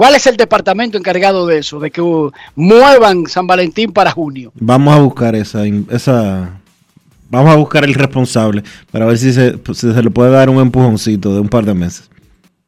[0.00, 1.78] ¿Cuál es el departamento encargado de eso?
[1.78, 4.50] De que uh, muevan San Valentín para junio.
[4.54, 6.58] Vamos a buscar esa, esa.
[7.28, 10.58] Vamos a buscar el responsable para ver si se, si se le puede dar un
[10.58, 12.08] empujoncito de un par de meses.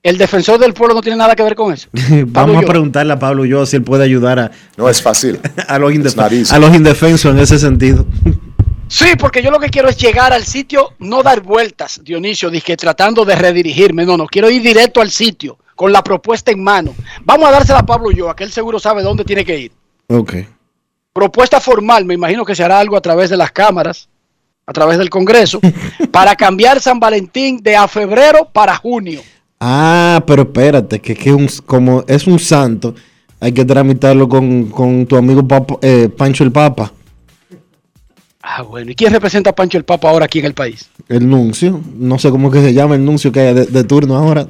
[0.03, 1.89] El defensor del pueblo no tiene nada que ver con eso.
[2.27, 5.41] Vamos a preguntarle a Pablo yo si él puede ayudar a, No es fácil.
[5.69, 6.55] a, los, indef- It's not easy.
[6.55, 8.05] a los indefensos en ese sentido.
[8.89, 12.77] Sí, porque yo lo que quiero es llegar al sitio, no dar vueltas, Dionisio, dije
[12.77, 14.05] tratando de redirigirme.
[14.05, 16.95] No, no, quiero ir directo al sitio, con la propuesta en mano.
[17.25, 19.73] Vamos a dársela a Pablo Ulloa, que él seguro sabe dónde tiene que ir.
[20.07, 20.35] Ok.
[21.13, 24.09] Propuesta formal, me imagino que se hará algo a través de las cámaras,
[24.65, 25.59] a través del Congreso,
[26.13, 29.23] para cambiar San Valentín de a febrero para junio.
[29.59, 32.95] Ah, pero espérate, que, que un- como es un santo,
[33.41, 36.93] hay que tramitarlo con, con tu amigo Papa- eh, Pancho el Papa.
[38.41, 38.93] Ah, bueno.
[38.93, 40.89] ¿Y quién representa a Pancho el Papa ahora aquí en el país?
[41.09, 41.81] El nuncio.
[41.97, 44.47] No sé cómo que se llama el nuncio que hay de, de turno ahora.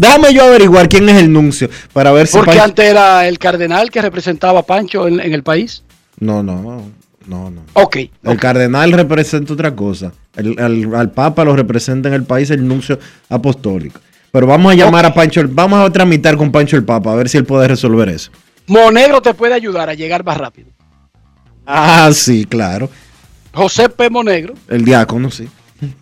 [0.00, 2.36] Déjame yo averiguar quién es el nuncio para ver si.
[2.38, 5.82] Porque Pancho- antes era el cardenal que representaba a Pancho en, en el país.
[6.18, 6.86] No, no,
[7.26, 7.62] no, no.
[7.74, 7.96] Ok.
[8.22, 10.12] El cardenal representa otra cosa.
[10.36, 12.98] El, al, al Papa lo representa en el país el nuncio
[13.28, 14.00] apostólico.
[14.32, 17.16] Pero vamos a llamar a Pancho, el- vamos a tramitar con Pancho el Papa a
[17.16, 18.30] ver si él puede resolver eso.
[18.68, 20.68] Monegro te puede ayudar a llegar más rápido.
[21.66, 22.88] Ah, sí, claro.
[23.52, 24.08] José P.
[24.08, 25.48] Monegro, El diácono, sí.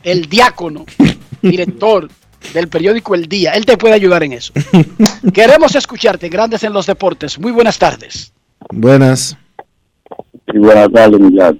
[0.02, 0.84] el diácono,
[1.42, 2.08] director
[2.54, 4.52] del periódico El Día, él te puede ayudar en eso.
[5.34, 7.38] Queremos escucharte, Grandes en los Deportes.
[7.38, 8.32] Muy buenas tardes.
[8.70, 9.36] Buenas,
[10.52, 11.58] Y buenas tardes, muchachos.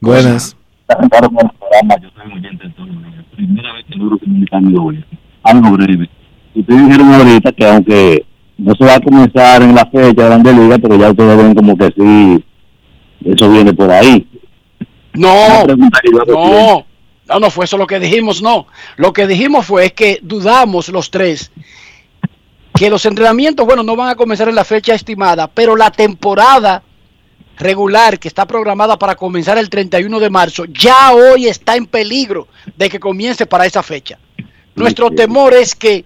[0.00, 0.56] buenas.
[0.86, 3.24] Presentaron el programa, yo soy un oyente de todo el día.
[3.36, 5.04] Primera vez que logro comunicarme hoy.
[5.42, 6.08] Algo breve.
[6.54, 10.52] Ustedes dijeron ahorita que aunque no se va a comenzar en la fecha de Grande
[10.52, 12.44] Liga, pero ya ustedes ven como que sí,
[13.24, 14.26] eso viene por ahí.
[15.14, 16.86] No, no,
[17.28, 18.66] no, no fue eso lo que dijimos, no.
[18.96, 21.50] Lo que dijimos fue que dudamos los tres
[22.78, 26.84] que los entrenamientos, bueno, no van a comenzar en la fecha estimada, pero la temporada
[27.56, 32.46] regular que está programada para comenzar el 31 de marzo, ya hoy está en peligro
[32.76, 34.16] de que comience para esa fecha.
[34.76, 36.04] Nuestro temor es que,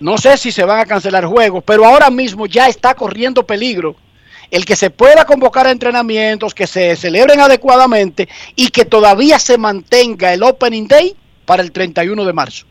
[0.00, 3.94] no sé si se van a cancelar juegos, pero ahora mismo ya está corriendo peligro
[4.54, 9.58] el que se pueda convocar a entrenamientos, que se celebren adecuadamente y que todavía se
[9.58, 11.12] mantenga el Opening Day
[11.44, 12.64] para el 31 de marzo.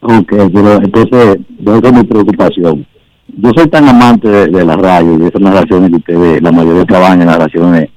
[0.00, 2.86] Ok, pero entonces, esa es mi preocupación.
[3.28, 6.52] Yo soy tan amante de, de la radio y de esas narraciones que ustedes, la
[6.52, 7.88] mayoría trabajan en narraciones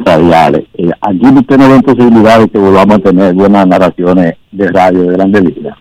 [0.00, 0.64] radiales.
[0.74, 5.12] Eh, aquí no ven posibilidades de que volvamos a tener buenas narraciones de radio de
[5.12, 5.78] grandes ligas.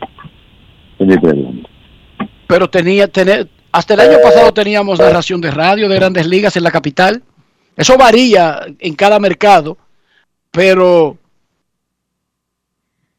[2.47, 6.63] Pero tenía, tener, hasta el año pasado teníamos narración de radio de grandes ligas en
[6.63, 7.21] la capital.
[7.75, 9.77] Eso varía en cada mercado,
[10.49, 11.15] pero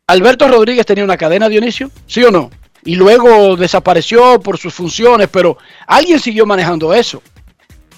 [0.08, 2.50] Alberto Rodríguez tenía una cadena, Dionisio, ¿sí o no?
[2.84, 7.22] Y luego desapareció por sus funciones, pero alguien siguió manejando eso.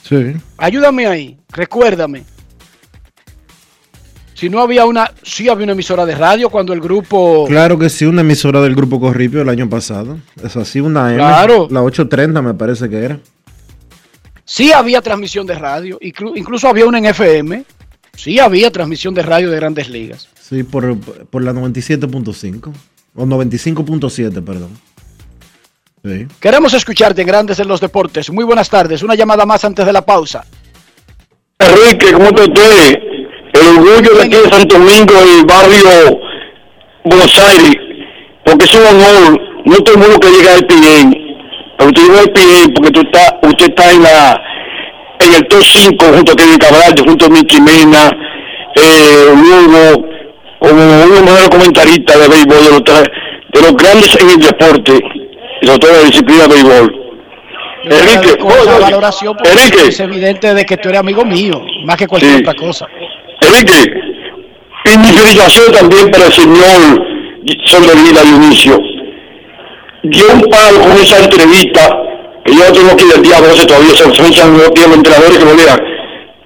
[0.07, 0.35] Sí.
[0.59, 2.25] Ayúdame ahí, recuérdame.
[4.41, 7.45] Si no había una, sí había una emisora de radio cuando el grupo...
[7.47, 10.17] Claro que sí, una emisora del Grupo Corripio el año pasado.
[10.43, 11.19] Es así, una M.
[11.19, 11.69] Claro.
[11.71, 13.19] La 830 me parece que era.
[14.47, 17.65] Sí había transmisión de radio, inclu- incluso había una en FM.
[18.17, 20.27] Sí había transmisión de radio de grandes ligas.
[20.41, 22.73] Sí, por, por la 97.5.
[23.17, 24.71] O 95.7, perdón.
[26.03, 26.27] Sí.
[26.41, 28.31] Queremos escucharte en Grandes en los Deportes.
[28.31, 29.03] Muy buenas tardes.
[29.03, 30.47] Una llamada más antes de la pausa.
[31.59, 32.95] Enrique, ¿cómo está usted?
[33.53, 36.21] El orgullo de aquí de Santo Domingo y barrio
[37.05, 37.77] Buenos Aires,
[38.45, 41.37] porque es un honor, no todo el mundo que llega al PIN,
[41.77, 44.41] pero usted llegó al PIN porque tú está, usted está en la
[45.23, 48.11] en el top 5 junto a Kevin Cabral, junto a Miki Mena,
[48.75, 50.07] eh, Lugo,
[50.59, 54.39] como uno de los mejores comentaristas de béisbol, de los, de los grandes en el
[54.39, 54.93] deporte,
[55.61, 56.97] y sobre todo en la disciplina de béisbol.
[57.85, 59.89] Enrique, esa oye, valoración, porque Enrique.
[59.89, 62.41] es evidente de que tú eres amigo mío, más que cualquier Sí.
[62.41, 62.87] otra cosa.
[63.41, 63.93] Enrique,
[64.85, 67.07] y mi felicitación también para el señor
[67.67, 68.79] Soldevila Dionisio.
[70.03, 71.97] Dio un palo con esa entrevista,
[72.45, 75.45] que yo tengo que ir al día 12 todavía, se ofrecen los los entrenadores que
[75.45, 75.81] lo lean,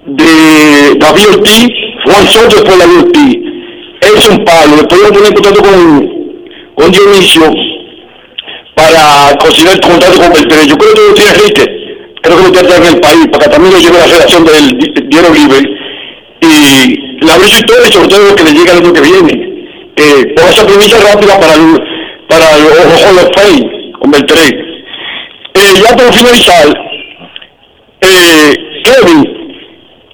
[0.05, 1.67] de David Ortiz,
[2.05, 3.37] Juan Soto por la Ortiz.
[4.01, 6.09] Es un palo, después yo poner en contacto con,
[6.75, 7.51] con Dionisio
[8.75, 10.67] para conseguir el contrato con Beltrán.
[10.67, 11.65] Yo creo que lo tiene Enrique,
[12.21, 14.77] creo que lo tiene en el país, para que también lo lleve la redacción del
[14.77, 15.59] di- diario Libre
[16.45, 19.55] y la abrió todo y sobre todo lo que le llega el año que viene.
[19.97, 21.79] Eh, por esa premisa rápida para el,
[22.27, 24.65] para el Hall of con.
[25.53, 26.67] Eh, ya para finalizar,
[28.01, 28.53] eh,
[28.83, 29.23] Kevin,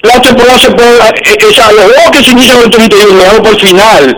[0.04, 3.44] la temporada se puede, eh, esa, los juegos que se inician en el 31 lo
[3.44, 4.18] por final.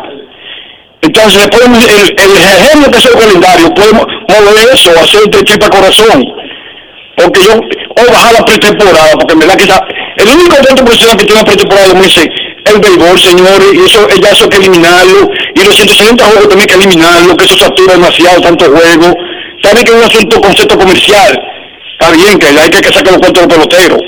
[1.02, 5.70] Entonces, podemos, el, el genio que es el calendario, podemos mover eso, hacer de tripa
[5.70, 6.24] corazón.
[7.16, 9.86] Porque yo, o bajar la pretemporada, porque en verdad que esa,
[10.18, 12.28] el único evento profesional que tiene la pretemporada meses
[12.66, 16.50] es el béisbol, señores, y eso, ya eso hay que eliminarlo, y los 160 juegos
[16.50, 19.14] también que eliminarlo, que eso satura demasiado, tanto juego.
[19.62, 21.40] También que es un asunto, concepto comercial,
[21.92, 24.00] está bien, que hay que sacar los cuartos de los peloteros,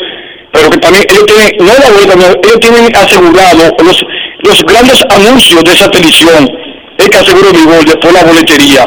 [0.52, 4.06] pero que también ellos tienen, no la vuelta, ellos tienen asegurado los,
[4.44, 6.50] los grandes anuncios de esa televisión,
[6.98, 8.86] es que asegura el béisbol, después la boletería.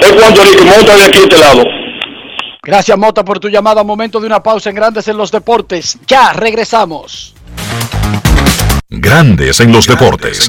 [0.00, 1.81] Es cuando el que monta de aquí a este lado.
[2.64, 3.82] Gracias, Mota, por tu llamada.
[3.82, 5.98] Momento de una pausa en Grandes en los Deportes.
[6.06, 7.34] Ya regresamos.
[8.88, 10.48] Grandes en los deportes.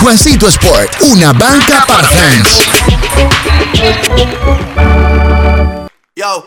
[0.00, 2.68] Juancito Sport, una banca para fans.
[6.14, 6.46] Yo,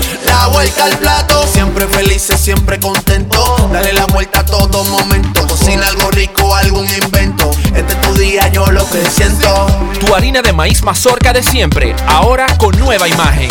[0.31, 3.69] La vuelta al plato, siempre felices, siempre contento.
[3.73, 5.45] Dale la vuelta a todo momento.
[5.45, 7.51] Cocina algo rico, algún invento.
[7.75, 9.67] Este es tu día, yo lo que siento.
[9.99, 13.49] Tu harina de maíz mazorca de siempre, ahora con nueva imagen.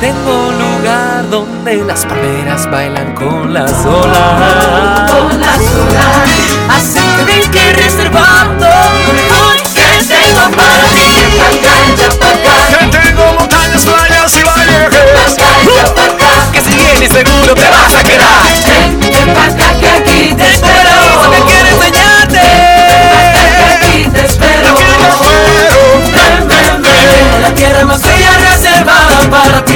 [0.00, 5.10] Tengo un lugar donde las palmeras bailan con las olas.
[5.10, 6.28] Con las olas.
[6.68, 11.08] Así que que reservando lo mejor que tengo para ti.
[12.68, 13.86] Que tengo montañas,
[16.52, 18.42] Que si vienes seguro te vas a quedar.
[19.00, 20.90] Ven pa' acá que aquí te espero.
[21.00, 22.40] Eso que quiero enseñarte.
[22.88, 24.74] Ven pa' acá que aquí te espero.
[26.12, 27.42] Ven, ven, ven.
[27.42, 29.72] La tierra más bella reservada para ti.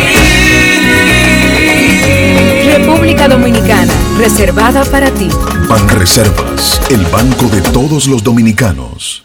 [2.66, 5.28] República Dominicana, reservada para ti.
[5.68, 9.24] Banreservas, el banco de todos los dominicanos.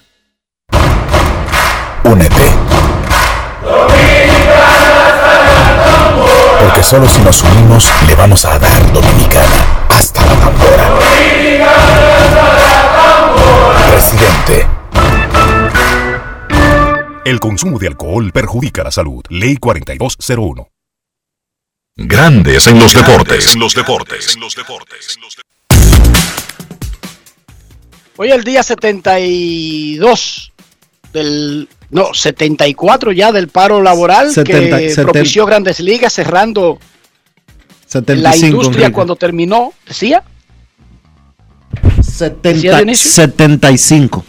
[2.04, 2.81] Únete.
[6.84, 11.00] Solo si nos unimos le vamos a dar dominicana hasta la tambora.
[13.92, 14.68] Presidente.
[17.24, 19.24] El consumo de alcohol perjudica la salud.
[19.30, 20.68] Ley 4201.
[21.96, 23.56] Grandes en los deportes.
[23.56, 24.38] los deportes.
[28.18, 30.52] Hoy el día 72
[31.14, 35.12] del no, 74 ya del paro laboral 70, que 70.
[35.12, 36.80] propició Grandes Ligas cerrando
[37.86, 38.92] 75, la industria Enrique.
[38.94, 40.24] cuando terminó, decía,
[42.02, 43.12] 70 Dionisio?
[43.12, 44.26] 75.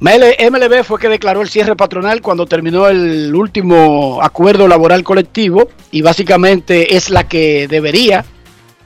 [0.00, 5.68] ML MLB fue que declaró el cierre patronal cuando terminó el último acuerdo laboral colectivo
[5.90, 8.24] y básicamente es la que debería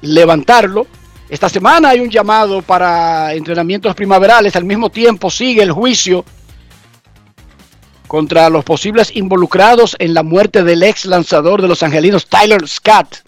[0.03, 0.87] levantarlo.
[1.29, 6.25] Esta semana hay un llamado para entrenamientos primaverales, al mismo tiempo sigue el juicio
[8.07, 13.23] contra los posibles involucrados en la muerte del ex lanzador de los angelinos Tyler Scott.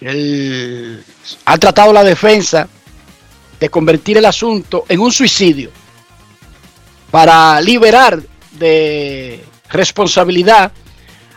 [0.00, 1.02] Él
[1.44, 2.68] ha tratado la defensa
[3.58, 5.70] de convertir el asunto en un suicidio
[7.10, 8.20] para liberar
[8.52, 10.72] de responsabilidad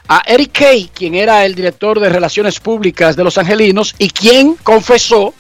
[0.08, 4.56] a Eric Kay, quien era el director de Relaciones Públicas de los Angelinos y quien
[4.56, 5.34] confesó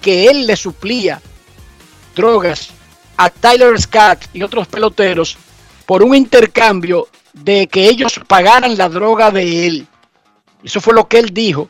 [0.00, 1.20] que él le suplía
[2.14, 2.70] drogas
[3.16, 5.36] a Tyler Scott y otros peloteros
[5.86, 9.86] por un intercambio de que ellos pagaran la droga de él.
[10.62, 11.68] Eso fue lo que él dijo.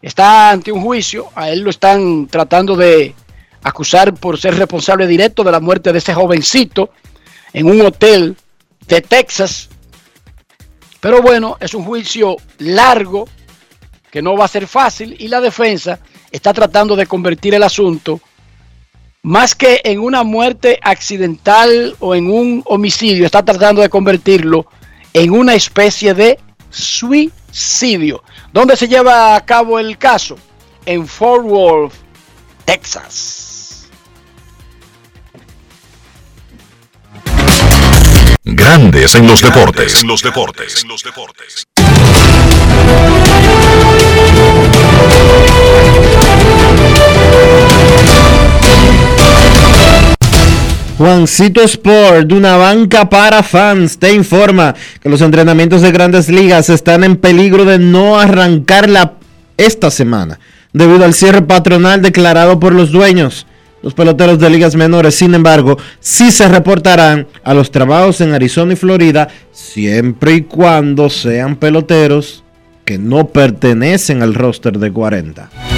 [0.00, 3.14] Está ante un juicio, a él lo están tratando de
[3.62, 6.90] acusar por ser responsable directo de la muerte de ese jovencito
[7.52, 8.36] en un hotel
[8.86, 9.68] de Texas.
[11.00, 13.28] Pero bueno, es un juicio largo
[14.10, 15.98] que no va a ser fácil y la defensa
[16.30, 18.20] está tratando de convertir el asunto
[19.28, 24.64] más que en una muerte accidental o en un homicidio, está tratando de convertirlo
[25.12, 26.38] en una especie de
[26.70, 28.22] suicidio.
[28.54, 30.38] ¿Dónde se lleva a cabo el caso?
[30.86, 31.92] En Fort Worth,
[32.64, 33.90] Texas.
[38.44, 40.02] Grandes en los deportes.
[40.04, 41.66] los deportes.
[50.98, 57.04] Juancito Sport, una banca para fans, te informa que los entrenamientos de grandes ligas están
[57.04, 59.12] en peligro de no arrancar la,
[59.56, 60.40] esta semana
[60.72, 63.46] debido al cierre patronal declarado por los dueños.
[63.80, 68.72] Los peloteros de ligas menores, sin embargo, sí se reportarán a los trabajos en Arizona
[68.72, 72.42] y Florida siempre y cuando sean peloteros
[72.84, 75.77] que no pertenecen al roster de 40.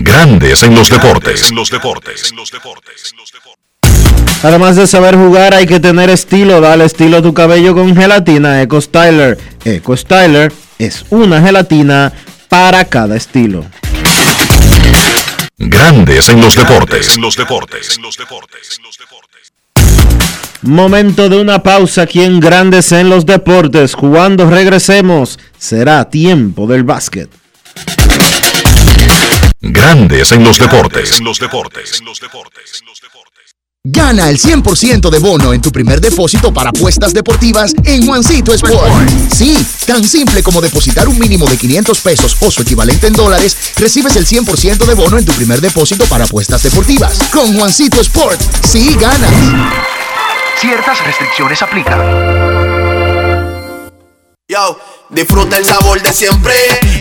[0.00, 1.52] Grandes en los deportes.
[4.44, 6.60] Además de saber jugar, hay que tener estilo.
[6.60, 9.36] Dale estilo a tu cabello con gelatina Eco Styler.
[9.64, 12.12] Eco Styler es una gelatina
[12.48, 13.64] para cada estilo.
[15.58, 17.18] Grandes en los deportes.
[20.62, 23.94] Momento de una pausa aquí en Grandes en los Deportes.
[23.94, 27.30] Cuando regresemos, será tiempo del básquet.
[29.70, 31.20] Grandes en los deportes.
[33.84, 39.08] Gana el 100% de bono en tu primer depósito para apuestas deportivas en Juancito Sport.
[39.32, 43.56] Sí, tan simple como depositar un mínimo de 500 pesos o su equivalente en dólares,
[43.76, 47.18] recibes el 100% de bono en tu primer depósito para apuestas deportivas.
[47.32, 49.30] Con Juancito Sport, sí ganas.
[50.60, 52.00] Ciertas restricciones aplican.
[54.50, 54.80] Yo,
[55.10, 56.54] disfruta el sabor de siempre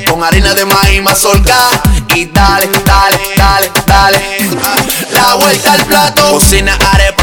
[0.05, 1.55] con harina de maíz mazorca
[2.25, 4.19] dale, dale, dale, dale.
[5.09, 7.16] La vuelta al plato, cocina arepa,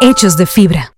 [0.00, 0.92] hechos de fibra.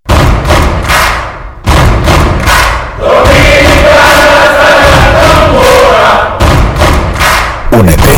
[7.70, 8.08] Únete.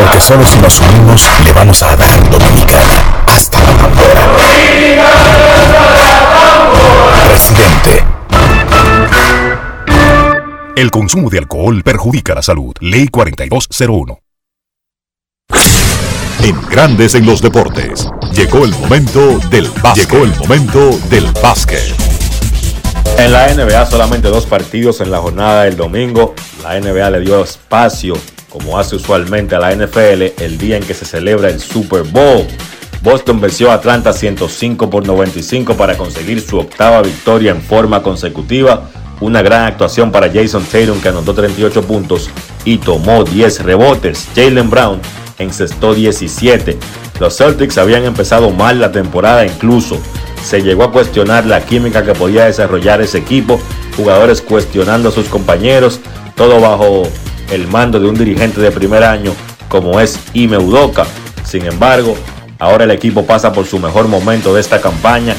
[0.00, 4.20] Porque solo si nos unimos le vamos a dar Dominicana hasta la tambora.
[7.28, 8.04] Presidente.
[10.76, 12.74] El consumo de alcohol perjudica la salud.
[12.80, 14.18] Ley 4201.
[16.42, 18.08] En Grandes en los Deportes.
[18.32, 20.08] Llegó el momento del básquet.
[20.08, 21.94] Llegó el momento del básquet.
[23.18, 26.34] En la NBA solamente dos partidos en la jornada del domingo.
[26.62, 28.14] La NBA le dio espacio,
[28.50, 32.46] como hace usualmente a la NFL, el día en que se celebra el Super Bowl.
[33.02, 38.90] Boston venció a Atlanta 105 por 95 para conseguir su octava victoria en forma consecutiva.
[39.20, 42.30] Una gran actuación para Jason Tatum que anotó 38 puntos
[42.64, 44.28] y tomó 10 rebotes.
[44.34, 45.00] Jalen Brown
[45.38, 46.76] encestó 17.
[47.20, 49.98] Los Celtics habían empezado mal la temporada incluso.
[50.44, 53.60] Se llegó a cuestionar la química que podía desarrollar ese equipo,
[53.96, 56.00] jugadores cuestionando a sus compañeros,
[56.34, 57.02] todo bajo
[57.50, 59.32] el mando de un dirigente de primer año
[59.68, 61.06] como es Ime Udoka.
[61.44, 62.16] Sin embargo,
[62.58, 65.34] ahora el equipo pasa por su mejor momento de esta campaña.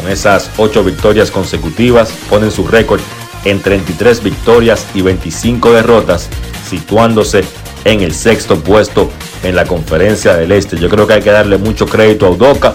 [0.00, 3.00] Con esas 8 victorias consecutivas, ponen su récord
[3.44, 6.28] en 33 victorias y 25 derrotas,
[6.68, 7.44] situándose
[7.84, 9.10] en el sexto puesto
[9.42, 10.76] en la conferencia del Este.
[10.78, 12.74] Yo creo que hay que darle mucho crédito a Udoka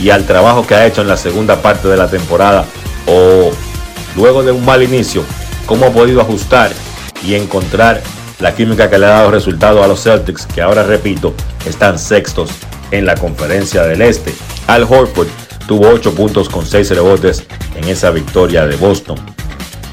[0.00, 2.64] y al trabajo que ha hecho en la segunda parte de la temporada
[3.06, 3.50] o
[4.16, 5.22] luego de un mal inicio,
[5.66, 6.70] cómo ha podido ajustar
[7.24, 8.02] y encontrar
[8.40, 11.34] la química que le ha dado resultado a los Celtics, que ahora repito,
[11.66, 12.50] están sextos
[12.90, 14.34] en la conferencia del Este.
[14.66, 15.28] Al Horford
[15.66, 17.44] tuvo 8 puntos con 6 rebotes
[17.76, 19.18] en esa victoria de Boston.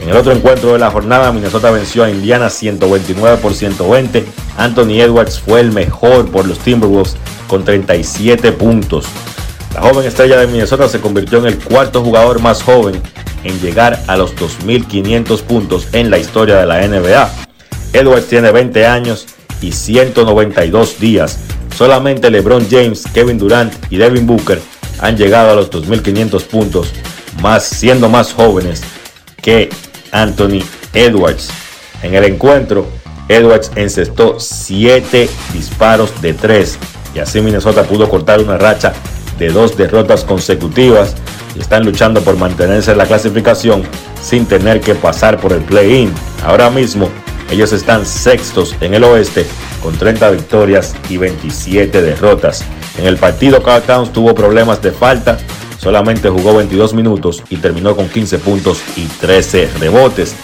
[0.02, 4.26] En el otro encuentro de la jornada, Minnesota venció a Indiana 129 por 120.
[4.58, 7.16] Anthony Edwards fue el mejor por los Timberwolves
[7.48, 9.06] con 37 puntos.
[9.74, 13.02] La joven estrella de Minnesota se convirtió en el cuarto jugador más joven
[13.44, 17.32] en llegar a los 2.500 puntos en la historia de la NBA.
[17.94, 19.28] Edwards tiene 20 años
[19.62, 21.40] y 192 días.
[21.76, 24.62] Solamente LeBron James, Kevin Durant y Devin Booker
[25.00, 26.92] han llegado a los 2.500 puntos,
[27.42, 28.84] más, siendo más jóvenes
[29.42, 29.70] que
[30.12, 30.62] Anthony
[30.94, 31.50] Edwards.
[32.04, 32.88] En el encuentro,
[33.32, 36.78] Edwards encestó 7 disparos de 3
[37.16, 38.94] y así Minnesota pudo cortar una racha
[39.38, 41.16] de dos derrotas consecutivas
[41.56, 43.84] y están luchando por mantenerse en la clasificación
[44.22, 46.14] sin tener que pasar por el play-in.
[46.46, 47.10] Ahora mismo
[47.50, 49.46] ellos están sextos en el oeste
[49.82, 52.64] con 30 victorias y 27 derrotas.
[52.98, 55.38] En el partido Carl Towns tuvo problemas de falta,
[55.78, 60.36] solamente jugó 22 minutos y terminó con 15 puntos y 13 rebotes.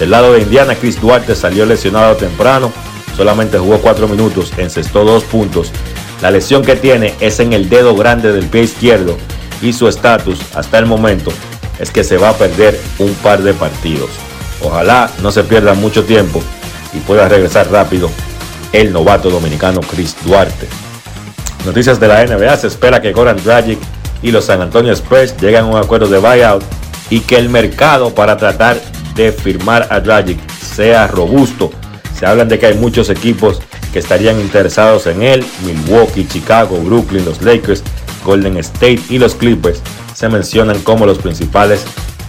[0.00, 2.72] Del lado de Indiana, Chris Duarte salió lesionado temprano,
[3.18, 5.70] solamente jugó 4 minutos, encestó 2 puntos.
[6.22, 9.18] La lesión que tiene es en el dedo grande del pie izquierdo
[9.60, 11.30] y su estatus hasta el momento
[11.78, 14.08] es que se va a perder un par de partidos.
[14.62, 16.42] Ojalá no se pierda mucho tiempo
[16.94, 18.10] y pueda regresar rápido
[18.72, 20.66] el novato dominicano Chris Duarte.
[21.66, 23.78] Noticias de la NBA, se espera que Goran Dragic
[24.22, 26.64] y los San Antonio Spurs lleguen a un acuerdo de buyout
[27.10, 28.80] y que el mercado para tratar
[29.14, 31.70] de firmar a Dragic sea robusto.
[32.18, 33.60] Se hablan de que hay muchos equipos
[33.92, 37.82] que estarían interesados en él, Milwaukee, Chicago, Brooklyn, los Lakers,
[38.24, 39.80] Golden State y los Clippers
[40.14, 41.84] se mencionan como los principales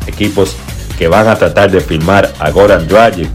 [0.07, 0.55] equipos
[0.97, 3.29] que van a tratar de firmar a Goran Dragic.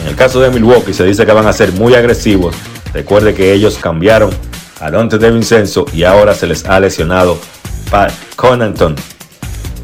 [0.00, 2.54] En el caso de Milwaukee se dice que van a ser muy agresivos.
[2.94, 4.30] Recuerde que ellos cambiaron
[4.80, 7.38] a Dante de Vincenzo y ahora se les ha lesionado
[7.90, 8.94] Pat Connaughton.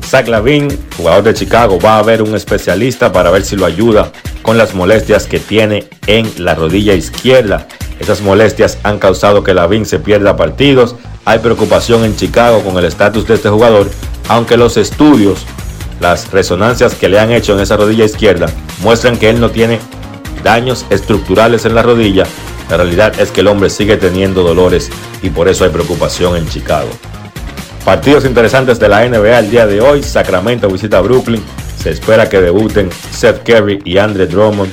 [0.05, 4.13] Zach Lavin, jugador de Chicago, va a ver un especialista para ver si lo ayuda
[4.43, 7.67] con las molestias que tiene en la rodilla izquierda.
[7.99, 10.97] Esas molestias han causado que Lavin se pierda partidos.
[11.25, 13.91] Hay preocupación en Chicago con el estatus de este jugador,
[14.29, 15.47] aunque los estudios
[16.01, 18.47] las resonancias que le han hecho en esa rodilla izquierda
[18.83, 19.79] muestran que él no tiene
[20.43, 22.25] daños estructurales en la rodilla.
[22.69, 24.91] La realidad es que el hombre sigue teniendo dolores
[25.23, 26.89] y por eso hay preocupación en Chicago.
[27.85, 30.03] Partidos interesantes de la NBA el día de hoy.
[30.03, 31.43] Sacramento visita Brooklyn.
[31.79, 34.73] Se espera que debuten Seth Curry y Andre Drummond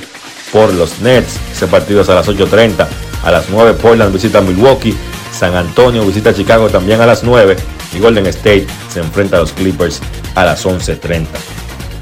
[0.50, 1.38] por los Nets.
[1.52, 2.86] Ese partido es a las 8.30.
[3.22, 4.96] A las 9 Portland visita Milwaukee.
[5.30, 7.56] San Antonio visita Chicago también a las 9
[7.94, 10.00] y Golden State se enfrenta a los Clippers
[10.34, 11.26] a las 11.30.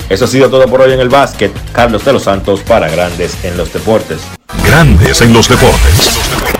[0.08, 1.52] Eso ha sido todo por hoy en el básquet.
[1.72, 4.20] Carlos de los Santos para Grandes en los Deportes.
[4.64, 6.59] Grandes en los Deportes.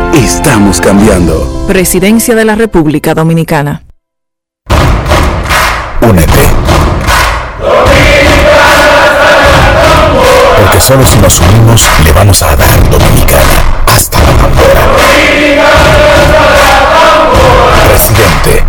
[0.13, 1.65] Estamos cambiando.
[1.67, 3.83] Presidencia de la República Dominicana.
[6.01, 6.49] Únete.
[10.59, 14.81] Porque solo si nos unimos le vamos a dar dominicana hasta la bandera.
[17.87, 18.65] Presidente.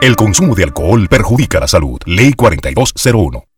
[0.00, 2.00] El consumo de alcohol perjudica la salud.
[2.06, 3.49] Ley 4201.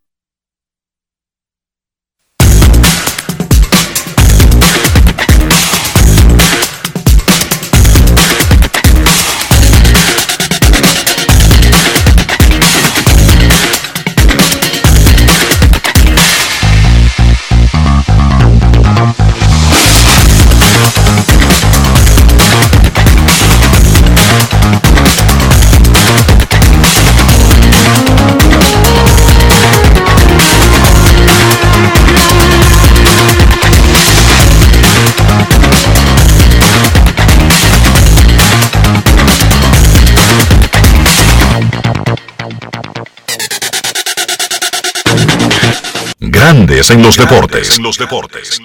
[46.42, 47.78] Grandes en los deportes.
[47.78, 48.60] En los deportes.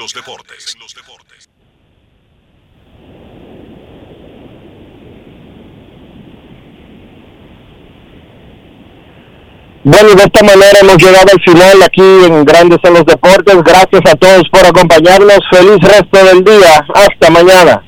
[9.83, 13.55] Bueno, y de esta manera hemos llegado al final aquí en Grandes en los Deportes.
[13.63, 15.37] Gracias a todos por acompañarnos.
[15.51, 16.83] Feliz resto del día.
[16.95, 17.83] Hasta mañana.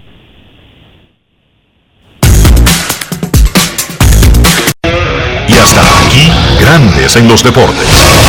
[5.48, 8.29] Y hasta aquí, Grandes en los deportes.